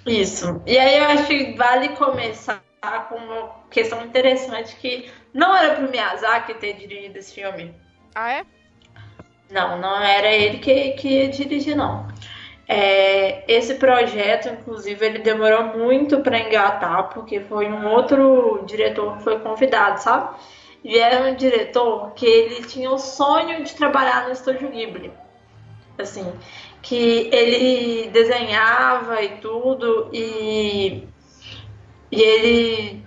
[0.06, 0.62] Isso.
[0.66, 2.62] E aí eu acho que vale começar
[3.08, 7.74] com uma questão interessante que não era pro Miyazaki ter dirigido esse filme.
[8.14, 8.44] Ah, é?
[9.50, 12.06] Não, não era ele que, que ia dirigir, não.
[12.66, 19.24] É, esse projeto, inclusive, ele demorou muito para engatar, porque foi um outro diretor que
[19.24, 20.36] foi convidado, sabe?
[20.84, 25.10] E era um diretor que ele tinha o sonho de trabalhar no Estúdio Ghibli.
[25.98, 26.30] Assim,
[26.82, 31.06] que ele desenhava e tudo, e,
[32.10, 33.06] e ele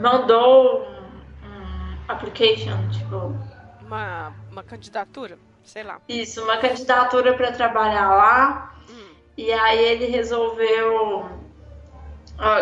[0.00, 3.34] mandou um, um application, tipo,
[3.82, 5.38] Uma, uma candidatura?
[5.62, 6.00] Sei lá.
[6.08, 8.74] isso, uma candidatura para trabalhar lá.
[8.88, 9.14] Hum.
[9.36, 11.28] E aí ele resolveu.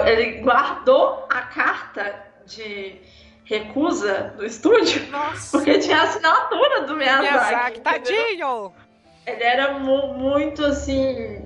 [0.04, 3.00] Ele guardou a carta de
[3.44, 7.22] recusa do estúdio, Nossa, porque tinha a assinatura do Miyazaki.
[7.22, 8.74] Miyazaki, tadinho!
[9.28, 11.42] Ele era mu- muito assim.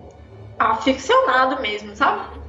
[0.58, 2.40] aficionado mesmo, sabe?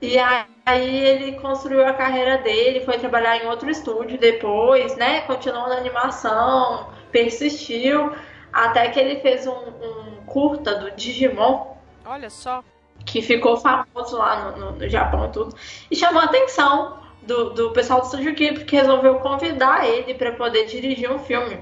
[0.00, 5.22] E aí ele construiu a carreira dele, foi trabalhar em outro estúdio depois, né?
[5.22, 8.12] Continuou na animação, persistiu,
[8.52, 12.62] até que ele fez um, um curta do Digimon, Olha só.
[13.06, 15.56] que ficou famoso lá no, no- no Japão e tudo,
[15.90, 20.32] e chamou a atenção do, do pessoal do Estúdio Ghibli, que resolveu convidar ele para
[20.32, 21.58] poder dirigir um filme.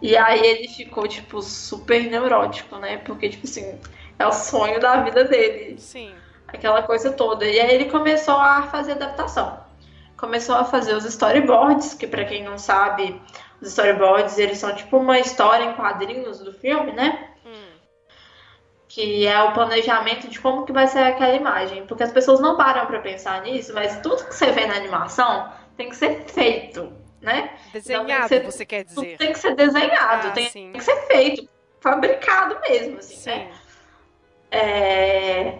[0.00, 2.98] E aí ele ficou, tipo, super neurótico, né?
[2.98, 3.78] Porque, tipo assim,
[4.18, 6.14] é o sonho da vida dele sim.
[6.48, 7.44] aquela coisa toda.
[7.46, 9.64] E aí ele começou a fazer adaptação.
[10.16, 13.20] Começou a fazer os storyboards, que pra quem não sabe,
[13.60, 17.30] os storyboards eles são tipo uma história em quadrinhos do filme, né?
[17.44, 17.72] Hum,
[18.88, 21.86] Que é o planejamento de como que vai ser aquela imagem.
[21.86, 25.50] Porque as pessoas não param pra pensar nisso, mas tudo que você vê na animação
[25.76, 26.90] tem que ser feito,
[27.26, 27.50] né?
[27.72, 29.18] Desenhado, você- você quer Tudo dizer.
[29.18, 31.48] tem que ser desenhado, Ah, tem, que ser feito,
[31.80, 33.50] fabricado mesmo, assim, né?
[33.52, 33.60] Sim.
[34.50, 35.58] é,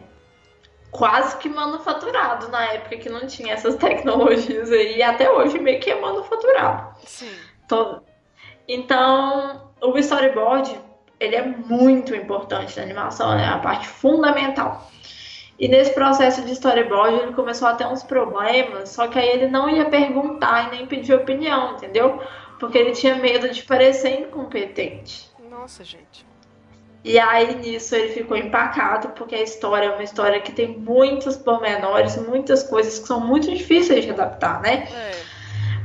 [0.93, 5.81] quase que manufaturado na época que não tinha essas tecnologias aí, e até hoje meio
[5.81, 6.97] que é manufaturado.
[7.05, 7.35] Sim.
[7.69, 8.03] Todo.
[8.69, 10.81] Então, o storyboard,
[11.19, 13.45] ele é muito importante na animação, né?
[13.47, 14.89] A parte fundamental.
[15.59, 19.49] E nesse processo de storyboard, ele começou a ter uns problemas, só que aí ele
[19.49, 22.21] não ia perguntar e nem pedir opinião, entendeu?
[22.61, 25.31] Porque ele tinha medo de parecer incompetente.
[25.51, 26.27] Nossa, gente.
[27.03, 31.37] E aí nisso ele ficou empacado, porque a história é uma história que tem muitos
[31.37, 34.89] pormenores, muitas coisas que são muito difíceis de adaptar, né?
[34.93, 35.13] É.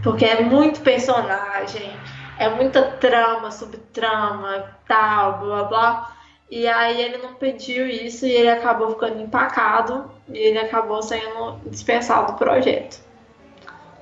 [0.03, 1.95] Porque é muito personagem,
[2.39, 6.17] é muita trama, subtrama, tal, blá blá.
[6.51, 11.61] E aí ele não pediu isso e ele acabou ficando empacado e ele acabou sendo
[11.67, 12.99] dispensado do projeto.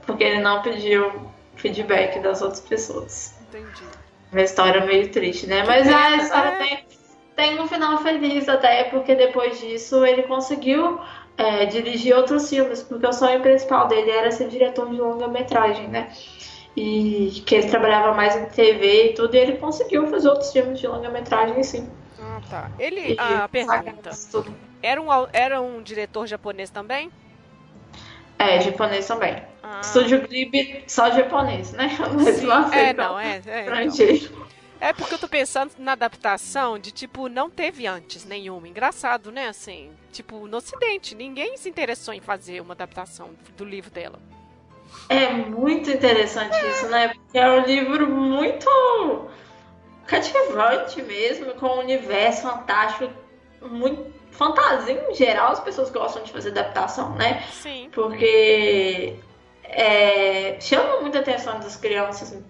[0.07, 1.11] Porque ele não pediu
[1.55, 3.35] feedback das outras pessoas.
[3.47, 3.84] Entendi.
[4.31, 5.63] Uma história meio triste, né?
[5.63, 6.57] Mas a história É.
[6.57, 6.85] tem,
[7.35, 10.99] tem um final feliz até, porque depois disso ele conseguiu
[11.38, 16.11] é, dirigir outros filmes, porque o sonho principal dele era ser diretor de longa-metragem, né?
[16.76, 20.80] E que ele trabalhava mais em TV e tudo, e ele conseguiu fazer outros filmes
[20.80, 21.88] de longa-metragem, sim.
[22.21, 22.71] Ah, tá.
[22.77, 23.13] Ele.
[23.13, 24.11] E Ah, pergunta.
[24.81, 27.11] Era um, era um diretor japonês também?
[28.37, 29.43] É, japonês também.
[29.61, 31.89] Ah, Estúdio Ghibli, só japonês, né?
[32.15, 33.41] Mas É, não, é.
[33.45, 34.39] É, então.
[34.81, 38.65] É porque eu tô pensando na adaptação de tipo, não teve antes nenhuma.
[38.65, 39.49] Engraçado, né?
[39.49, 44.17] Assim, tipo, no ocidente, ninguém se interessou em fazer uma adaptação do livro dela.
[45.09, 47.09] É muito interessante isso, né?
[47.09, 48.69] Porque é um livro muito
[50.10, 53.11] cativante mesmo, com um universo fantástico,
[53.61, 57.44] muito fantasia em geral, as pessoas gostam de fazer adaptação, né?
[57.52, 57.90] Sim.
[57.91, 59.15] Porque
[59.64, 62.41] é, chama muita atenção das crianças.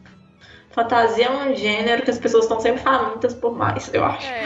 [0.72, 4.27] Fantasia é um gênero que as pessoas estão sempre famintas por mais, eu acho.
[4.27, 4.45] É.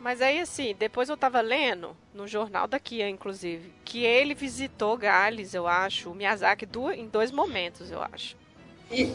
[0.00, 4.96] Mas aí, assim, depois eu tava lendo, no jornal da Kia, inclusive, que ele visitou
[4.96, 6.66] Gales, eu acho, o Miyazaki
[6.96, 8.36] em dois momentos, eu acho.
[8.90, 9.14] E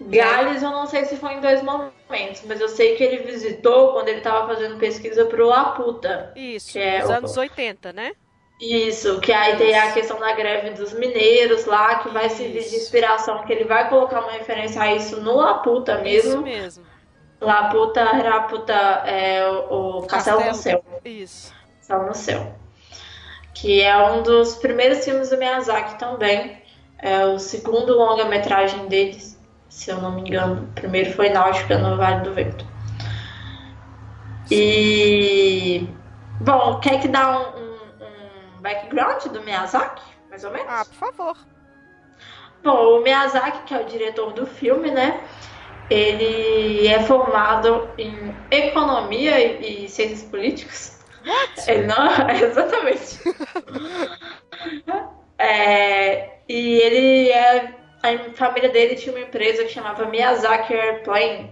[0.00, 3.92] Gales, eu não sei se foi em dois momentos, mas eu sei que ele visitou
[3.92, 6.32] quando ele estava fazendo pesquisa pro Laputa.
[6.36, 8.12] Isso, Que é nos o- anos 80, né?
[8.60, 12.76] Isso, que aí tem a questão da greve dos mineiros lá, que vai servir de
[12.76, 16.30] inspiração, que ele vai colocar uma referência a isso no Laputa mesmo.
[16.30, 16.84] Isso mesmo.
[17.40, 20.84] Laputa, Raputa, é o, o Castelo, Castelo no Céu.
[21.04, 21.52] Isso.
[21.78, 22.54] Castelo no Céu.
[23.52, 26.62] Que é um dos primeiros filmes do Miyazaki também.
[26.98, 29.33] É o segundo longa-metragem deles,
[29.74, 30.62] se eu não me engano.
[30.62, 32.64] O primeiro foi Náutica no Vale do Vento.
[34.48, 35.88] E.
[36.40, 40.68] Bom, quer que dá um, um, um, background do Miyazaki, mais ou menos?
[40.68, 41.36] Ah, por favor.
[42.62, 45.20] Bom, o Miyazaki, que é o diretor do filme, né?
[45.90, 51.04] Ele é formado em economia e, e ciências políticas.
[51.26, 51.70] What?
[51.70, 53.18] Ele não, exatamente.
[55.36, 57.83] é, e ele é.
[58.04, 61.50] A família dele tinha uma empresa que chamava Miyazaki Airplane,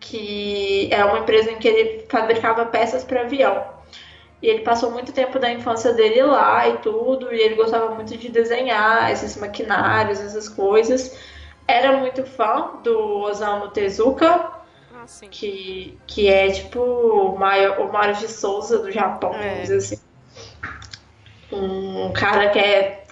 [0.00, 3.64] que é uma empresa em que ele fabricava peças para avião.
[4.40, 8.16] E ele passou muito tempo da infância dele lá e tudo, e ele gostava muito
[8.16, 11.18] de desenhar esses maquinários, essas coisas.
[11.68, 14.52] Era muito fã do Osamu Tezuka,
[14.94, 19.48] Ah, que, que é tipo o Mario, o Mario de Souza do Japão, É.
[19.48, 20.00] vamos dizer assim.
[21.52, 23.03] Um cara que é,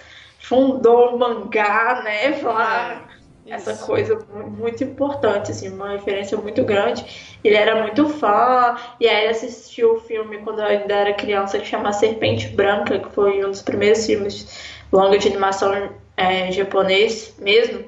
[0.43, 2.33] fundou o mangá, né?
[2.33, 3.09] Falar
[3.45, 7.05] É, essa coisa mu- muito importante, assim, uma referência muito grande.
[7.43, 11.65] Ele era muito fã, e aí assistiu o filme quando eu ainda era criança que
[11.65, 14.47] chama Serpente Branca, que foi um dos primeiros filmes
[14.91, 15.71] longa de animação
[16.17, 17.85] é, japonês mesmo,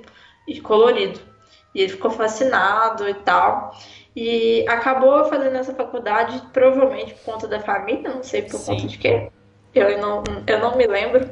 [0.48, 1.20] e colorido.
[1.74, 3.72] E ele ficou fascinado e tal.
[4.16, 8.64] E acabou fazendo essa faculdade, provavelmente por conta da família, não sei por Sim.
[8.64, 9.30] conta de quê.
[9.76, 11.30] Eu não, eu não me lembro,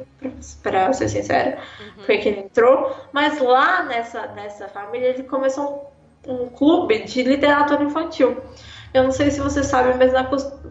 [0.62, 1.58] pra ser sincera,
[2.04, 2.94] foi que ele entrou.
[3.10, 5.90] Mas lá nessa, nessa família ele começou
[6.28, 8.36] um, um clube de literatura infantil.
[8.92, 10.24] Eu não sei se você sabe, mas na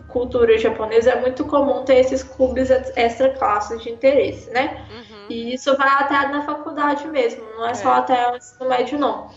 [0.08, 4.86] cultura japonesa é muito comum ter esses clubes ex- extra classes de interesse, né?
[4.91, 5.26] Uhum.
[5.30, 7.98] E isso vai até na faculdade mesmo, não é, só É.
[7.98, 9.30] até o ensino médio, não.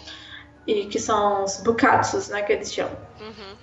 [0.67, 2.97] E que são os bukatsus, né, que eles chamam.
[3.21, 3.57] Uhum.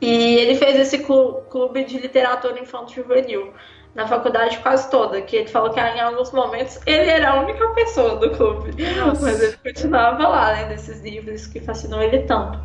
[0.00, 3.52] E ele fez esse clu- clube de literatura infantil juvenil
[3.98, 7.66] na faculdade quase toda, que ele falou que em alguns momentos ele era a única
[7.70, 9.20] pessoa do clube, Nossa.
[9.22, 12.60] mas ele continuava lá, né, nesses livros que fascinou ele tanto.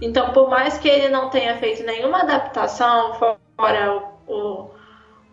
[0.00, 4.70] Então, por mais que ele não tenha feito nenhuma adaptação fora o, o,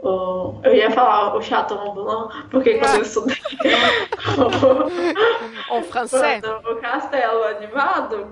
[0.07, 3.35] o- eu ia falar o Chateau Ambulant, porque quando eu estudei
[5.71, 6.39] En français?
[6.41, 8.27] quando o castelo animado,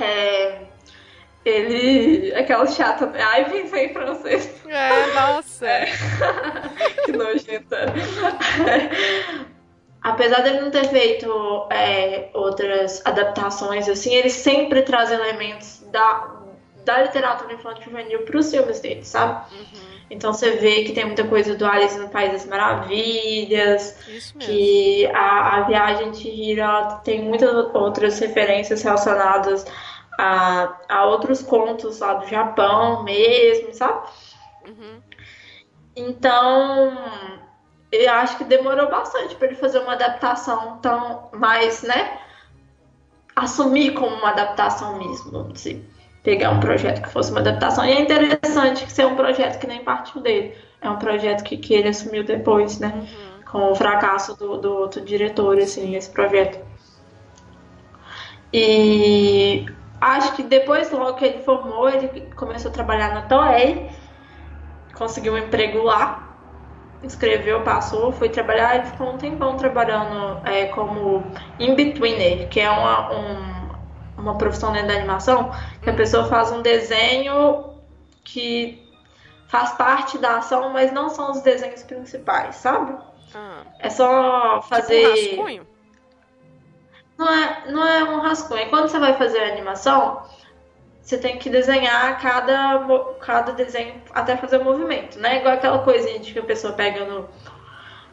[0.00, 0.60] é,
[1.48, 2.34] ele.
[2.34, 3.12] Aquela chata?
[3.16, 5.66] Ai, pensei em francês, É, nossa.
[7.04, 7.86] que nojenta.
[10.02, 16.36] Apesar dele não ter feito é, outras adaptações assim, ele sempre traz elementos da,
[16.84, 19.44] da literatura infantil juvenil para os filmes dele, sabe?
[19.54, 19.88] Uhum.
[20.10, 24.40] Então você vê que tem muita coisa do Alice no País das Maravilhas, Isso mesmo.
[24.40, 29.66] que a, a viagem de Hira tem muitas outras referências relacionadas
[30.18, 34.08] a, a outros contos lá do Japão mesmo, sabe?
[34.66, 35.00] Uhum.
[35.94, 36.98] Então,
[37.92, 42.18] eu acho que demorou bastante para ele fazer uma adaptação tão mais, né?
[43.36, 45.88] Assumir como uma adaptação mesmo, vamos dizer.
[46.24, 47.84] Pegar um projeto que fosse uma adaptação.
[47.84, 50.56] E é interessante que ser um projeto que nem partiu dele.
[50.80, 52.92] É um projeto que, que ele assumiu depois, né?
[52.94, 53.42] Uhum.
[53.44, 56.58] com o fracasso do, do outro diretor, assim, esse projeto.
[58.52, 59.66] E
[60.00, 63.90] acho que depois, logo que ele formou, ele começou a trabalhar na Toei,
[64.94, 66.24] conseguiu um emprego lá,
[67.02, 71.24] escreveu, passou, foi trabalhar e ficou um tempão trabalhando é, como
[71.58, 73.68] in-betweener, que é uma, um-
[74.18, 77.74] uma profissão dentro da animação, que a pessoa faz um desenho
[78.24, 78.84] que
[79.46, 82.94] faz parte da ação, mas não são os desenhos principais, sabe?
[83.34, 84.96] Ah, É só fazer.
[85.28, 85.66] Tipo um rascunho?
[87.18, 88.68] Não é, não é um rascunho.
[88.70, 90.22] Quando você vai fazer a animação,
[91.02, 92.78] você tem que desenhar cada,
[93.20, 95.38] cada desenho até fazer o movimento, né?
[95.38, 97.28] Igual aquela coisinha de que a pessoa pega no,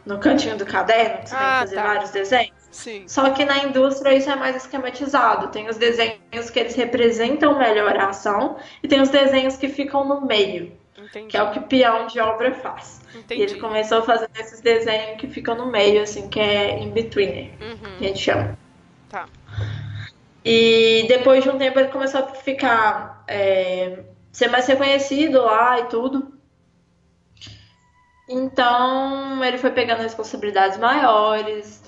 [0.05, 1.83] no cantinho do caderno, que você tem Ah, que fazer tá.
[1.83, 2.55] vários desenhos.
[2.71, 3.07] Sim.
[3.07, 5.47] Só que na indústria isso é mais esquematizado.
[5.49, 10.03] Tem os desenhos que eles representam melhor a ação e tem os desenhos que ficam
[10.03, 11.27] no meio, Entendi.
[11.27, 13.01] que é o que peão de obra faz.
[13.13, 13.41] E Entendi.
[13.43, 17.67] ele começou fazendo esses desenhos que ficam no meio, assim, que é in-betweener, que a
[17.67, 17.97] Uhum.
[17.99, 18.57] gente chama.
[20.45, 23.25] E depois de um tempo ele começou a ficar.
[23.27, 26.33] é, ser mais reconhecido lá e tudo.
[28.29, 31.81] Então ele foi pegando responsabilidades maiores,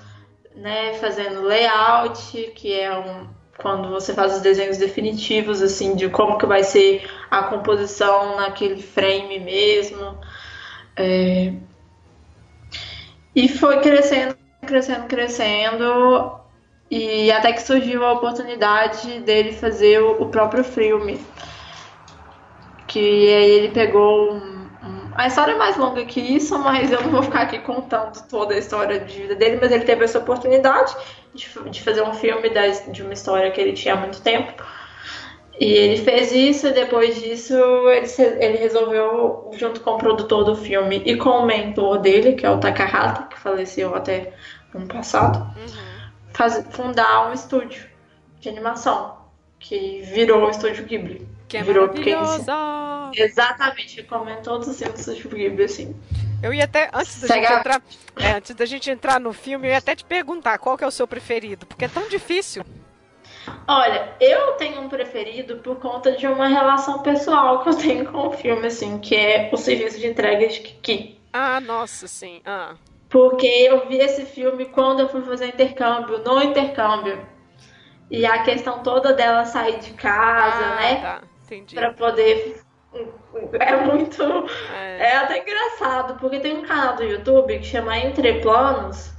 [0.55, 0.93] né?
[0.95, 3.27] Fazendo layout, que é um.
[3.57, 8.81] quando você faz os desenhos definitivos, assim, de como que vai ser a composição naquele
[8.81, 10.17] frame mesmo.
[10.95, 11.53] É...
[13.35, 16.36] E foi crescendo, crescendo, crescendo,
[16.89, 21.19] e até que surgiu a oportunidade dele fazer o próprio filme.
[22.87, 24.57] Que aí ele pegou um
[25.17, 28.53] a história é mais longa que isso, mas eu não vou ficar aqui contando toda
[28.53, 30.95] a história de vida dele, mas ele teve essa oportunidade
[31.33, 32.51] de, de fazer um filme
[32.91, 34.63] de uma história que ele tinha há muito tempo.
[35.59, 37.55] E ele fez isso, e depois disso
[37.89, 38.07] ele,
[38.39, 42.51] ele resolveu, junto com o produtor do filme e com o mentor dele, que é
[42.51, 44.33] o Takahata, que faleceu até
[44.75, 45.96] ano passado, uhum.
[46.37, 47.89] Faz, fundar um estúdio
[48.39, 49.17] de animação,
[49.59, 51.27] que virou o Estúdio Ghibli.
[51.47, 52.53] Que é virou maravilhosa!
[53.13, 55.95] Exatamente, recomendo todos os filmes do Estúdio Ghibli, assim.
[56.43, 57.81] Eu ia até, antes da, gente entrar,
[58.17, 60.87] é, antes da gente entrar no filme, eu ia até te perguntar qual que é
[60.87, 62.63] o seu preferido, porque é tão difícil.
[63.67, 68.27] Olha, eu tenho um preferido por conta de uma relação pessoal que eu tenho com
[68.27, 71.19] o filme, assim, que é o serviço de entrega de Kiki.
[71.33, 72.41] Ah, nossa, sim.
[72.45, 72.75] Ah.
[73.09, 77.25] Porque eu vi esse filme quando eu fui fazer intercâmbio, no intercâmbio.
[78.09, 80.95] E a questão toda dela sair de casa, ah, né?
[81.01, 81.21] Tá.
[81.45, 81.75] Entendi.
[81.75, 82.61] Pra poder
[83.59, 84.23] é muito.
[84.73, 85.11] É.
[85.11, 85.17] é.
[85.17, 89.13] até engraçado, porque tem um canal do YouTube que chama Entre Planos,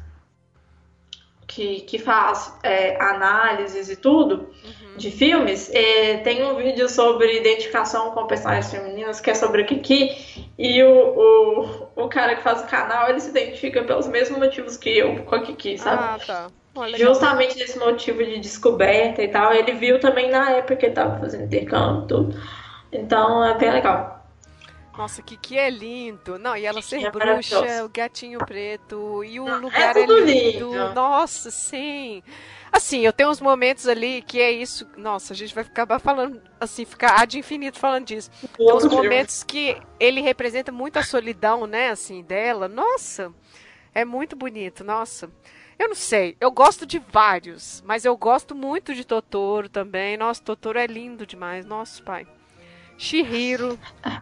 [1.48, 4.96] que, que faz é, análises e tudo uhum.
[4.98, 5.70] de filmes.
[5.72, 10.82] E tem um vídeo sobre identificação com personagens femininos, que é sobre a Kiki, e
[10.82, 14.90] o, o, o cara que faz o canal ele se identifica pelos mesmos motivos que
[14.90, 16.02] eu com a Kiki, sabe?
[16.02, 16.50] Ah, tá.
[16.96, 19.52] Justamente esse motivo de descoberta e tal.
[19.52, 22.40] Ele viu também na época que ele tava fazendo intercâmbio e tudo.
[22.92, 24.17] Então é bem legal.
[24.98, 26.40] Nossa, que que é lindo.
[26.40, 30.06] Não, e ela ser é bruxa, o gatinho preto, e o Não, lugar é, é
[30.06, 30.24] lindo.
[30.24, 30.92] lindo.
[30.92, 32.20] Nossa, sim.
[32.72, 34.88] Assim, eu tenho uns momentos ali que é isso.
[34.96, 38.28] Nossa, a gente vai acabar falando, assim, ficar ad infinito falando disso.
[38.56, 42.66] Tem uns momentos que ele representa muito a solidão, né, assim, dela.
[42.66, 43.32] Nossa,
[43.94, 45.30] é muito bonito, nossa.
[45.78, 50.16] Eu não sei, eu gosto de vários, mas eu gosto muito de Totoro também.
[50.16, 52.26] Nossa, Totoro é lindo demais, nosso pai.
[52.98, 53.78] Shihiro.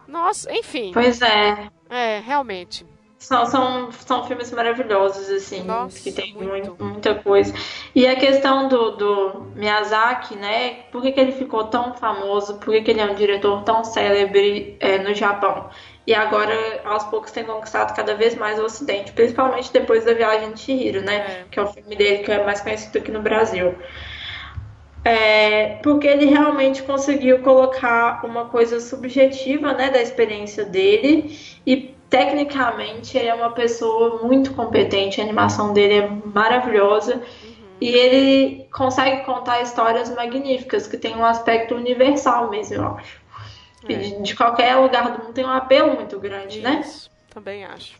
[0.07, 0.91] Nossa, enfim.
[0.93, 1.69] Pois é.
[1.89, 2.85] É, realmente.
[3.19, 6.77] São, são, são filmes maravilhosos, assim, Nossa, que tem muito.
[6.79, 7.51] muita coisa.
[7.95, 10.83] E a questão do, do Miyazaki, né?
[10.91, 12.59] Por que, que ele ficou tão famoso?
[12.59, 15.67] Por que, que ele é um diretor tão célebre é, no Japão?
[16.05, 16.53] E agora,
[16.85, 21.01] aos poucos, tem conquistado cada vez mais o Ocidente, principalmente depois da Viagem de Chihiro,
[21.01, 21.15] né?
[21.15, 21.45] É.
[21.49, 23.75] Que é o filme dele que é mais conhecido aqui no Brasil.
[25.07, 33.17] É, porque ele realmente conseguiu colocar uma coisa subjetiva né, da experiência dele e tecnicamente
[33.17, 37.23] ele é uma pessoa muito competente, a animação dele é maravilhosa uhum.
[37.79, 43.21] e ele consegue contar histórias magníficas que tem um aspecto universal mesmo, eu acho.
[43.87, 43.93] É.
[43.93, 46.81] De, de, qualquer lugar do mundo tem um apelo muito grande, né?
[46.81, 47.15] Isso, né?
[47.29, 47.97] Também acho.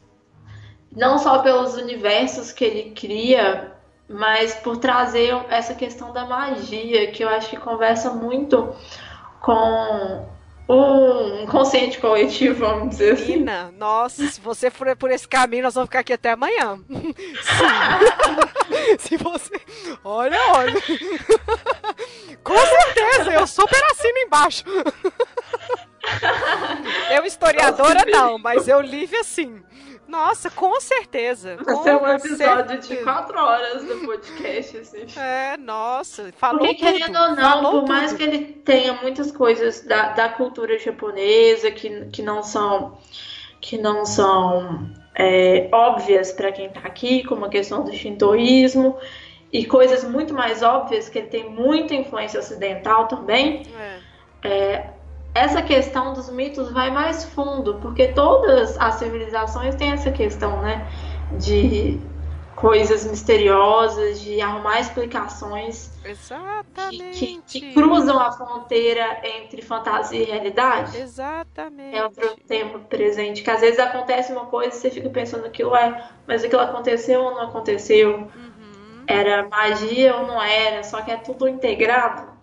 [0.94, 3.77] Não só pelos universos que ele cria,
[4.10, 8.74] mas por trazer essa questão da magia, que eu acho que conversa muito
[9.42, 10.28] com
[10.70, 13.32] um consciente coletivo, vamos dizer assim.
[13.34, 16.78] Menina, nossa, se você for por esse caminho, nós vamos ficar aqui até amanhã.
[16.90, 17.14] Sim.
[19.00, 19.60] se você.
[20.04, 20.82] Olha, olha.
[22.44, 24.64] Com certeza, eu super assino embaixo.
[27.12, 29.62] Eu historiadora não, mas eu livre assim.
[30.08, 31.58] Nossa, com certeza.
[31.58, 32.96] Vai ser um episódio certeza.
[32.96, 35.06] de quatro horas do podcast, assim.
[35.20, 36.94] É, nossa, falou Porque, tudo.
[36.94, 37.88] querendo ou não, por tudo.
[37.88, 42.98] mais que ele tenha muitas coisas da, da cultura japonesa que, que não são
[43.60, 48.98] que não são é, óbvias para quem está aqui, como a questão do shintoísmo,
[49.52, 53.64] e coisas muito mais óbvias, que ele tem muita influência ocidental também.
[53.78, 54.08] É.
[54.44, 54.90] É,
[55.38, 60.88] essa questão dos mitos vai mais fundo, porque todas as civilizações têm essa questão, né?
[61.32, 62.00] De
[62.56, 67.42] coisas misteriosas, de arrumar explicações Exatamente.
[67.46, 70.98] Que, que, cruzam a fronteira entre fantasia e realidade.
[70.98, 71.96] Exatamente.
[71.96, 75.64] É outro tempo presente, que às vezes acontece uma coisa e você fica pensando que,
[75.64, 78.16] ué, mas aquilo aconteceu ou não aconteceu?
[78.16, 79.04] Uhum.
[79.06, 80.84] Era magia ou não era?
[80.84, 82.37] Só que é tudo integrado.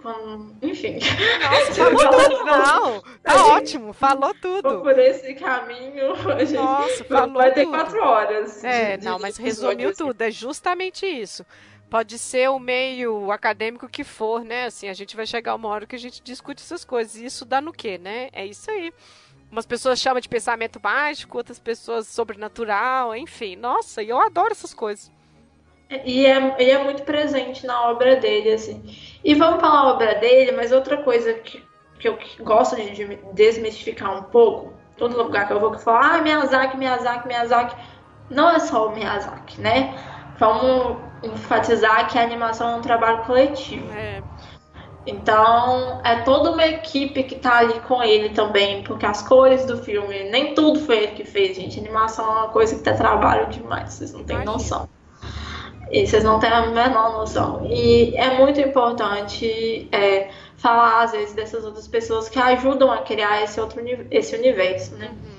[0.00, 0.56] Quando...
[0.62, 0.98] Enfim.
[1.40, 3.02] Nossa, falou tudo, não.
[3.22, 4.80] Tá gente, ótimo, falou tudo.
[4.80, 7.70] Por esse caminho, a gente Nossa, falou vai ter tudo.
[7.74, 8.62] quatro horas.
[8.64, 10.04] É, de, não, mas resumiu assim.
[10.04, 10.22] tudo.
[10.22, 11.44] É justamente isso.
[11.90, 14.66] Pode ser o meio acadêmico que for, né?
[14.66, 17.16] Assim, a gente vai chegar uma hora que a gente discute essas coisas.
[17.16, 18.28] E isso dá no quê, né?
[18.32, 18.92] É isso aí.
[19.50, 23.56] Umas pessoas chamam de pensamento mágico, outras pessoas sobrenatural, enfim.
[23.56, 25.10] Nossa, e eu adoro essas coisas.
[25.90, 28.82] E é, e é muito presente na obra dele, assim.
[29.24, 31.64] E vamos falar a obra dele, mas outra coisa que,
[31.98, 36.22] que eu gosto de desmistificar um pouco, todo lugar que eu vou que fala, ah,
[36.22, 37.76] Miyazaki, Miyazaki, Miyazaki,
[38.28, 39.94] não é só o Miyazaki, né?
[40.38, 43.90] Vamos enfatizar que a animação é um trabalho coletivo.
[43.92, 44.22] É.
[45.06, 49.78] Então, é toda uma equipe que tá ali com ele também, porque as cores do
[49.78, 51.78] filme, nem tudo foi ele que fez, gente.
[51.78, 54.86] A animação é uma coisa que dá trabalho demais, vocês não têm noção.
[55.90, 57.66] E vocês não têm a menor noção.
[57.70, 63.42] E é muito importante é, falar, às vezes, dessas outras pessoas que ajudam a criar
[63.42, 65.10] esse outro esse universo, né?
[65.10, 65.38] Uhum.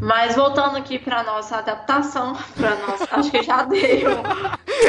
[0.00, 4.10] Mas voltando aqui para nossa adaptação, para nossa, acho que já deu,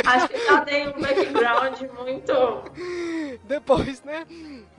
[0.05, 2.33] acho que já dei um background muito.
[3.45, 4.25] Depois, né?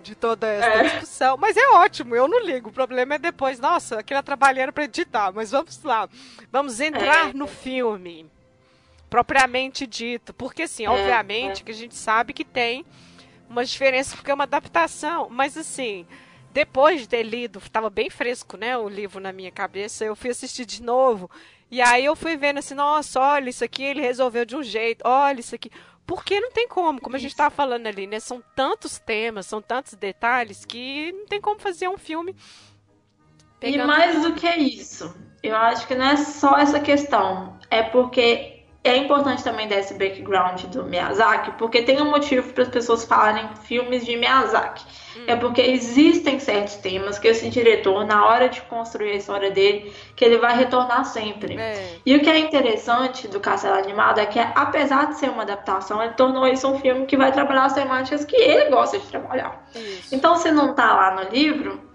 [0.03, 0.83] De toda essa é.
[0.85, 1.37] discussão.
[1.39, 2.69] Mas é ótimo, eu não ligo.
[2.69, 5.33] O problema é depois, nossa, aquela trabalheira para editar.
[5.33, 6.09] Mas vamos lá.
[6.53, 7.33] Vamos entrar é.
[7.33, 8.31] no filme
[9.09, 10.33] propriamente dito.
[10.35, 11.65] Porque, assim, é, obviamente é.
[11.65, 12.85] que a gente sabe que tem
[13.49, 15.29] uma diferença, porque é uma adaptação.
[15.31, 16.07] Mas, assim,
[16.53, 20.31] depois de ter lido, estava bem fresco, né, o livro na minha cabeça, eu fui
[20.31, 21.31] assistir de novo.
[21.71, 25.03] E aí eu fui vendo assim, nossa, olha, isso aqui ele resolveu de um jeito,
[25.05, 25.71] olha isso aqui.
[26.07, 28.19] Porque não tem como, como a gente estava falando ali, né?
[28.19, 32.35] São tantos temas, são tantos detalhes que não tem como fazer um filme.
[33.61, 33.85] Pegando...
[33.85, 37.59] E mais do que isso, eu acho que não é só essa questão.
[37.71, 42.63] É porque é importante também dar esse background do Miyazaki, porque tem um motivo para
[42.63, 44.85] as pessoas falarem filmes de Miyazaki.
[45.17, 45.25] Hum.
[45.27, 49.93] É porque existem certos temas que esse diretor, na hora de construir a história dele,
[50.15, 51.59] que ele vai retornar sempre.
[51.59, 51.97] É.
[52.07, 56.03] E o que é interessante do Castelo Animado é que, apesar de ser uma adaptação,
[56.03, 59.69] ele tornou isso um filme que vai trabalhar as temáticas que ele gosta de trabalhar.
[59.75, 60.15] Isso.
[60.15, 61.88] Então, se não tá lá no livro,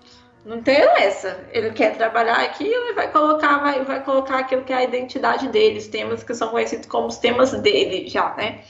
[0.45, 1.45] não tem essa.
[1.51, 5.47] Ele quer trabalhar aquilo e vai colocar, vai, vai colocar aquilo que é a identidade
[5.47, 8.63] dele, os temas que são conhecidos como os temas dele já, né?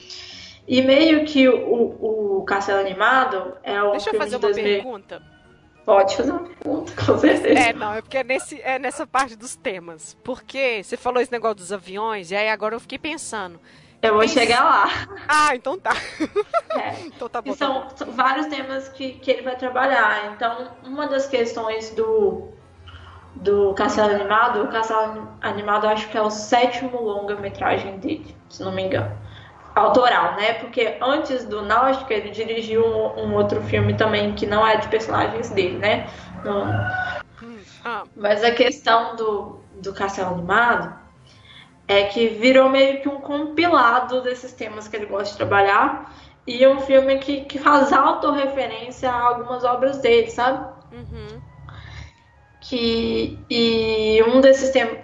[0.68, 3.92] E meio que o, o Castelo Animado é o.
[3.92, 4.64] Deixa eu fazer uma 2000...
[4.64, 5.22] pergunta.
[5.86, 7.60] Pode fazer uma pergunta, com certeza.
[7.60, 10.16] É, não, é porque é, nesse, é nessa parte dos temas.
[10.24, 13.60] Porque você falou esse negócio dos aviões, e aí agora eu fiquei pensando.
[14.04, 14.86] Eu vou chegar lá.
[15.28, 15.94] Ah, então tá.
[16.74, 17.00] É.
[17.06, 17.52] então tá bom.
[17.52, 18.12] E são, bom.
[18.12, 20.34] vários temas que, que ele vai trabalhar.
[20.34, 22.50] Então, uma das questões do,
[23.36, 28.72] do Castelo Animado, o Castelo Animado acho que é o sétimo longa-metragem dele, se não
[28.72, 29.16] me engano.
[29.76, 30.54] Autoral, né?
[30.56, 34.88] Porque antes do Náutica ele dirigiu um, um, outro filme também que não é de
[34.88, 36.10] personagens dele, né?
[36.44, 36.64] No...
[37.86, 38.04] Ah.
[38.16, 41.03] Mas a questão do, do Castelo Animado
[41.88, 46.14] é que virou meio que um compilado desses temas que ele gosta de trabalhar
[46.46, 50.66] e um filme que, que faz autorreferência a algumas obras dele, sabe?
[50.92, 51.42] Uhum.
[52.62, 55.00] Que, e um desses temas,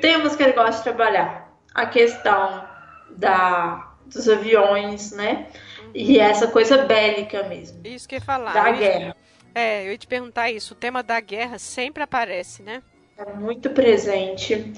[0.00, 2.64] temas que ele gosta de trabalhar, a questão
[3.16, 5.46] da, dos aviões, né?
[5.80, 5.90] Uhum.
[5.94, 7.80] E essa coisa bélica mesmo.
[7.84, 8.52] Isso que eu ia falar.
[8.52, 9.04] Da eu guerra.
[9.04, 9.16] Ia,
[9.54, 10.74] é, eu ia te perguntar isso.
[10.74, 12.82] O tema da guerra sempre aparece, né?
[13.16, 14.72] É muito presente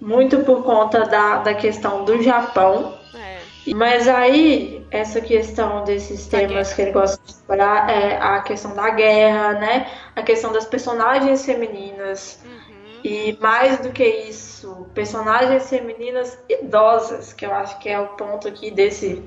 [0.00, 2.96] muito por conta da, da questão do Japão.
[3.14, 3.38] É.
[3.74, 8.90] Mas aí, essa questão desses temas que ele gosta de explorar é a questão da
[8.90, 9.90] guerra, né?
[10.14, 12.40] A questão das personagens femininas.
[12.44, 13.00] Uhum.
[13.04, 18.48] E mais do que isso, personagens femininas idosas, que eu acho que é o ponto
[18.48, 19.22] aqui desse,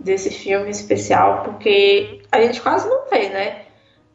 [0.00, 3.66] desse filme especial, porque a gente quase não vê, né?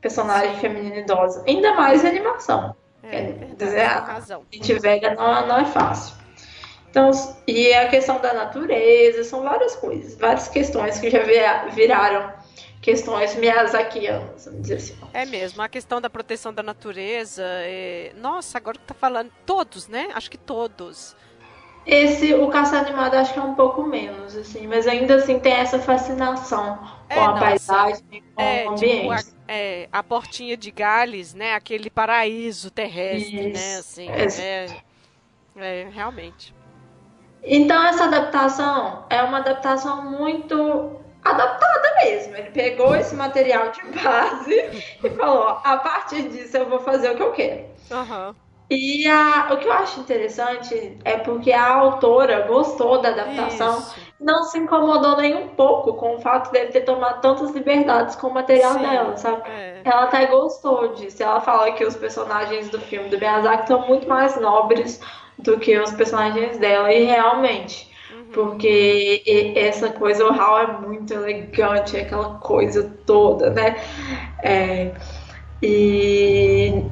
[0.01, 1.43] Personagem feminina idosa.
[1.47, 2.75] Ainda mais em animação.
[3.11, 4.21] É, dizer, a
[4.51, 6.15] gente velha não, não é fácil.
[6.89, 7.11] Então,
[7.47, 11.19] e a questão da natureza, são várias coisas, várias questões que já
[11.71, 12.33] viraram
[12.81, 14.97] questões miyazakianas, vamos dizer assim.
[15.13, 18.13] É mesmo, a questão da proteção da natureza, é...
[18.17, 20.09] nossa, agora que tá falando, todos, né?
[20.13, 21.15] Acho que todos.
[21.91, 25.53] Esse, o caça animado, acho que é um pouco menos, assim, mas ainda assim tem
[25.53, 27.39] essa fascinação com é, a nossa.
[27.39, 29.25] paisagem, com é, o ambiente.
[29.25, 31.55] Tipo, a, é, a portinha de Gales, né?
[31.55, 33.99] Aquele paraíso terrestre, né, Isso.
[33.99, 34.23] né?
[34.25, 34.67] Assim, é,
[35.55, 36.53] é, realmente.
[37.41, 42.35] Então essa adaptação é uma adaptação muito adaptada mesmo.
[42.35, 44.53] Ele pegou esse material de base
[45.03, 47.65] e falou: a partir disso eu vou fazer o que eu quero.
[47.89, 48.35] Uhum.
[48.69, 53.95] E a, o que eu acho interessante é porque a autora gostou da adaptação, Isso.
[54.19, 58.27] não se incomodou nem um pouco com o fato dele ter tomado tantas liberdades com
[58.27, 59.41] o material Sim, dela, sabe?
[59.49, 59.81] É.
[59.83, 61.23] Ela até gostou disso.
[61.23, 65.01] Ela fala que os personagens do filme do Miyazaki são muito mais nobres
[65.39, 67.89] do que os personagens dela, e realmente.
[68.11, 68.25] Uhum.
[68.31, 73.77] Porque essa coisa oral é muito elegante, aquela coisa toda, né?
[74.43, 74.93] É,
[75.61, 76.83] e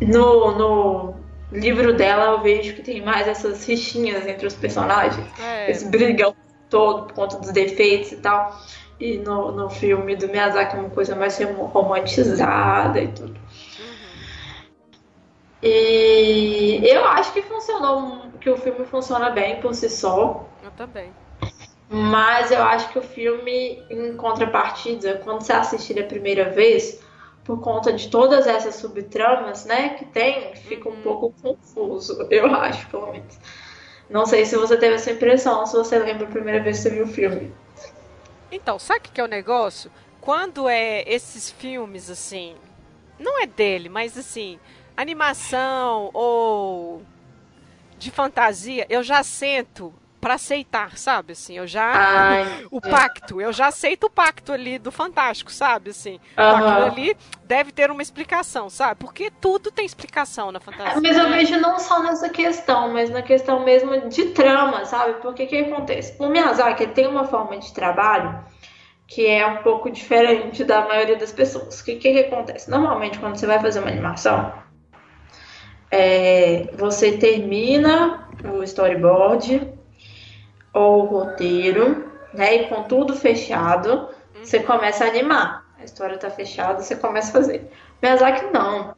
[0.00, 1.14] no, no,
[1.52, 5.26] livro dela eu vejo que tem mais essas rixinhas entre os personagens.
[5.40, 5.70] É.
[5.70, 6.34] Esse brigão
[6.68, 8.58] todo por conta dos defeitos e tal.
[8.98, 13.38] E no, no filme do Miyazaki é uma coisa mais romantizada e tudo.
[15.62, 20.46] E eu acho que funcionou, que o filme funciona bem por si só.
[20.62, 21.10] Eu também.
[21.88, 27.00] Mas eu acho que o filme, em contrapartida, quando você assiste ele a primeira vez,
[27.44, 32.88] por conta de todas essas subtramas, né, que tem, fica um pouco confuso, eu acho,
[32.88, 33.38] pelo menos.
[34.08, 36.90] Não sei se você teve essa impressão, se você lembra a primeira vez que você
[36.90, 37.52] viu o filme.
[38.50, 39.90] Então, sabe o que é o negócio?
[40.20, 42.54] Quando é esses filmes, assim,
[43.18, 44.58] não é dele, mas assim,
[44.96, 47.02] animação ou
[47.98, 49.92] de fantasia, eu já sento
[50.24, 51.32] para aceitar, sabe?
[51.32, 55.90] Assim, eu já Ai, o pacto, eu já aceito o pacto ali do fantástico, sabe?
[55.90, 57.14] Assim, aquilo ali
[57.44, 59.00] deve ter uma explicação, sabe?
[59.00, 60.98] Porque tudo tem explicação na fantasia.
[60.98, 61.36] Mas eu né?
[61.36, 65.20] vejo não só nessa questão, mas na questão mesmo de trama, sabe?
[65.20, 66.16] Porque o que acontece?
[66.18, 68.42] O Miyazaki tem uma forma de trabalho
[69.06, 71.82] que é um pouco diferente da maioria das pessoas.
[71.82, 72.70] O que, que, que acontece?
[72.70, 74.54] Normalmente, quando você vai fazer uma animação,
[75.90, 79.73] é, você termina o storyboard
[80.74, 82.56] ou o roteiro, né?
[82.56, 84.08] E com tudo fechado,
[84.42, 85.64] você começa a animar.
[85.78, 87.70] A história tá fechada, você começa a fazer.
[88.02, 88.94] Miyazaki não.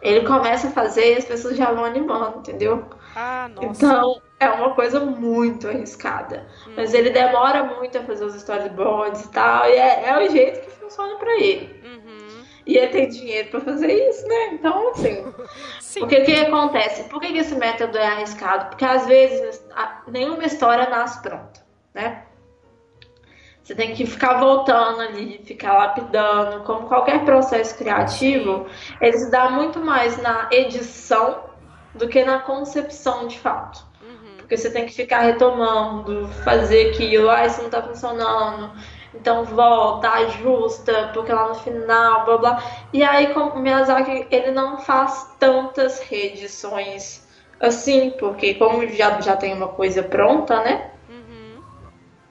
[0.00, 2.84] Ele começa a fazer e as pessoas já vão animando, entendeu?
[3.14, 3.66] Ah, nossa.
[3.66, 6.46] Então é uma coisa muito arriscada.
[6.76, 9.66] Mas ele demora muito a fazer os storyboards e tal.
[9.66, 11.77] E é, é o jeito que funciona pra ele.
[12.68, 14.50] E ele tem dinheiro pra fazer isso, né?
[14.52, 15.24] Então, assim.
[15.80, 16.00] Sim.
[16.00, 17.04] Porque o que acontece?
[17.04, 18.66] Por que, esse método é arriscado?
[18.66, 19.66] Porque às vezes
[20.06, 21.64] nenhuma história nasce pronta,
[21.94, 22.24] né?
[23.62, 26.62] Você tem que ficar voltando ali, ficar lapidando.
[26.64, 28.66] Como qualquer processo criativo,
[29.00, 31.44] ele se dá muito mais na edição
[31.94, 33.82] do que na concepção de fato.
[34.02, 34.36] Uhum.
[34.38, 38.72] Porque você tem que ficar retomando, fazer aquilo, ah, isso não tá funcionando.
[39.14, 42.62] Então volta, ajusta, porque lá no final, blá blá.
[42.92, 47.26] E aí, o Miyazaki, ele não faz tantas reedições
[47.60, 50.90] assim, porque como já, já tem uma coisa pronta, né?
[51.08, 51.62] Uhum.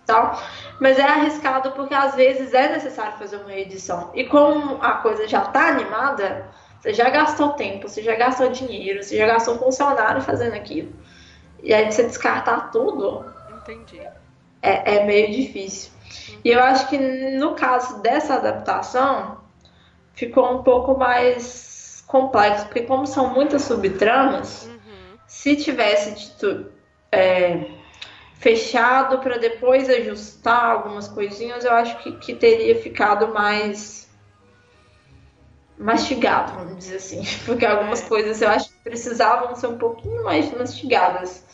[0.06, 0.40] Tal.
[0.80, 4.12] Mas é arriscado porque às vezes é necessário fazer uma reedição.
[4.14, 6.48] E como a coisa já tá animada,
[6.80, 10.94] você já gastou tempo, você já gastou dinheiro, você já gastou um funcionário fazendo aquilo.
[11.62, 13.26] E aí você descartar tudo,
[13.58, 13.99] Entendi.
[14.62, 15.97] é, é meio difícil.
[16.44, 19.44] E eu acho que no caso dessa adaptação,
[20.14, 25.20] ficou um pouco mais complexo, porque como são muitas subtramas, Uhum.
[25.28, 26.72] se tivesse dito
[27.12, 27.66] é,
[28.36, 34.10] fechado para depois ajustar algumas coisinhas, eu acho que, que teria ficado mais
[35.78, 37.24] mastigado, vamos dizer assim.
[37.46, 38.08] Porque algumas É.
[38.08, 41.47] coisas eu acho que precisavam ser um pouquinho mais mastigadas.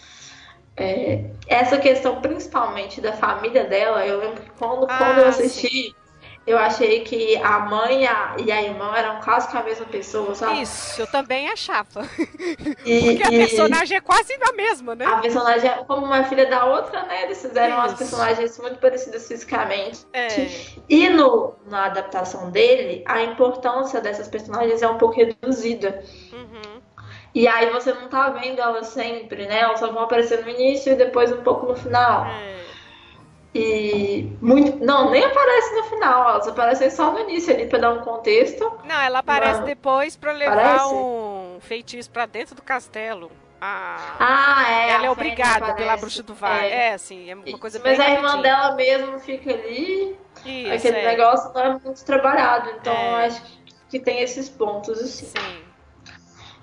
[0.76, 5.96] É, essa questão, principalmente da família dela, eu lembro que quando, Ah, quando eu assisti,
[6.46, 9.86] eu achei que a mãe e a, e a irmã eram quase que a mesma
[9.86, 10.62] pessoa, sabe?
[10.62, 12.02] Isso, eu também achava.
[12.86, 15.06] E- Porque a e- personagem é quase a mesma, né?
[15.06, 17.24] A personagem, é como uma filha da outra, né?
[17.24, 20.06] Eles fizeram as personagens muito parecidas fisicamente.
[20.12, 20.28] É.
[20.90, 26.04] E no, na adaptação dele, a importância dessas personagens é um pouco reduzida.
[26.34, 26.73] Uhum.
[27.36, 29.62] E aí você não tá vendo elas sempre, né?
[29.62, 32.26] Elas só vão aparecer no início e depois um pouco no final.
[32.28, 32.54] É.
[33.56, 34.84] E muito.
[34.84, 38.80] Não, nem aparece no final, elas aparecem só no início ali pra dar um contexto.
[38.84, 39.66] Não, ela aparece Não.
[39.68, 40.86] depois pra levar Parece?
[40.94, 43.32] um feitiço pra dentro do castelo.
[43.62, 44.16] A...
[44.20, 44.90] Ah, é.
[44.92, 45.78] ela é obrigada aparece.
[45.78, 46.66] pela bruxa do vale.
[46.68, 46.88] É.
[46.90, 50.18] É, assim, é uma coisa Mas bem a irmã dela mesmo fica ali.
[50.46, 51.06] Isso, Aquele é.
[51.06, 52.70] negócio não é muito trabalhado.
[52.72, 53.26] Então É.
[53.28, 53.42] acho
[53.90, 55.64] que tem esses pontos assim, Sim.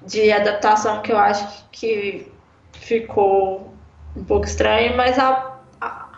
[0.02, 2.31] De adaptação que eu acho que
[2.72, 3.74] ficou
[4.16, 6.09] um pouco estranho, mas a- a-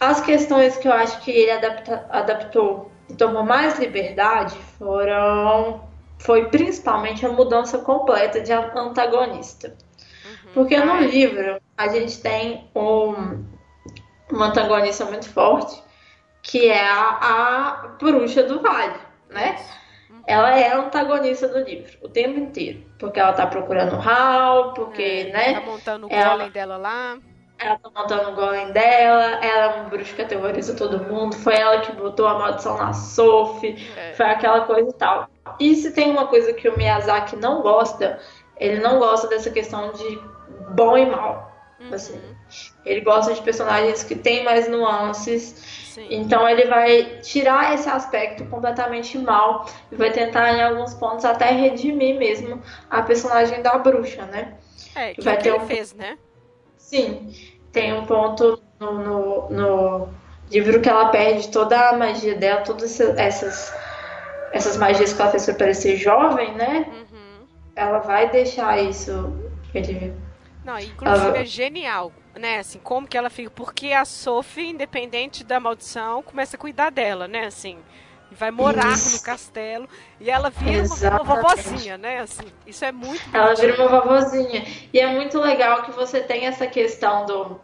[0.00, 5.84] as questões que eu acho que ele adapta- adaptou e tomou mais liberdade foram
[6.18, 9.68] foi principalmente a mudança completa de antagonista.
[10.24, 10.52] Uhum.
[10.54, 13.44] Porque no livro a gente tem um,
[14.32, 15.82] um antagonista muito forte,
[16.42, 18.98] que é a, a bruxa do vale,
[19.28, 19.56] né?
[20.26, 22.82] Ela é antagonista do livro o tempo inteiro.
[22.98, 25.60] Porque ela tá procurando o Hal, porque, Tá né?
[25.64, 27.16] montando o Ela- golem dela lá.
[27.58, 31.54] Ela tá montando o golem dela, ela é uma bruxa que aterroriza todo mundo, foi
[31.54, 34.12] ela que botou a maldição na Sophie, É.
[34.12, 35.26] foi aquela coisa e tal.
[35.58, 38.18] E se tem uma coisa que o Miyazaki não gosta,
[38.58, 40.20] ele não gosta dessa questão de
[40.74, 41.50] bom e mal.
[41.80, 41.94] Uhum.
[41.94, 42.20] Assim,
[42.84, 45.86] ele gosta de personagens que têm mais nuances.
[45.92, 46.06] Sim.
[46.10, 51.50] Então ele vai tirar esse aspecto completamente mal e vai tentar em alguns pontos até
[51.50, 54.54] redimir mesmo a personagem da bruxa, né?
[54.94, 55.66] É, que vai é ter um...
[55.66, 56.18] fez, né?
[56.76, 57.34] Sim,
[57.72, 60.08] tem um ponto no, no, no,
[60.50, 63.74] livro que ela perde toda a magia dela, todas essas
[64.52, 66.86] essas magias que ela fez para parecer jovem, né?
[66.88, 67.46] Uhum.
[67.74, 69.34] Ela vai deixar isso.
[70.66, 71.38] Não, inclusive ela...
[71.38, 76.56] é genial né, assim, como que ela fica, porque a Sophie, independente da maldição, começa
[76.56, 77.78] a cuidar dela, né, assim,
[78.30, 79.16] vai morar isso.
[79.16, 79.88] no castelo
[80.20, 84.66] e ela vira uma, uma vovozinha, né, assim, isso é muito Ela vira uma vovozinha,
[84.92, 87.60] e é muito legal que você tem essa questão do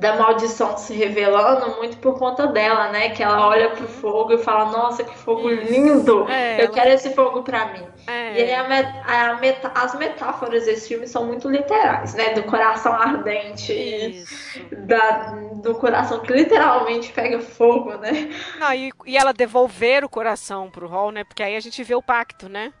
[0.00, 3.10] da maldição se revelando muito por conta dela, né?
[3.10, 6.26] Que ela olha pro fogo e fala, nossa, que fogo lindo!
[6.28, 7.86] É, eu quero esse fogo pra mim.
[8.06, 8.32] É.
[8.32, 8.62] E aí a
[9.04, 12.30] a as metáforas desse filme são muito literais, né?
[12.30, 14.24] Do coração ardente
[14.72, 15.32] da...
[15.54, 18.30] do coração que literalmente pega fogo, né?
[18.58, 21.24] Não, e, e ela devolver o coração pro Hall, né?
[21.24, 22.72] Porque aí a gente vê o pacto, né?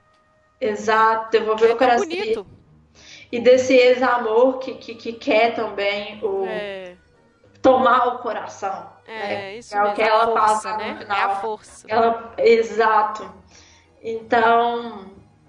[0.58, 2.08] Exato, devolver é o coração.
[2.08, 2.46] bonito.
[3.30, 6.44] E desse ex-amor que, que, que, quer também o.
[6.46, 6.96] É
[7.62, 8.90] tomar o coração.
[9.06, 9.56] É, né?
[9.56, 10.92] isso é o que ela força, passa né?
[10.92, 11.16] no final.
[11.16, 11.86] É a força.
[11.88, 13.32] Ela, exato.
[14.02, 15.06] Então,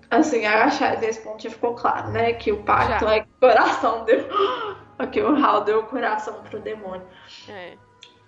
[0.09, 2.33] assim, acho que nesse ponto já ficou claro, né?
[2.33, 3.15] Que o pacto já.
[3.15, 4.27] é que o coração deu.
[5.11, 7.07] que o Hal deu o coração pro demônio.
[7.49, 7.73] É.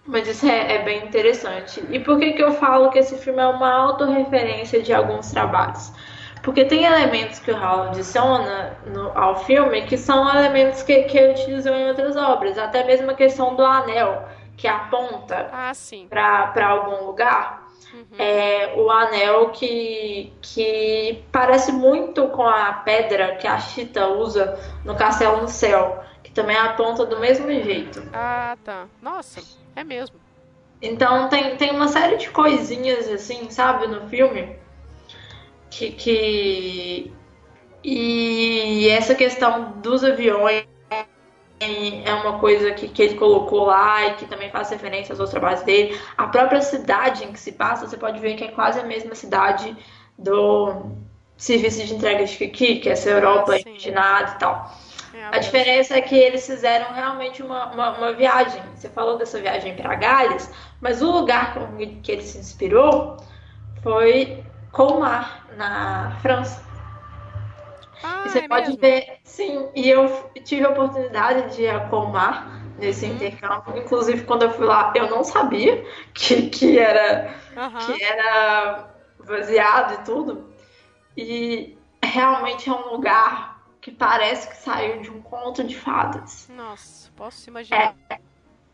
[0.06, 1.84] Mas isso é, é, bem interessante.
[1.90, 5.94] E por que, que eu falo que esse filme é uma autorreferência de alguns trabalhos?
[6.44, 11.18] Porque tem elementos que o Howard adiciona no, ao filme que são elementos que, que
[11.18, 12.58] ele utilizou em outras obras.
[12.58, 15.72] Até mesmo a questão do anel, que aponta ah,
[16.54, 17.64] para algum lugar.
[17.94, 18.04] Uhum.
[18.20, 24.96] É o anel que, que parece muito com a pedra que a Chita usa no
[24.96, 28.04] Castelo no Céu, que também aponta do mesmo jeito.
[28.12, 28.88] Ah, tá.
[29.02, 29.42] Nossa,
[29.78, 30.20] é mesmo.
[30.82, 34.62] Então tem, tem uma série de coisinhas assim, sabe, no filme
[35.74, 37.14] que, que
[37.84, 40.66] e essa questão dos aviões
[41.60, 45.32] é uma coisa que, que ele colocou lá e que também faz referência aos outros
[45.32, 45.98] trabalhos dele.
[46.18, 49.16] A própria cidade em que se passa, você pode ver que é quase a mesma
[49.16, 49.76] cidade
[50.18, 50.92] do
[51.38, 54.72] serviço de entrega de Kiki, que é essa Europa ah, imaginada e tal.
[55.14, 58.62] É a diferença é que eles fizeram realmente uma, uma, uma viagem.
[58.76, 60.50] Você falou dessa viagem para Gales,
[60.82, 61.54] mas o lugar
[62.02, 63.18] que ele se inspirou
[63.82, 64.44] foi
[64.74, 66.64] Colmar, na França.
[68.04, 68.82] Ah, e você é pode mesmo?
[68.82, 73.14] ver, sim, e eu tive a oportunidade de ir a Colmar nesse uhum.
[73.14, 73.78] intercâmbio.
[73.78, 77.78] Inclusive, quando eu fui lá, eu não sabia que, que, era, uhum.
[77.78, 78.90] que era
[79.26, 80.54] baseado e tudo.
[81.16, 86.50] E realmente é um lugar que parece que saiu de um conto de fadas.
[86.50, 87.96] Nossa, posso imaginar.
[88.10, 88.20] É,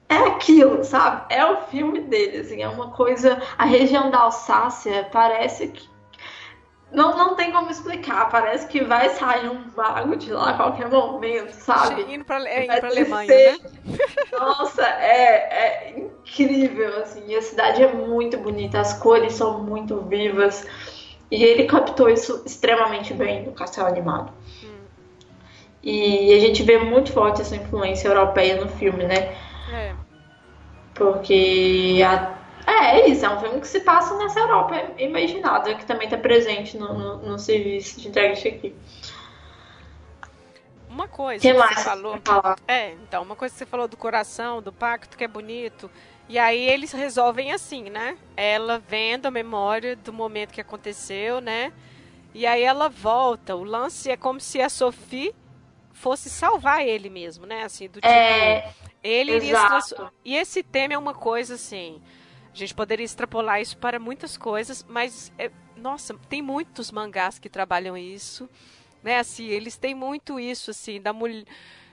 [0.09, 1.33] é aquilo, sabe?
[1.33, 3.39] É o filme dele, assim, é uma coisa.
[3.57, 5.87] A região da Alsácia parece que.
[6.91, 10.89] Não, não tem como explicar, parece que vai sair um mago de lá a qualquer
[10.89, 12.01] momento, sabe?
[12.11, 13.57] Indo pra, é, indo pra Alemanha, né?
[14.31, 20.01] Nossa, é, é incrível, assim, e a cidade é muito bonita, as cores são muito
[20.01, 20.65] vivas,
[21.29, 24.33] e ele captou isso extremamente bem no Castelo Animado.
[24.63, 24.69] Hum.
[25.83, 29.35] E a gente vê muito forte essa influência europeia no filme, né?
[29.71, 29.95] É.
[30.93, 32.39] Porque a,
[32.69, 36.17] é, é isso, é um filme que se passa nessa Europa imaginada, que também está
[36.17, 38.75] presente no, no, no, serviço de entrega aqui.
[40.87, 42.19] Uma coisa que, que mais você falou.
[42.67, 45.89] É, então, uma coisa que você falou do coração, do pacto, que é bonito.
[46.27, 48.15] E aí eles resolvem assim, né?
[48.37, 51.73] Ela vendo a memória do momento que aconteceu, né?
[52.35, 53.55] E aí ela volta.
[53.55, 55.33] O lance é como se a Sophie
[55.91, 57.63] fosse salvar ele mesmo, né?
[57.63, 58.07] Assim, do tipo.
[58.07, 58.71] É,
[59.03, 59.95] ele exato.
[59.95, 60.11] iria.
[60.25, 62.01] E esse tema é uma coisa assim.
[62.53, 67.49] A gente poderia extrapolar isso para muitas coisas, mas é, nossa, tem muitos mangás que
[67.49, 68.49] trabalham isso,
[69.03, 69.19] né?
[69.19, 71.45] Assim, eles têm muito isso assim da mulher.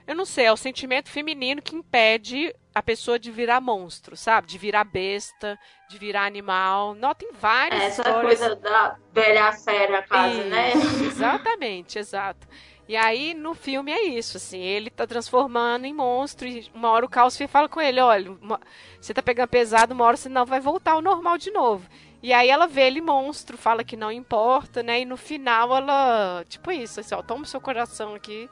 [0.05, 4.47] Eu não sei, é o sentimento feminino que impede a pessoa de virar monstro, sabe?
[4.47, 5.59] De virar besta,
[5.89, 6.95] de virar animal.
[6.95, 8.39] Não, tem várias Essa histórias.
[8.39, 10.71] coisa da velha fera quase, isso, né?
[11.07, 12.47] Exatamente, exato.
[12.87, 17.05] E aí, no filme é isso, assim, ele tá transformando em monstro e uma hora
[17.05, 18.61] o Caos fala com ele, olha, uma,
[18.99, 21.85] você tá pegando pesado, uma hora você não vai voltar ao normal de novo.
[22.23, 25.01] E aí ela vê ele monstro, fala que não importa, né?
[25.01, 28.49] E no final ela, tipo isso, assim, ó, toma o seu coração aqui,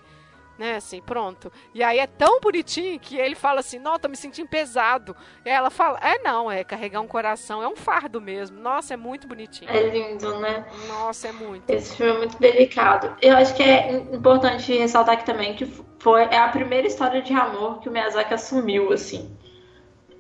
[0.58, 0.76] né?
[0.76, 1.52] Assim, pronto.
[1.74, 5.16] E aí é tão bonitinho que ele fala assim: Nossa, tô me sentindo pesado.
[5.46, 8.60] E ela fala: É, não, é carregar um coração, é um fardo mesmo.
[8.60, 9.70] Nossa, é muito bonitinho.
[9.70, 10.66] É lindo, né?
[10.88, 11.70] Nossa, é muito.
[11.70, 13.16] Esse filme é muito delicado.
[13.22, 15.66] Eu acho que é importante ressaltar aqui também que
[16.00, 19.36] foi é a primeira história de amor que o Miyazaki assumiu, assim.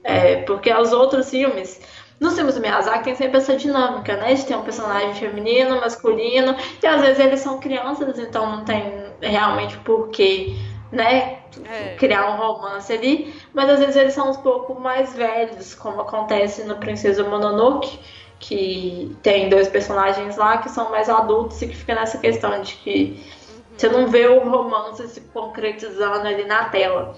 [0.04, 1.82] É, porque os outros filmes.
[2.20, 4.34] Nos filmes do Miyazaki tem sempre essa dinâmica, né?
[4.34, 9.06] De ter um personagem feminino, masculino, e às vezes eles são crianças, então não tem
[9.22, 10.56] realmente porquê,
[10.92, 11.40] né?
[11.70, 11.96] É.
[11.98, 16.64] Criar um romance ali, mas às vezes eles são um pouco mais velhos, como acontece
[16.64, 18.00] no Princesa Mononoke,
[18.40, 22.76] que tem dois personagens lá que são mais adultos e que fica nessa questão de
[22.76, 23.24] que
[23.76, 27.16] você não vê o romance se concretizando ali na tela.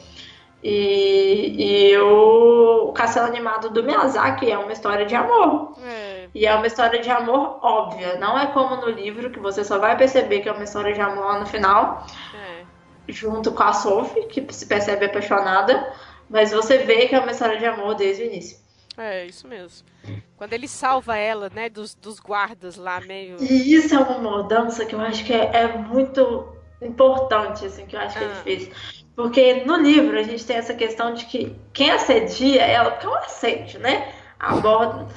[0.69, 5.77] E, e o, o Castelo Animado do Miyazaki é uma história de amor.
[5.81, 6.27] É.
[6.35, 8.17] E é uma história de amor óbvia.
[8.17, 10.99] Não é como no livro, que você só vai perceber que é uma história de
[10.99, 12.05] amor lá no final.
[12.35, 12.65] É.
[13.07, 15.89] Junto com a Sophie, que se percebe apaixonada.
[16.29, 18.57] Mas você vê que é uma história de amor desde o início.
[18.97, 19.87] É, isso mesmo.
[20.35, 23.37] Quando ele salva ela, né, dos, dos guardas lá, meio.
[23.41, 27.95] E isso é uma mudança que eu acho que é, é muito importante, assim, que
[27.95, 28.27] eu acho que ah.
[28.27, 28.96] ele fez.
[29.17, 33.09] Porque no livro a gente tem essa questão de que quem assedia ela, porque é
[33.09, 34.13] um assédio, né?
[34.39, 35.07] Aborda,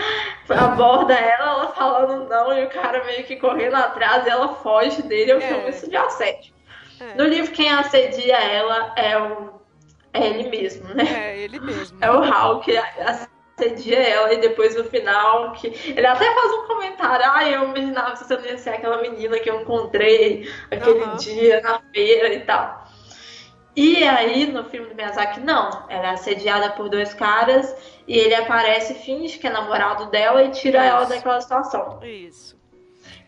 [0.48, 5.02] aborda ela, ela falando não, e o cara meio que correndo atrás e ela foge
[5.02, 5.40] dele, eu é.
[5.42, 6.54] chamo isso de assédio.
[6.98, 7.14] É.
[7.16, 9.60] No livro, quem assedia ela é o.
[10.14, 11.04] É ele mesmo, né?
[11.04, 11.98] É ele mesmo.
[12.00, 16.66] É o Hal que assedia ela e depois no final que ele até faz um
[16.66, 21.04] comentário, ah, eu imaginava que você não ia ser aquela menina que eu encontrei aquele
[21.04, 21.16] uhum.
[21.16, 22.88] dia na feira e tal.
[23.74, 25.84] E aí, no filme do Miyazaki, não.
[25.88, 27.74] Ela é assediada por dois caras
[28.06, 30.88] e ele aparece, finge que é namorado dela e tira Isso.
[30.88, 32.00] ela daquela situação.
[32.02, 32.58] Isso.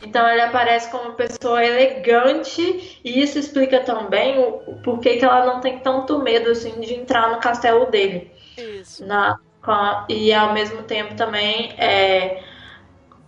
[0.04, 5.24] Então ele aparece como uma pessoa elegante e isso explica também o, o porquê que
[5.24, 8.32] ela não tem tanto medo assim de entrar no castelo dele.
[8.58, 9.06] Isso.
[9.06, 12.42] Na, a, e ao mesmo tempo também é,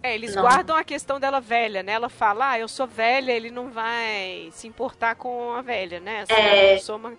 [0.04, 0.42] é, eles não.
[0.42, 1.92] guardam a questão dela velha, né?
[1.92, 6.20] Ela fala, ah, eu sou velha, ele não vai se importar com a velha, né?
[6.20, 6.74] Assim, é...
[6.74, 7.14] Eu sou uma,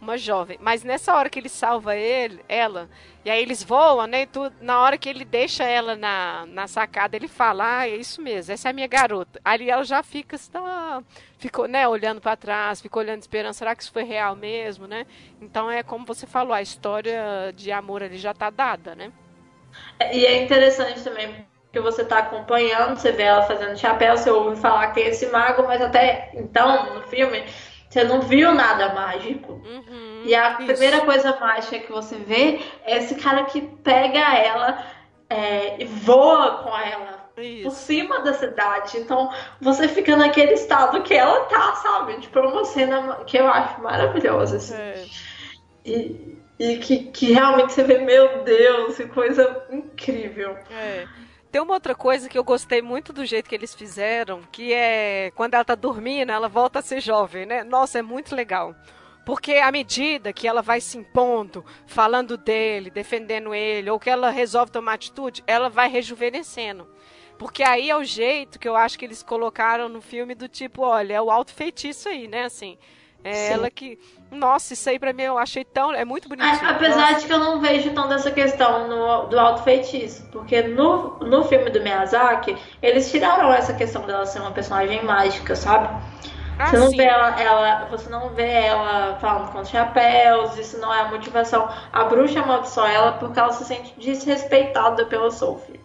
[0.00, 0.58] uma jovem.
[0.60, 2.90] Mas nessa hora que ele salva ele, ela,
[3.24, 4.22] e aí eles voam, né?
[4.22, 7.94] E tudo, na hora que ele deixa ela na, na sacada, ele fala, ah, é
[7.94, 9.40] isso mesmo, essa é a minha garota.
[9.44, 11.04] Ali ela já fica, tá,
[11.38, 15.06] ficou, né, olhando para trás, ficou olhando esperando, será que isso foi real mesmo, né?
[15.40, 19.12] Então é como você falou, a história de amor ali já tá dada, né?
[20.12, 24.60] E é interessante também que você está acompanhando, você vê ela fazendo chapéu, você ouve
[24.60, 27.42] falar que tem esse mago, mas até então, no filme,
[27.90, 29.54] você não viu nada mágico.
[29.54, 30.66] Uhum, e a isso.
[30.66, 34.86] primeira coisa mágica que você vê é esse cara que pega ela
[35.28, 37.24] é, e voa com ela.
[37.36, 37.64] Isso.
[37.64, 38.98] Por cima da cidade.
[38.98, 39.28] Então
[39.60, 42.20] você fica naquele estado que ela tá, sabe?
[42.20, 44.58] Tipo, é uma cena que eu acho maravilhosa.
[44.58, 44.76] Assim.
[44.76, 45.04] É.
[45.84, 50.56] E, e que, que realmente você vê, meu Deus, que coisa incrível.
[50.70, 51.23] É.
[51.54, 55.30] Tem uma outra coisa que eu gostei muito do jeito que eles fizeram, que é
[55.36, 57.62] quando ela tá dormindo, ela volta a ser jovem, né?
[57.62, 58.74] Nossa, é muito legal.
[59.24, 64.30] Porque à medida que ela vai se impondo, falando dele, defendendo ele, ou que ela
[64.30, 66.88] resolve tomar atitude, ela vai rejuvenescendo.
[67.38, 70.82] Porque aí é o jeito que eu acho que eles colocaram no filme do tipo,
[70.82, 72.46] olha, é o alto feitiço aí, né?
[72.46, 72.76] Assim,
[73.24, 73.52] é Sim.
[73.54, 73.98] ela que.
[74.30, 75.92] Nossa, isso aí pra mim eu achei tão.
[75.94, 76.68] É muito bonitinho.
[76.68, 77.20] apesar Nossa.
[77.20, 80.28] de que eu não vejo tão dessa questão no, do alto feitiço.
[80.30, 85.56] Porque no, no filme do Miyazaki, eles tiraram essa questão dela ser uma personagem mágica,
[85.56, 85.88] sabe?
[86.58, 86.96] Ah, você não sim.
[86.98, 91.08] vê ela, ela, você não vê ela falando com os chapéus, isso não é a
[91.08, 91.68] motivação.
[91.92, 95.80] A bruxa amaldiçoa ela porque ela se sente desrespeitada pelo Sophie.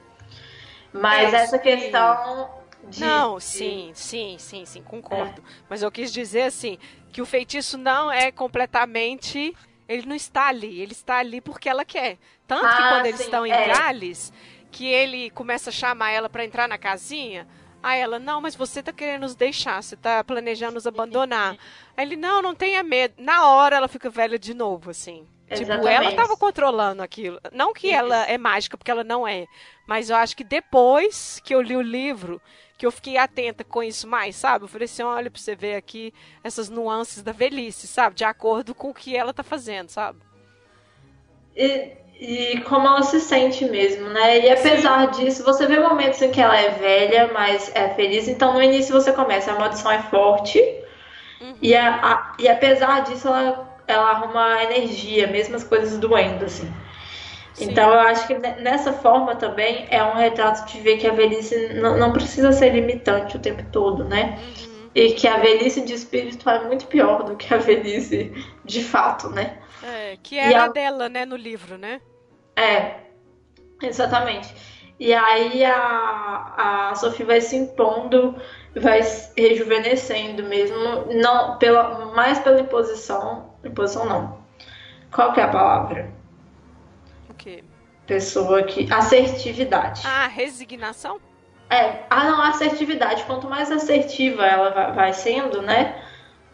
[0.92, 1.64] Mas é, essa sim.
[1.64, 2.50] questão
[2.90, 3.44] de, não, de...
[3.44, 5.42] sim, sim, sim, sim, concordo.
[5.42, 5.64] É.
[5.70, 6.78] Mas eu quis dizer assim,
[7.12, 9.56] que o feitiço não é completamente.
[9.88, 12.18] Ele não está ali, ele está ali porque ela quer.
[12.48, 13.68] Tanto ah, que quando sim, eles estão em é.
[13.68, 14.32] Gales,
[14.72, 17.48] que ele começa a chamar ela para entrar na casinha.
[17.82, 21.58] Aí ela, não, mas você tá querendo nos deixar, você tá planejando nos abandonar.
[21.96, 23.16] Aí ele, não, não tenha medo.
[23.18, 25.26] Na hora ela fica velha de novo, assim.
[25.50, 25.80] Exatamente.
[25.80, 27.40] Tipo, ela tava controlando aquilo.
[27.52, 29.48] Não que ela é mágica, porque ela não é.
[29.88, 32.40] Mas eu acho que depois que eu li o livro,
[32.80, 34.64] que eu fiquei atenta com isso mais, sabe?
[34.64, 38.16] Eu falei assim, olha pra você ver aqui essas nuances da velhice, sabe?
[38.16, 40.20] De acordo com o que ela tá fazendo, sabe?
[41.54, 44.40] E, e como ela se sente mesmo, né?
[44.46, 45.26] E apesar Sim.
[45.26, 48.30] disso, você vê momentos em que ela é velha, mas é feliz.
[48.30, 50.58] Então no início você começa, a maldição é forte.
[51.42, 51.58] Uhum.
[51.62, 56.72] E, a, a, e apesar disso, ela, ela arruma energia, mesmo as coisas doendo, assim.
[57.60, 61.74] Então eu acho que nessa forma também é um retrato de ver que a velhice
[61.74, 64.38] não, não precisa ser limitante o tempo todo, né?
[64.38, 64.90] Uhum.
[64.96, 68.32] E que a velhice de espírito é muito pior do que a velhice
[68.64, 69.58] de fato, né?
[69.84, 70.68] É, que era a...
[70.68, 72.02] dela, né, no livro, né?
[72.56, 72.96] É,
[73.82, 74.54] exatamente.
[75.00, 78.36] E aí a, a Sophie vai se impondo,
[78.76, 79.00] vai
[79.38, 80.78] rejuvenescendo mesmo,
[81.14, 83.54] não pela, mais pela imposição.
[83.64, 84.40] Imposição não.
[85.12, 86.19] Qual que é a palavra?
[87.40, 87.64] Quê?
[88.06, 88.92] Pessoa que.
[88.92, 90.02] Assertividade.
[90.06, 91.20] Ah, resignação?
[91.70, 93.24] É, ah não, assertividade.
[93.24, 96.04] Quanto mais assertiva ela vai, sendo, né?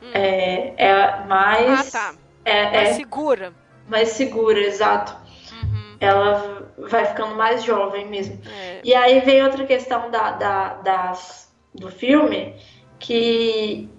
[0.01, 0.11] Hum.
[0.13, 1.95] É, é mais.
[1.95, 2.15] Ah, tá.
[2.43, 3.53] É, mais é, segura.
[3.87, 5.15] Mais segura, exato.
[5.51, 5.97] Uhum.
[5.99, 8.39] Ela vai ficando mais jovem mesmo.
[8.47, 8.81] É.
[8.83, 12.55] E aí vem outra questão da, da, das, do filme,
[12.99, 13.89] que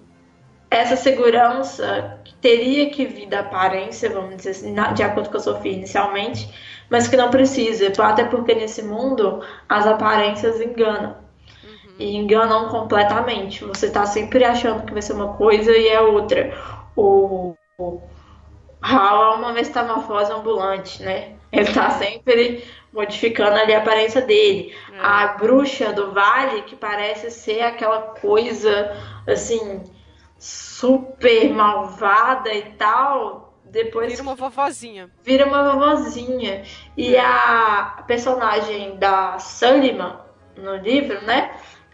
[0.69, 5.71] essa segurança teria que vir da aparência, vamos dizer assim, de acordo com a Sofia
[5.71, 6.49] inicialmente,
[6.89, 11.17] mas que não precisa, até porque nesse mundo as aparências enganam.
[11.63, 11.93] Uhum.
[11.99, 13.63] E enganam completamente.
[13.65, 16.53] Você tá sempre achando que vai ser uma coisa e é outra.
[16.95, 18.01] O, o
[18.81, 21.33] Hal é uma metamorfose ambulante, né?
[21.51, 24.73] Ele tá sempre modificando ali a aparência dele.
[24.93, 24.99] É.
[24.99, 28.95] A bruxa do vale, que parece ser aquela coisa
[29.27, 29.83] assim,
[30.37, 34.11] super malvada e tal, depois.
[34.11, 35.09] Vira uma vovozinha.
[35.23, 36.63] Vira uma vovozinha.
[36.95, 37.19] E é.
[37.19, 40.19] a personagem da Sullivan
[40.55, 41.51] no livro, né?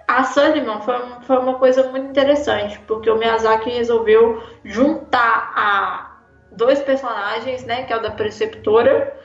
[0.07, 6.17] A Sullivan foi, foi uma coisa muito interessante, porque o Miyazaki resolveu juntar a
[6.51, 7.83] dois personagens, né?
[7.83, 9.17] Que é o da preceptora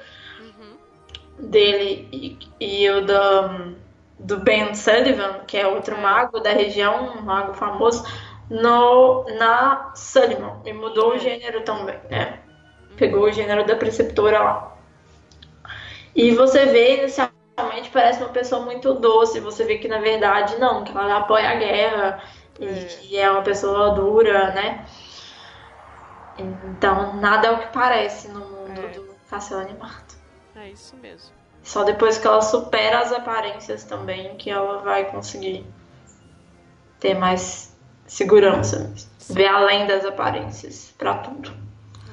[1.38, 3.76] dele e, e o do,
[4.18, 6.00] do Ben Sullivan, que é outro é.
[6.00, 8.04] mago da região, um mago famoso,
[8.50, 10.60] no, na Sullivan.
[10.64, 11.18] E mudou o é.
[11.18, 12.40] gênero também, né?
[12.96, 14.76] Pegou o gênero da preceptora lá.
[16.14, 20.84] E você vê inicialmente parece uma pessoa muito doce, você vê que na verdade não,
[20.84, 22.22] que ela apoia a guerra
[22.58, 22.84] e é.
[22.84, 24.84] que é uma pessoa dura, né?
[26.38, 28.88] Então nada é o que parece no mundo é.
[28.90, 30.16] do Castelo Animado.
[30.56, 31.36] É isso mesmo.
[31.62, 35.66] Só depois que ela supera as aparências também que ela vai conseguir
[36.98, 37.67] ter mais
[38.08, 39.34] segurança, Sim.
[39.34, 41.54] ver além das aparências para tudo.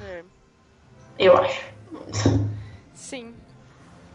[0.03, 0.23] É.
[1.17, 1.65] Eu acho.
[2.93, 3.33] Sim.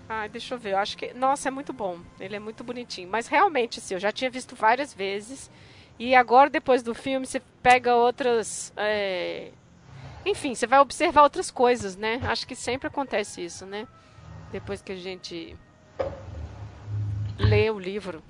[0.09, 0.74] Ah, deixa eu ver.
[0.74, 1.12] Eu acho que.
[1.15, 1.98] Nossa, é muito bom.
[2.20, 3.09] Ele é muito bonitinho.
[3.09, 5.51] Mas realmente, assim, eu já tinha visto várias vezes.
[5.98, 8.73] E agora, depois do filme, você pega outras.
[8.77, 9.51] É...
[10.24, 12.20] Enfim, você vai observar outras coisas, né?
[12.24, 13.89] Acho que sempre acontece isso, né?
[14.51, 15.57] depois que a gente
[17.39, 18.23] lê o livro.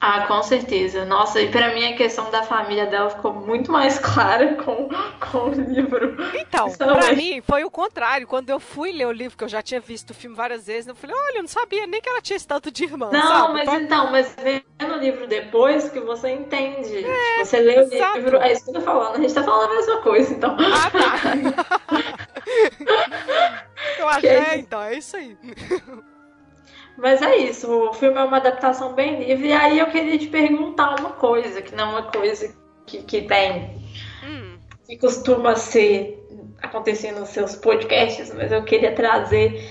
[0.00, 1.04] Ah, com certeza.
[1.04, 4.88] Nossa, e para mim a questão da família dela ficou muito mais clara com,
[5.30, 6.16] com o livro.
[6.34, 8.26] Então, para mim foi o contrário.
[8.26, 10.86] Quando eu fui ler o livro, que eu já tinha visto o filme várias vezes,
[10.86, 13.10] eu falei, olha, eu não sabia nem que ela tinha esse tanto de irmã.
[13.10, 13.52] Não, sabe?
[13.54, 17.04] mas então, mas vendo o livro depois que você entende.
[17.04, 18.18] É, você lê o exato.
[18.18, 19.16] livro, é isso que eu tô falando.
[19.16, 20.56] A gente tá falando a mesma coisa, então.
[20.60, 22.06] Ah, tá.
[23.98, 25.36] eu acho, é, então, é isso aí.
[26.96, 29.48] Mas é isso, o filme é uma adaptação bem livre.
[29.48, 32.54] E aí eu queria te perguntar uma coisa, que não é uma coisa
[32.86, 33.84] que, que tem.
[34.24, 34.58] Hum.
[34.86, 36.26] que costuma ser
[36.62, 39.70] acontecer nos seus podcasts, mas eu queria trazer.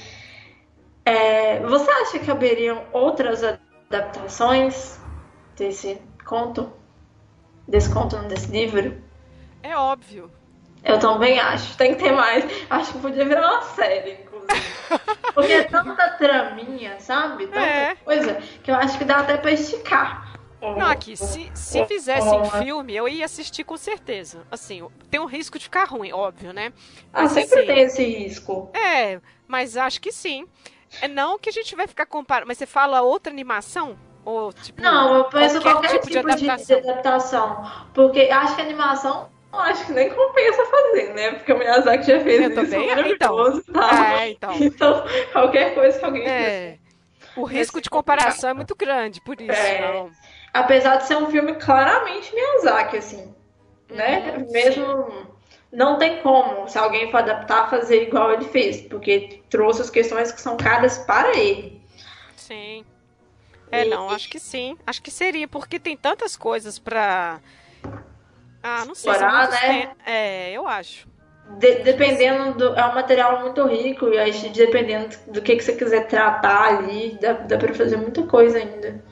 [1.03, 4.99] É, você acha que haberiam outras adaptações
[5.56, 6.72] desse conto?
[7.68, 9.02] Desse conto, desse livro?
[9.64, 10.30] É óbvio.
[10.84, 11.76] Eu também acho.
[11.77, 12.45] Tem que ter mais.
[12.69, 14.19] Acho que podia virar uma série.
[15.34, 17.47] Porque é tanta traminha, sabe?
[17.47, 17.95] Tanta é.
[17.95, 20.35] coisa que eu acho que dá até pra esticar.
[20.61, 24.47] Não, aqui, se, se fizessem filme, eu ia assistir com certeza.
[24.49, 26.73] Assim, tem um risco de ficar ruim, óbvio, né?
[27.13, 28.72] Ah, mas, ah, sempre assim, tem esse risco.
[28.73, 30.47] É, mas acho que sim.
[31.01, 32.47] É não que a gente vai ficar comparando.
[32.47, 33.97] Mas você fala outra animação?
[34.23, 36.81] Ou, tipo, não, eu penso qualquer, qualquer tipo, tipo de, adaptação.
[36.81, 37.72] de, adaptação.
[37.93, 39.30] Porque acho que animação
[39.60, 41.32] acho que nem compensa fazer, né?
[41.34, 42.88] Porque o Miyazaki já fez eu isso também?
[42.88, 43.90] maravilhoso então.
[43.90, 44.56] É, então.
[44.60, 46.77] então, qualquer coisa que alguém é.
[47.36, 49.52] O risco de comparação é muito grande, por isso.
[49.52, 49.94] É.
[49.94, 50.10] Não.
[50.53, 53.34] Apesar de ser um filme claramente Miyazaki, assim.
[53.90, 54.36] Né?
[54.38, 54.86] Uhum, Mesmo.
[54.86, 55.36] Sim.
[55.72, 60.32] Não tem como, se alguém for adaptar, fazer igual ele fez, porque trouxe as questões
[60.32, 61.82] que são caras para ele.
[62.38, 62.86] Sim.
[63.69, 63.90] É, e...
[63.90, 64.77] não, acho que sim.
[64.88, 67.41] Acho que seria, porque tem tantas coisas para
[68.65, 69.91] ah, não sei explorar, se né?
[70.05, 71.07] É, eu acho.
[71.59, 72.75] De, dependendo do.
[72.75, 77.15] É um material muito rico, e aí, dependendo do que, que você quiser tratar ali,
[77.21, 79.03] dá, dá pra fazer muita coisa ainda.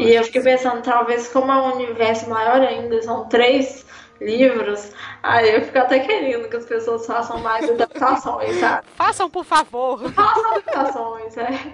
[0.00, 3.86] Eu e eu fiquei pensando, talvez como é um universo maior ainda, são três
[4.20, 4.92] livros,
[5.22, 8.86] aí eu fico até querendo que as pessoas façam mais adaptações, sabe?
[8.96, 10.10] Façam, por favor.
[10.12, 11.72] Façam adaptações, é.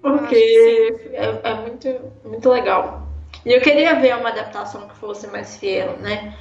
[0.00, 3.11] Porque é, é muito, muito legal.
[3.44, 6.36] E eu queria ver uma adaptação que fosse mais fiel, né?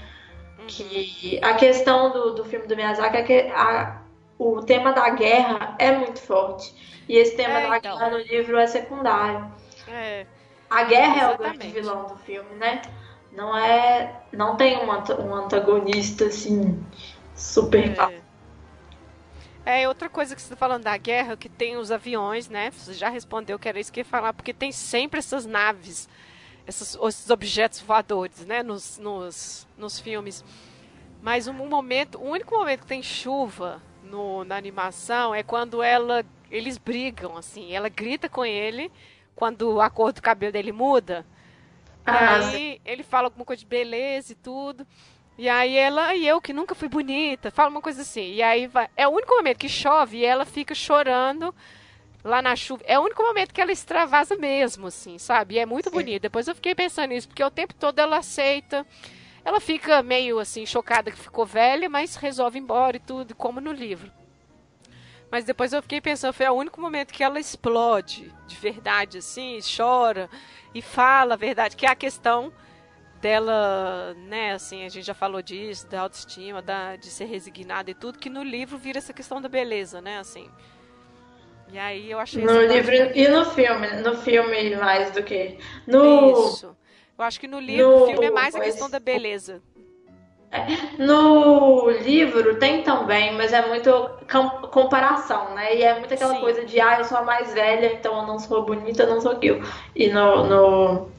[0.68, 4.02] Que a questão do, do filme do Miyazaki é que a,
[4.38, 6.74] o tema da guerra é muito forte.
[7.10, 7.98] E esse tema é, da então.
[7.98, 9.52] guerra no livro é secundário.
[9.88, 10.26] É.
[10.70, 11.32] A guerra Exatamente.
[11.32, 12.82] é o grande vilão do filme, né?
[13.32, 14.22] Não é.
[14.32, 16.82] Não tem um, um antagonista assim
[17.36, 18.22] super é.
[19.64, 22.72] É, outra coisa que você está falando da guerra, que tem os aviões, né?
[22.72, 26.10] Você já respondeu que era isso que ia falar, porque tem sempre essas naves,
[26.68, 28.64] esses, esses objetos voadores, né?
[28.64, 30.44] Nos, nos, nos filmes.
[31.22, 36.26] Mas um momento, o único momento que tem chuva no, na animação é quando ela,
[36.50, 37.74] eles brigam, assim.
[37.74, 38.92] Ela grita com ele
[39.36, 41.26] quando a cor do cabelo dele muda.
[42.06, 44.86] Ah, e aí ele fala alguma coisa de beleza e tudo.
[45.38, 48.34] E aí ela e eu, que nunca fui bonita, fala uma coisa assim.
[48.34, 51.54] E aí vai, é o único momento que chove e ela fica chorando
[52.24, 52.84] lá na chuva.
[52.86, 55.56] É o único momento que ela extravasa mesmo, assim, sabe?
[55.56, 55.96] E é muito Sim.
[55.96, 56.22] bonito.
[56.22, 58.86] Depois eu fiquei pensando nisso, porque o tempo todo ela aceita.
[59.44, 63.60] Ela fica meio assim, chocada que ficou velha, mas resolve ir embora e tudo, como
[63.60, 64.12] no livro.
[65.32, 69.58] Mas depois eu fiquei pensando, foi o único momento que ela explode de verdade, assim,
[69.78, 70.30] chora
[70.76, 72.52] e fala a verdade, que é a questão
[73.22, 77.94] dela, né, assim, a gente já falou disso, da autoestima, da, de ser resignada e
[77.94, 80.50] tudo, que no livro vira essa questão da beleza, né, assim.
[81.72, 82.44] E aí eu achei...
[82.44, 85.58] No livro e no filme, no filme mais do que...
[85.88, 86.48] No...
[86.50, 86.76] Isso.
[87.18, 88.06] Eu acho que no livro, no...
[88.08, 89.62] filme é mais a questão da beleza.
[90.52, 90.66] É,
[91.02, 94.10] no livro tem também, mas é muito
[94.70, 95.78] comparação, né?
[95.78, 96.42] E é muito aquela Sim.
[96.42, 99.22] coisa de, ah, eu sou a mais velha, então eu não sou bonita, eu não
[99.22, 99.66] sou aquilo.
[99.96, 101.12] E no, no,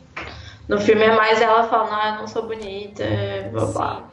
[0.68, 3.04] no filme é mais ela falando, ah, eu não sou bonita,
[3.50, 4.10] blá blá.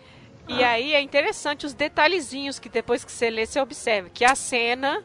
[0.47, 4.09] E aí é interessante os detalhezinhos que depois que você lê, você observa.
[4.09, 5.03] Que a cena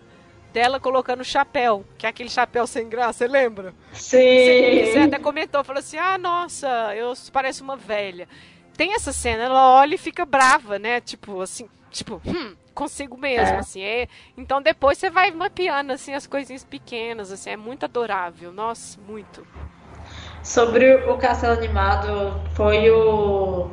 [0.54, 3.74] dela colocando o chapéu, que é aquele chapéu sem graça, você lembra?
[3.92, 4.86] Sim.
[4.86, 8.28] Você, até comentou, falou assim, ah, nossa, eu pareço uma velha.
[8.76, 11.00] Tem essa cena, ela olha e fica brava, né?
[11.00, 13.58] Tipo, assim, tipo, hum, consigo mesmo, é.
[13.58, 13.82] assim.
[13.82, 14.06] É,
[14.38, 18.52] então depois você vai mapeando, assim, as coisinhas pequenas, assim, é muito adorável.
[18.52, 19.44] Nossa, muito.
[20.40, 23.70] Sobre o Castelo Animado, foi o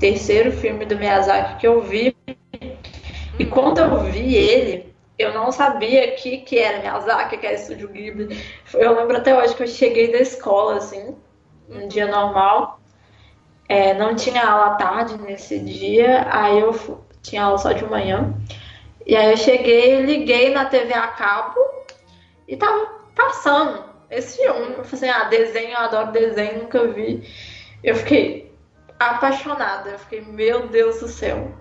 [0.00, 2.16] terceiro filme do Miyazaki que eu vi.
[3.38, 7.88] E quando eu vi ele, eu não sabia que, que era Miyazaki, que era Estúdio
[7.88, 8.44] Ghibli.
[8.74, 11.16] Eu lembro até hoje que eu cheguei da escola, assim,
[11.68, 12.80] um dia normal.
[13.68, 18.34] É, não tinha aula tarde nesse dia, aí eu fui, tinha aula só de manhã.
[19.06, 21.60] E aí eu cheguei, liguei na TV a cabo
[22.48, 24.74] e tava passando esse filme.
[24.76, 27.28] Eu falei assim, ah, desenho, eu adoro desenho, nunca vi.
[27.82, 28.52] Eu fiquei
[28.98, 29.90] apaixonada.
[29.90, 31.52] Eu fiquei, meu Deus do céu.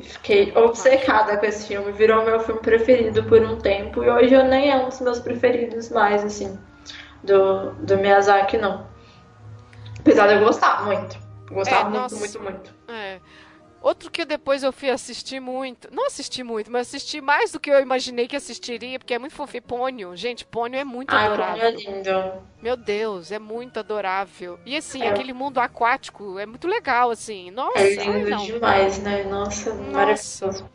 [0.00, 1.92] Fiquei obcecada com esse filme.
[1.92, 4.02] Virou meu filme preferido por um tempo.
[4.02, 6.58] E hoje eu nem é um dos meus preferidos mais, assim,
[7.22, 8.86] do, do Miyazaki, não.
[9.98, 11.16] Apesar de eu gostar muito.
[11.50, 12.74] Gostava é, muito, nossa, muito, muito.
[12.88, 13.20] É.
[13.84, 15.94] Outro que depois eu fui assistir muito.
[15.94, 19.34] Não assisti muito, mas assisti mais do que eu imaginei que assistiria, porque é muito
[19.34, 19.62] fofinho.
[19.62, 20.16] Pônio.
[20.16, 21.70] Gente, Pônio é muito Ai, adorável.
[21.70, 22.32] Pônio é lindo.
[22.62, 24.58] Meu Deus, é muito adorável.
[24.64, 25.10] E assim, é.
[25.10, 27.50] aquele mundo aquático é muito legal, assim.
[27.50, 29.22] Nossa, é lindo ai, demais, né?
[29.24, 29.90] Nossa, Nossa.
[29.90, 30.70] maravilhoso.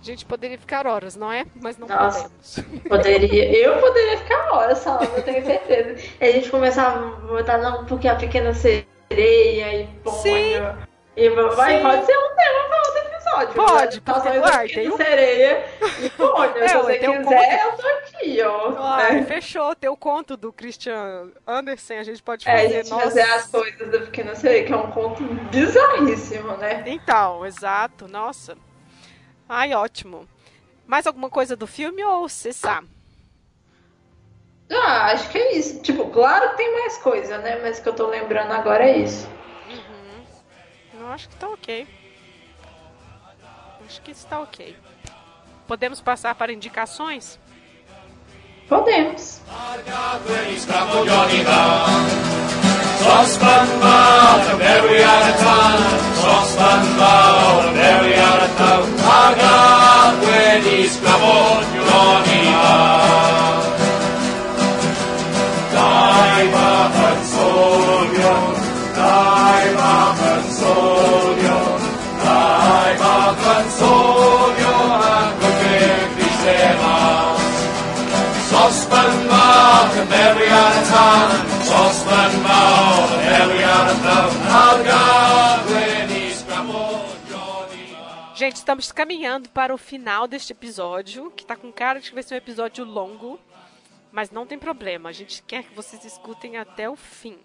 [0.00, 1.44] A gente poderia ficar horas, não é?
[1.60, 2.82] Mas não Nossa, podemos.
[2.88, 3.44] Poderia.
[3.58, 6.02] Eu poderia ficar horas falando, eu tenho certeza.
[6.18, 10.22] A gente começava a botar, não, porque a pequena sereia e Pônio.
[10.22, 10.93] Sim.
[11.16, 13.54] E vai, pode ser um tema para outro episódio.
[13.54, 14.02] Pode, né?
[14.04, 14.38] pode.
[14.38, 15.64] Uai, tem sereia
[16.00, 16.34] e pônei.
[16.64, 17.32] É, se você quiser, conto...
[17.32, 18.74] eu tô aqui, ó.
[18.78, 19.22] Ai, é.
[19.22, 19.74] Fechou.
[19.74, 22.56] Tem o conto do Christian Andersen, a gente pode fazer.
[22.56, 23.04] É, a gente Nossa.
[23.04, 26.82] fazer as coisas da Pequena Sereia, que é um conto bizarríssimo, né?
[26.86, 28.08] Então, exato.
[28.08, 28.56] Nossa.
[29.48, 30.28] Ai, ótimo.
[30.86, 32.88] Mais alguma coisa do filme ou você sabe?
[34.70, 35.80] Ah, acho que é isso.
[35.80, 37.60] Tipo, claro que tem mais coisa, né?
[37.62, 39.28] Mas o que eu tô lembrando agora é isso.
[41.14, 41.86] Acho que tá ok.
[43.86, 44.76] Acho que está ok.
[45.64, 47.38] Podemos passar para indicações?
[48.68, 49.40] Podemos.
[88.34, 92.22] Gente, estamos caminhando para o final deste episódio, que está com cara de que vai
[92.22, 93.40] ser um episódio longo,
[94.12, 97.38] mas não tem problema, a gente quer que vocês escutem até o fim.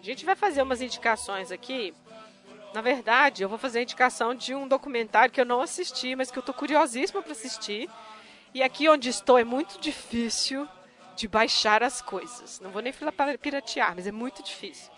[0.00, 1.92] A gente vai fazer umas indicações aqui.
[2.72, 6.30] Na verdade, eu vou fazer a indicação de um documentário que eu não assisti, mas
[6.30, 7.90] que eu tô curiosíssima para assistir.
[8.54, 10.68] E aqui onde estou é muito difícil
[11.20, 12.58] de baixar as coisas.
[12.60, 14.90] Não vou nem falar para piratear, mas é muito difícil.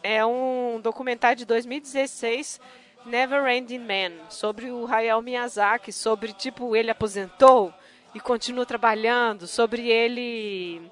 [0.00, 2.60] É um documentário de 2016,
[3.04, 7.74] Never Ending Man, sobre o Hayao Miyazaki, sobre tipo ele aposentou
[8.14, 10.88] e continua trabalhando, sobre ele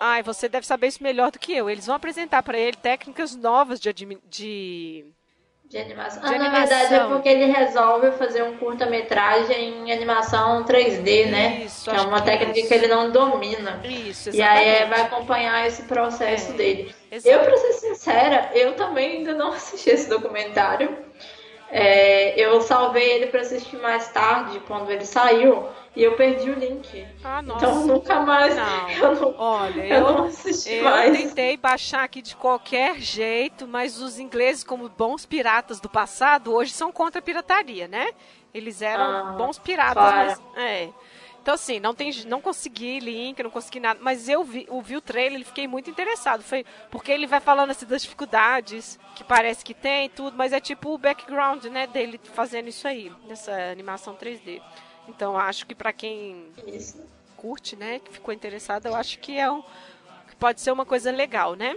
[0.00, 1.68] Ai, você deve saber isso melhor do que eu.
[1.68, 3.92] Eles vão apresentar para ele técnicas novas de,
[4.26, 5.04] de
[5.68, 6.22] de animação.
[6.22, 6.60] De ah, animação.
[6.60, 11.62] na verdade é porque ele resolve fazer um curta-metragem em animação 3D, né?
[11.64, 12.68] Isso, que é uma que técnica isso.
[12.68, 13.80] que ele não domina.
[13.84, 14.36] Isso, exatamente.
[14.36, 16.94] E aí é, vai acompanhar esse processo é, dele.
[17.10, 17.28] Exatamente.
[17.28, 20.96] Eu, pra ser sincera, eu também ainda não assisti esse documentário.
[21.70, 25.66] É, eu salvei ele para assistir mais tarde, quando ele saiu.
[25.96, 27.06] E eu perdi o link.
[27.22, 28.56] Ah, então nunca mais.
[28.56, 28.90] Não.
[28.90, 31.14] Eu não, Olha, eu, eu não assisti eu mais.
[31.14, 36.52] Eu tentei baixar aqui de qualquer jeito, mas os ingleses, como bons piratas do passado,
[36.52, 38.10] hoje são contra a pirataria, né?
[38.52, 40.42] Eles eram ah, bons piratas, mas.
[40.56, 40.88] É.
[41.44, 44.00] Então, assim, não, tem, não consegui link, não consegui nada.
[44.02, 46.42] Mas eu vi, eu vi o trailer e fiquei muito interessado.
[46.42, 50.60] Foi porque ele vai falando assim das dificuldades que parece que tem tudo, mas é
[50.60, 54.62] tipo o background, né, dele fazendo isso aí, nessa animação 3D.
[55.08, 56.46] Então acho que para quem
[57.36, 59.62] curte, né, que ficou interessado, eu acho que é um
[60.28, 61.76] que pode ser uma coisa legal, né?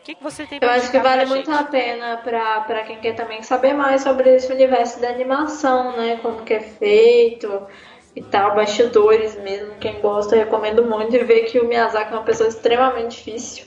[0.00, 3.14] O que, que você tem Eu acho que vale muito a pena para quem quer
[3.14, 6.18] também saber mais sobre esse universo da animação, né?
[6.22, 7.66] Como que é feito
[8.14, 9.74] e tal, bastidores mesmo.
[9.76, 13.66] Quem gosta, eu recomendo muito e ver que o Miyazaki é uma pessoa extremamente difícil.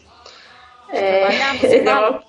[0.90, 1.26] É,
[1.64, 2.22] ele, é,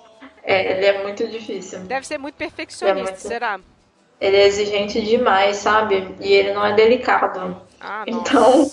[0.42, 1.80] é, ele é muito difícil.
[1.80, 3.20] Deve ser muito perfeccionista, é muito...
[3.20, 3.60] será?
[4.20, 6.14] Ele é exigente demais, sabe?
[6.20, 7.56] E ele não é delicado.
[7.80, 8.70] Ah, então,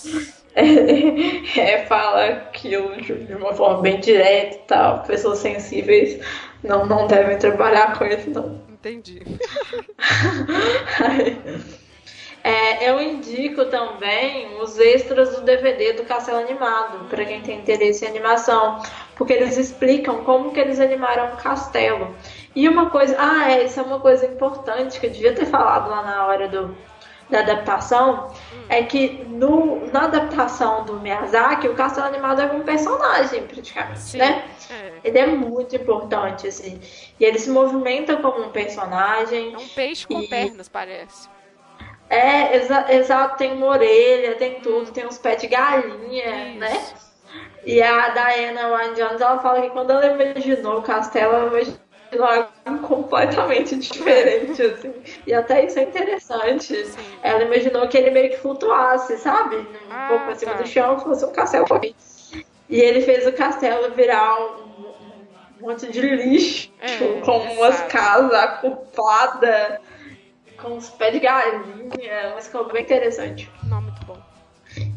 [0.56, 5.04] ele é, fala aquilo de uma forma bem direta e tal.
[5.04, 6.20] Pessoas sensíveis
[6.64, 8.62] não, não devem trabalhar com ele, não.
[8.70, 9.22] Entendi.
[12.44, 18.06] é, eu indico também os extras do DVD do Castelo Animado, para quem tem interesse
[18.06, 18.82] em animação,
[19.16, 22.16] porque eles explicam como que eles animaram o castelo.
[22.58, 25.92] E uma coisa, ah, é, isso é uma coisa importante que eu devia ter falado
[25.92, 26.76] lá na hora do,
[27.30, 28.66] da adaptação, hum.
[28.68, 34.18] é que no, na adaptação do Miyazaki, o castelo animado é um personagem, praticamente, Sim.
[34.18, 34.44] né?
[34.72, 34.92] É.
[35.04, 36.82] Ele é muito importante, assim.
[37.20, 39.54] E ele se movimenta como um personagem.
[39.54, 40.28] É um peixe com e...
[40.28, 41.30] pernas, parece.
[42.10, 46.58] É, exato, exa tem uma orelha, tem tudo, tem uns pés de galinha, Isso.
[46.58, 46.88] né?
[47.64, 51.87] E a Diana Wynne Jones, ela fala que quando ela imaginou o castelo, ela imaginou
[52.20, 54.94] algo completamente diferente, assim.
[55.26, 56.86] E até isso é interessante.
[56.86, 57.00] Sim.
[57.22, 59.58] Ela imaginou que ele meio que flutuasse, sabe?
[59.58, 60.62] Um ah, pouco acima tá.
[60.62, 61.66] do chão, fosse um castelo.
[62.70, 64.86] E ele fez o castelo virar um,
[65.60, 69.80] um monte de lixo, é, com umas casas acopladas,
[70.62, 73.50] com os pés de galinha, mas ficou bem interessante.
[73.64, 74.18] Não, muito bom.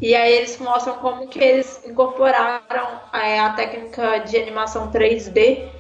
[0.01, 5.80] E aí eles mostram como que eles incorporaram é, a técnica de animação 3D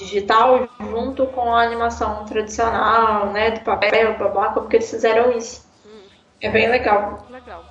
[0.00, 5.66] digital junto com a animação tradicional, né, do papel, babá, como que eles fizeram isso.
[5.86, 6.00] Hum.
[6.40, 7.26] É bem legal.
[7.30, 7.64] Legal.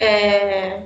[0.00, 0.82] É...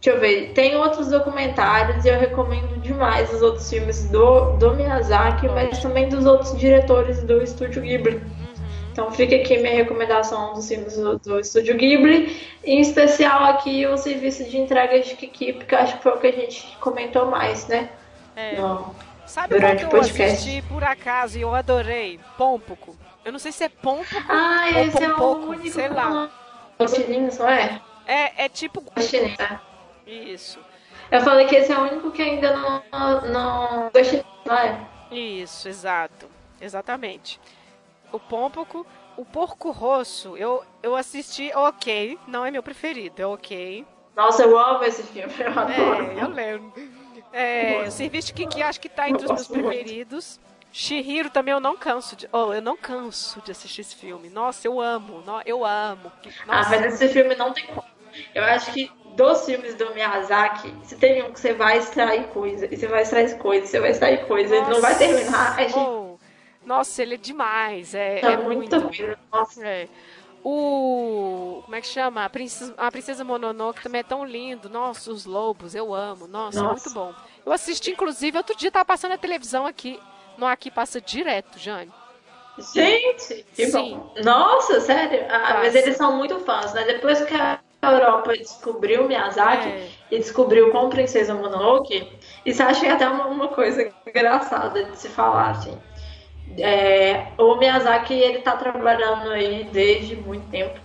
[0.00, 4.74] Deixa eu ver, tem outros documentários e eu recomendo demais os outros filmes do, do
[4.74, 8.16] Miyazaki, mas também dos outros diretores do Estúdio Ghibli.
[8.16, 8.42] Uhum.
[8.90, 13.96] Então fica aqui minha recomendação dos filmes do, do Estúdio Ghibli, em especial aqui o
[13.96, 17.68] serviço de entrega de Kiki, porque acho que foi o que a gente comentou mais,
[17.68, 17.88] né?
[18.34, 18.56] É.
[18.56, 18.92] No,
[19.32, 22.20] Sabe Durante qual que eu assisti por acaso e eu adorei?
[22.36, 22.94] Pômpoco.
[23.24, 26.30] Eu não sei se é Pômpoco ah, ou esse Pompoco, é o sei lá.
[26.86, 27.80] Chininho, só é?
[28.06, 28.84] É, é tipo...
[29.00, 29.62] Chininho, tá?
[30.06, 30.58] Isso.
[31.10, 32.82] Eu falei que esse é o único que ainda não...
[33.22, 33.90] não...
[34.44, 34.86] não é?
[35.10, 36.26] Isso, exato.
[36.60, 37.40] Exatamente.
[38.12, 38.86] O Pômpoco...
[39.16, 43.86] O Porco Rosso, eu, eu assisti, ok, não é meu preferido, é ok.
[44.14, 46.18] Nossa, eu amo esse filme, eu adoro.
[46.18, 47.01] É, eu lembro.
[47.32, 50.40] É, o serviço que, que acho que tá entre os meus preferidos.
[50.72, 52.28] Shihiro também eu não canso de.
[52.32, 54.30] Oh, eu não canso de assistir esse filme.
[54.30, 55.22] Nossa, eu amo.
[55.44, 56.10] Eu amo.
[56.46, 56.68] Nossa.
[56.68, 57.84] Ah, mas esse filme não tem como.
[58.34, 62.66] Eu acho que dos filmes do Miyazaki, se tem um que você vai extrair coisa,
[62.70, 64.64] e você vai extrair coisa, você vai extrair coisa, Nossa.
[64.64, 65.56] ele não vai terminar.
[65.60, 65.78] Gente...
[65.78, 66.18] oh.
[66.64, 67.94] Nossa, ele é demais.
[67.94, 68.80] É, é, é muito.
[68.80, 69.18] muito.
[69.32, 69.66] Nossa.
[69.66, 69.88] É.
[70.44, 71.62] O.
[71.64, 72.24] Como é que chama?
[72.24, 74.68] A Princesa, a Princesa Mononoke também é tão lindo.
[74.68, 76.26] Nossa, os lobos, eu amo.
[76.26, 76.72] Nossa, Nossa.
[76.72, 77.14] muito bom.
[77.44, 80.00] Eu assisti, inclusive, outro dia tava passando a televisão aqui.
[80.36, 81.92] No aqui passa direto, Jane.
[82.74, 83.96] Gente, que Sim.
[83.96, 84.14] bom.
[84.22, 85.24] Nossa, sério?
[85.28, 86.84] Ah, mas eles são muito fãs, né?
[86.84, 89.88] Depois que a Europa descobriu Miyazaki é.
[90.10, 92.12] e descobriu com Princesa Mononoke,
[92.44, 95.78] Isso é até uma, uma coisa engraçada de se falar, assim.
[96.58, 100.78] É, o Miyazaki, ele tá trabalhando aí desde muito tempo.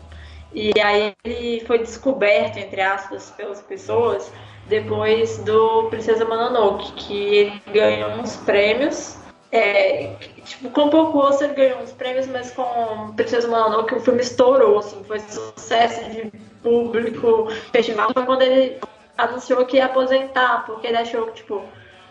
[0.54, 4.32] E aí ele foi descoberto, entre aspas, pelas pessoas
[4.68, 9.18] depois do Princesa Mononoke, que ele ganhou uns prêmios.
[9.52, 10.14] É,
[10.44, 14.80] tipo, com pouco osso ele ganhou uns prêmios, mas com Princesa Mononoke o filme estourou,
[14.80, 16.32] assim, foi sucesso de
[16.62, 18.12] público, festival.
[18.14, 18.78] Foi quando ele
[19.18, 21.62] anunciou que ia aposentar, porque ele achou que, tipo,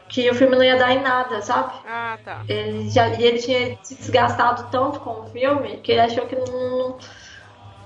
[0.08, 1.74] que o filme não ia dar em nada, sabe?
[1.86, 2.44] Ah, tá.
[2.48, 6.36] Ele já, e ele tinha se desgastado tanto com o filme que ele achou que
[6.36, 6.96] não,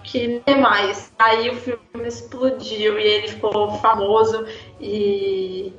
[0.02, 1.12] que nem mais.
[1.18, 4.46] Aí o filme explodiu e ele ficou famoso
[4.80, 5.72] e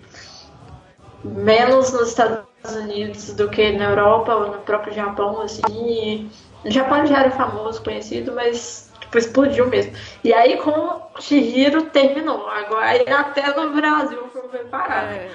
[1.23, 2.45] menos nos Estados
[2.75, 6.29] Unidos do que na Europa ou no próprio Japão, assim.
[6.63, 9.93] No Japão já era famoso, conhecido, mas tipo, explodiu mesmo.
[10.23, 12.47] E aí com o Shihiro terminou.
[12.47, 15.13] Agora até no Brasil o filme foi parar.
[15.13, 15.29] É,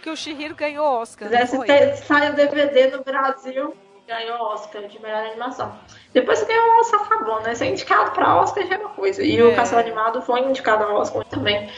[0.00, 1.28] porque o Shihiro ganhou Oscar.
[1.28, 3.76] Se sai o DVD no Brasil
[4.08, 5.72] ganhou Oscar de melhor animação.
[6.12, 7.54] Depois que ganhou o Oscar, tá bom, né?
[7.54, 9.22] Ser indicado pra Oscar já é uma coisa.
[9.22, 9.44] E é.
[9.44, 11.70] o Castelo Animado foi indicado ao Oscar também.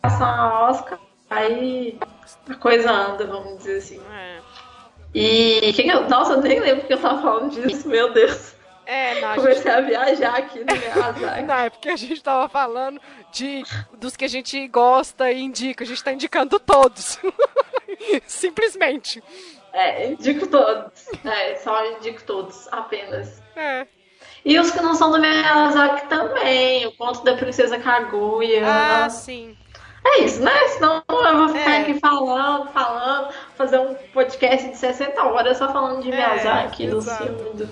[0.00, 0.98] Passar a Oscar,
[1.28, 1.98] aí
[2.48, 4.00] a coisa anda, vamos dizer assim.
[4.10, 4.38] É.
[5.12, 8.53] E que nossa, eu nem lembro que eu tava falando disso, meu Deus.
[8.86, 9.68] É, não, Comecei gente...
[9.68, 11.44] a viajar aqui no meu azar.
[11.44, 13.00] não, é porque a gente tava falando
[13.32, 13.62] de,
[13.98, 15.84] dos que a gente gosta e indica.
[15.84, 17.18] A gente tá indicando todos.
[18.26, 19.22] Simplesmente.
[19.72, 21.08] É, indico todos.
[21.24, 23.42] É, só indico todos, apenas.
[23.56, 23.86] É.
[24.44, 26.86] E os que não são do Miyazaki também.
[26.86, 28.62] O conto da Princesa Kaguya.
[28.66, 29.56] Ah, sim.
[30.06, 30.52] É isso, né?
[30.68, 31.80] Senão eu vou ficar é.
[31.80, 37.00] aqui falando, falando, fazer um podcast de 60 horas só falando de é, Miyazaki, do
[37.00, 37.66] filme.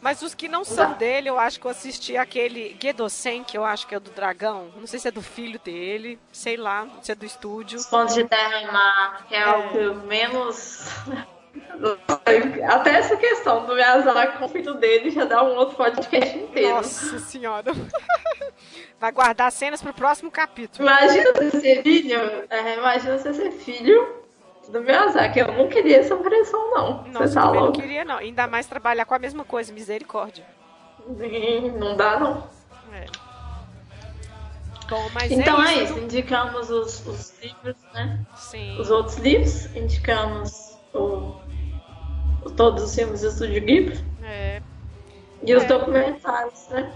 [0.00, 3.64] Mas os que não são dele, eu acho que eu assisti aquele Gedosen, que eu
[3.64, 4.70] acho que é do dragão.
[4.76, 7.78] Não sei se é do filho dele, sei lá, se é do estúdio.
[7.78, 9.50] Os pontos de terra e mar, que é, é.
[9.50, 10.86] o que menos.
[12.70, 16.76] Até essa questão do Miyazaki com o filho dele já dá um outro podcast inteiro.
[16.76, 17.72] Nossa senhora.
[19.00, 20.88] Vai guardar cenas pro próximo capítulo.
[20.88, 22.18] Imagina você ser filho.
[22.50, 24.27] É, imagina você ser filho
[24.68, 25.40] do Miyazaki.
[25.40, 27.04] Eu não queria essa pressão, não.
[27.04, 28.18] Nossa, Você tá eu não queria, não.
[28.18, 30.44] Ainda mais trabalhar com a mesma coisa, misericórdia.
[31.78, 32.46] Não dá, não.
[32.92, 33.06] É.
[34.88, 35.80] Bom, então é isso.
[35.80, 35.98] é isso.
[35.98, 38.24] Indicamos os, os, livros, né?
[38.36, 38.80] Sim.
[38.80, 39.66] Os outros livros.
[39.76, 41.36] Indicamos o,
[42.42, 44.02] o todos os filmes do Estúdio Ghibli.
[44.22, 44.62] É.
[45.42, 45.66] E os é.
[45.66, 46.90] documentários, né?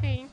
[0.00, 0.28] Sim.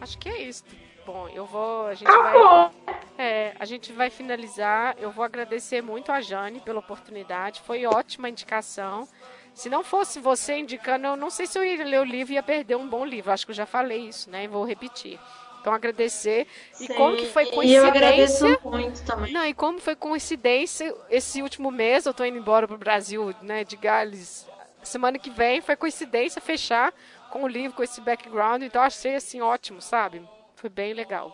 [0.00, 0.64] Acho que é isso.
[1.06, 1.86] Bom, eu vou.
[1.86, 2.70] A gente vai.
[3.16, 4.96] É, a gente vai finalizar.
[4.98, 7.60] Eu vou agradecer muito a Jane pela oportunidade.
[7.60, 9.08] Foi ótima indicação.
[9.54, 12.34] Se não fosse você indicando, eu não sei se eu ia ler o livro e
[12.34, 13.30] ia perder um bom livro.
[13.30, 14.44] Acho que eu já falei isso, né?
[14.44, 15.18] E vou repetir.
[15.60, 16.48] Então agradecer.
[16.72, 17.72] Sim, e como que foi coincidência.
[17.72, 19.32] E eu agradeço muito também.
[19.32, 23.62] Não, e como foi coincidência esse último mês, eu tô indo embora pro Brasil, né,
[23.62, 24.46] de Gales.
[24.82, 26.92] Semana que vem foi coincidência fechar
[27.30, 28.62] com o livro, com esse background.
[28.62, 30.22] Então achei assim ótimo, sabe?
[30.56, 31.32] Foi bem legal.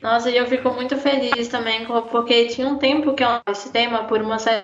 [0.00, 4.04] Nossa, e eu fico muito feliz também, porque tinha um tempo que eu esse tema
[4.04, 4.62] por uma série,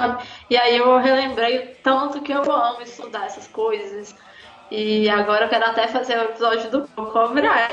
[0.51, 4.15] e aí eu relembrei o tanto que eu amo estudar essas coisas.
[4.71, 7.69] E agora eu quero até fazer o episódio do Cobra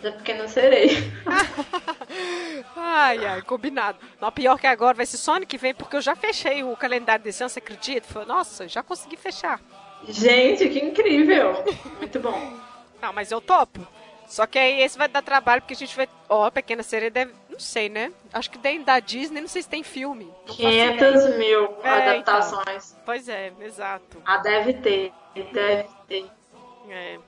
[0.00, 0.96] da Pequena Sereia.
[2.76, 3.98] ai, ai, combinado.
[4.20, 6.76] Não, pior que agora vai ser só ano que vem, porque eu já fechei o
[6.76, 8.06] calendário desse ano, você acredita?
[8.06, 9.60] Falei, nossa, já consegui fechar.
[10.08, 11.62] Gente, que incrível!
[11.98, 12.56] Muito bom.
[13.02, 13.86] Não, mas eu topo.
[14.30, 16.08] Só que aí esse vai dar trabalho, porque a gente vai.
[16.28, 17.32] Ó, oh, Pequena Sereia deve.
[17.50, 18.12] Não sei, né?
[18.32, 20.32] Acho que tem da Disney, não sei se tem filme.
[20.46, 22.92] 500 mil é, adaptações.
[22.92, 23.02] Então.
[23.04, 24.22] Pois é, exato.
[24.24, 25.12] Ah, deve ter.
[25.34, 26.26] Deve ter.
[26.88, 27.18] É.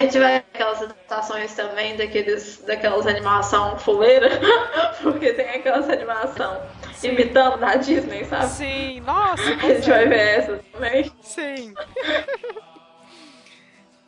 [0.00, 4.30] A gente vai aquelas adaptações também daqueles, daquelas animação fuleira,
[5.02, 6.58] porque tem aquelas animação
[6.94, 7.08] Sim.
[7.08, 8.46] imitando da Disney, sabe?
[8.46, 9.42] Sim, nossa.
[9.42, 11.12] A gente vai ver essa também.
[11.20, 11.74] Sim.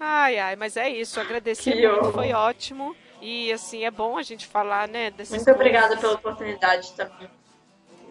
[0.01, 1.21] Ai, ai, mas é isso.
[1.21, 2.97] Agradecer que muito, foi ótimo.
[3.21, 5.47] E assim, é bom a gente falar, né, Muito coisas.
[5.47, 7.29] obrigada pela oportunidade também.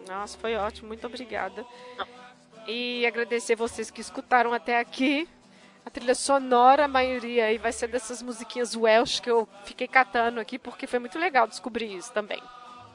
[0.06, 1.66] Nossa, foi ótimo, muito obrigada.
[2.66, 5.28] E agradecer vocês que escutaram até aqui.
[5.84, 10.38] A trilha sonora, a maioria aí vai ser dessas musiquinhas Welsh que eu fiquei catando
[10.38, 12.40] aqui, porque foi muito legal descobrir isso também.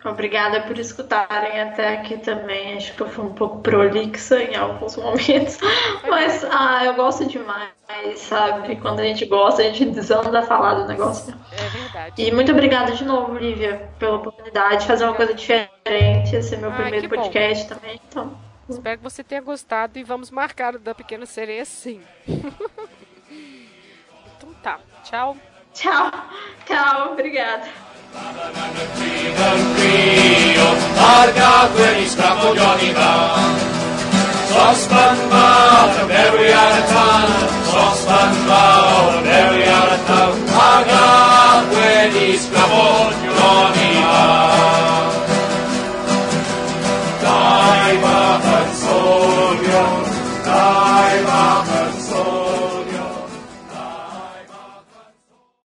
[0.06, 2.78] Obrigada por escutarem até aqui também.
[2.78, 5.58] Acho que eu fui um pouco prolixa em alguns momentos.
[6.08, 7.72] Mas ah, eu gosto demais,
[8.18, 8.76] sabe?
[8.76, 11.34] Quando a gente gosta, a gente desanda a falar do negócio.
[11.52, 12.22] É verdade.
[12.22, 16.36] E muito obrigada de novo, Lívia, pela oportunidade de fazer uma coisa diferente.
[16.36, 17.76] Esse é meu ah, primeiro podcast bom.
[17.76, 18.00] também.
[18.08, 18.38] Então.
[18.70, 22.02] Espero que você tenha gostado e vamos marcar o da Pequena Sereia sim.
[22.28, 22.54] então
[24.62, 24.80] tá.
[25.04, 25.36] Tchau.
[25.74, 26.12] Tchau.
[26.66, 27.14] Tchau.
[27.14, 27.85] Obrigada.
[34.56, 37.34] Sospan bawr yn berwi ar y tân,
[37.70, 44.55] sospan bawr yn berwi ar y tawn, a gael wedi sgrafod, Johnny Bawr.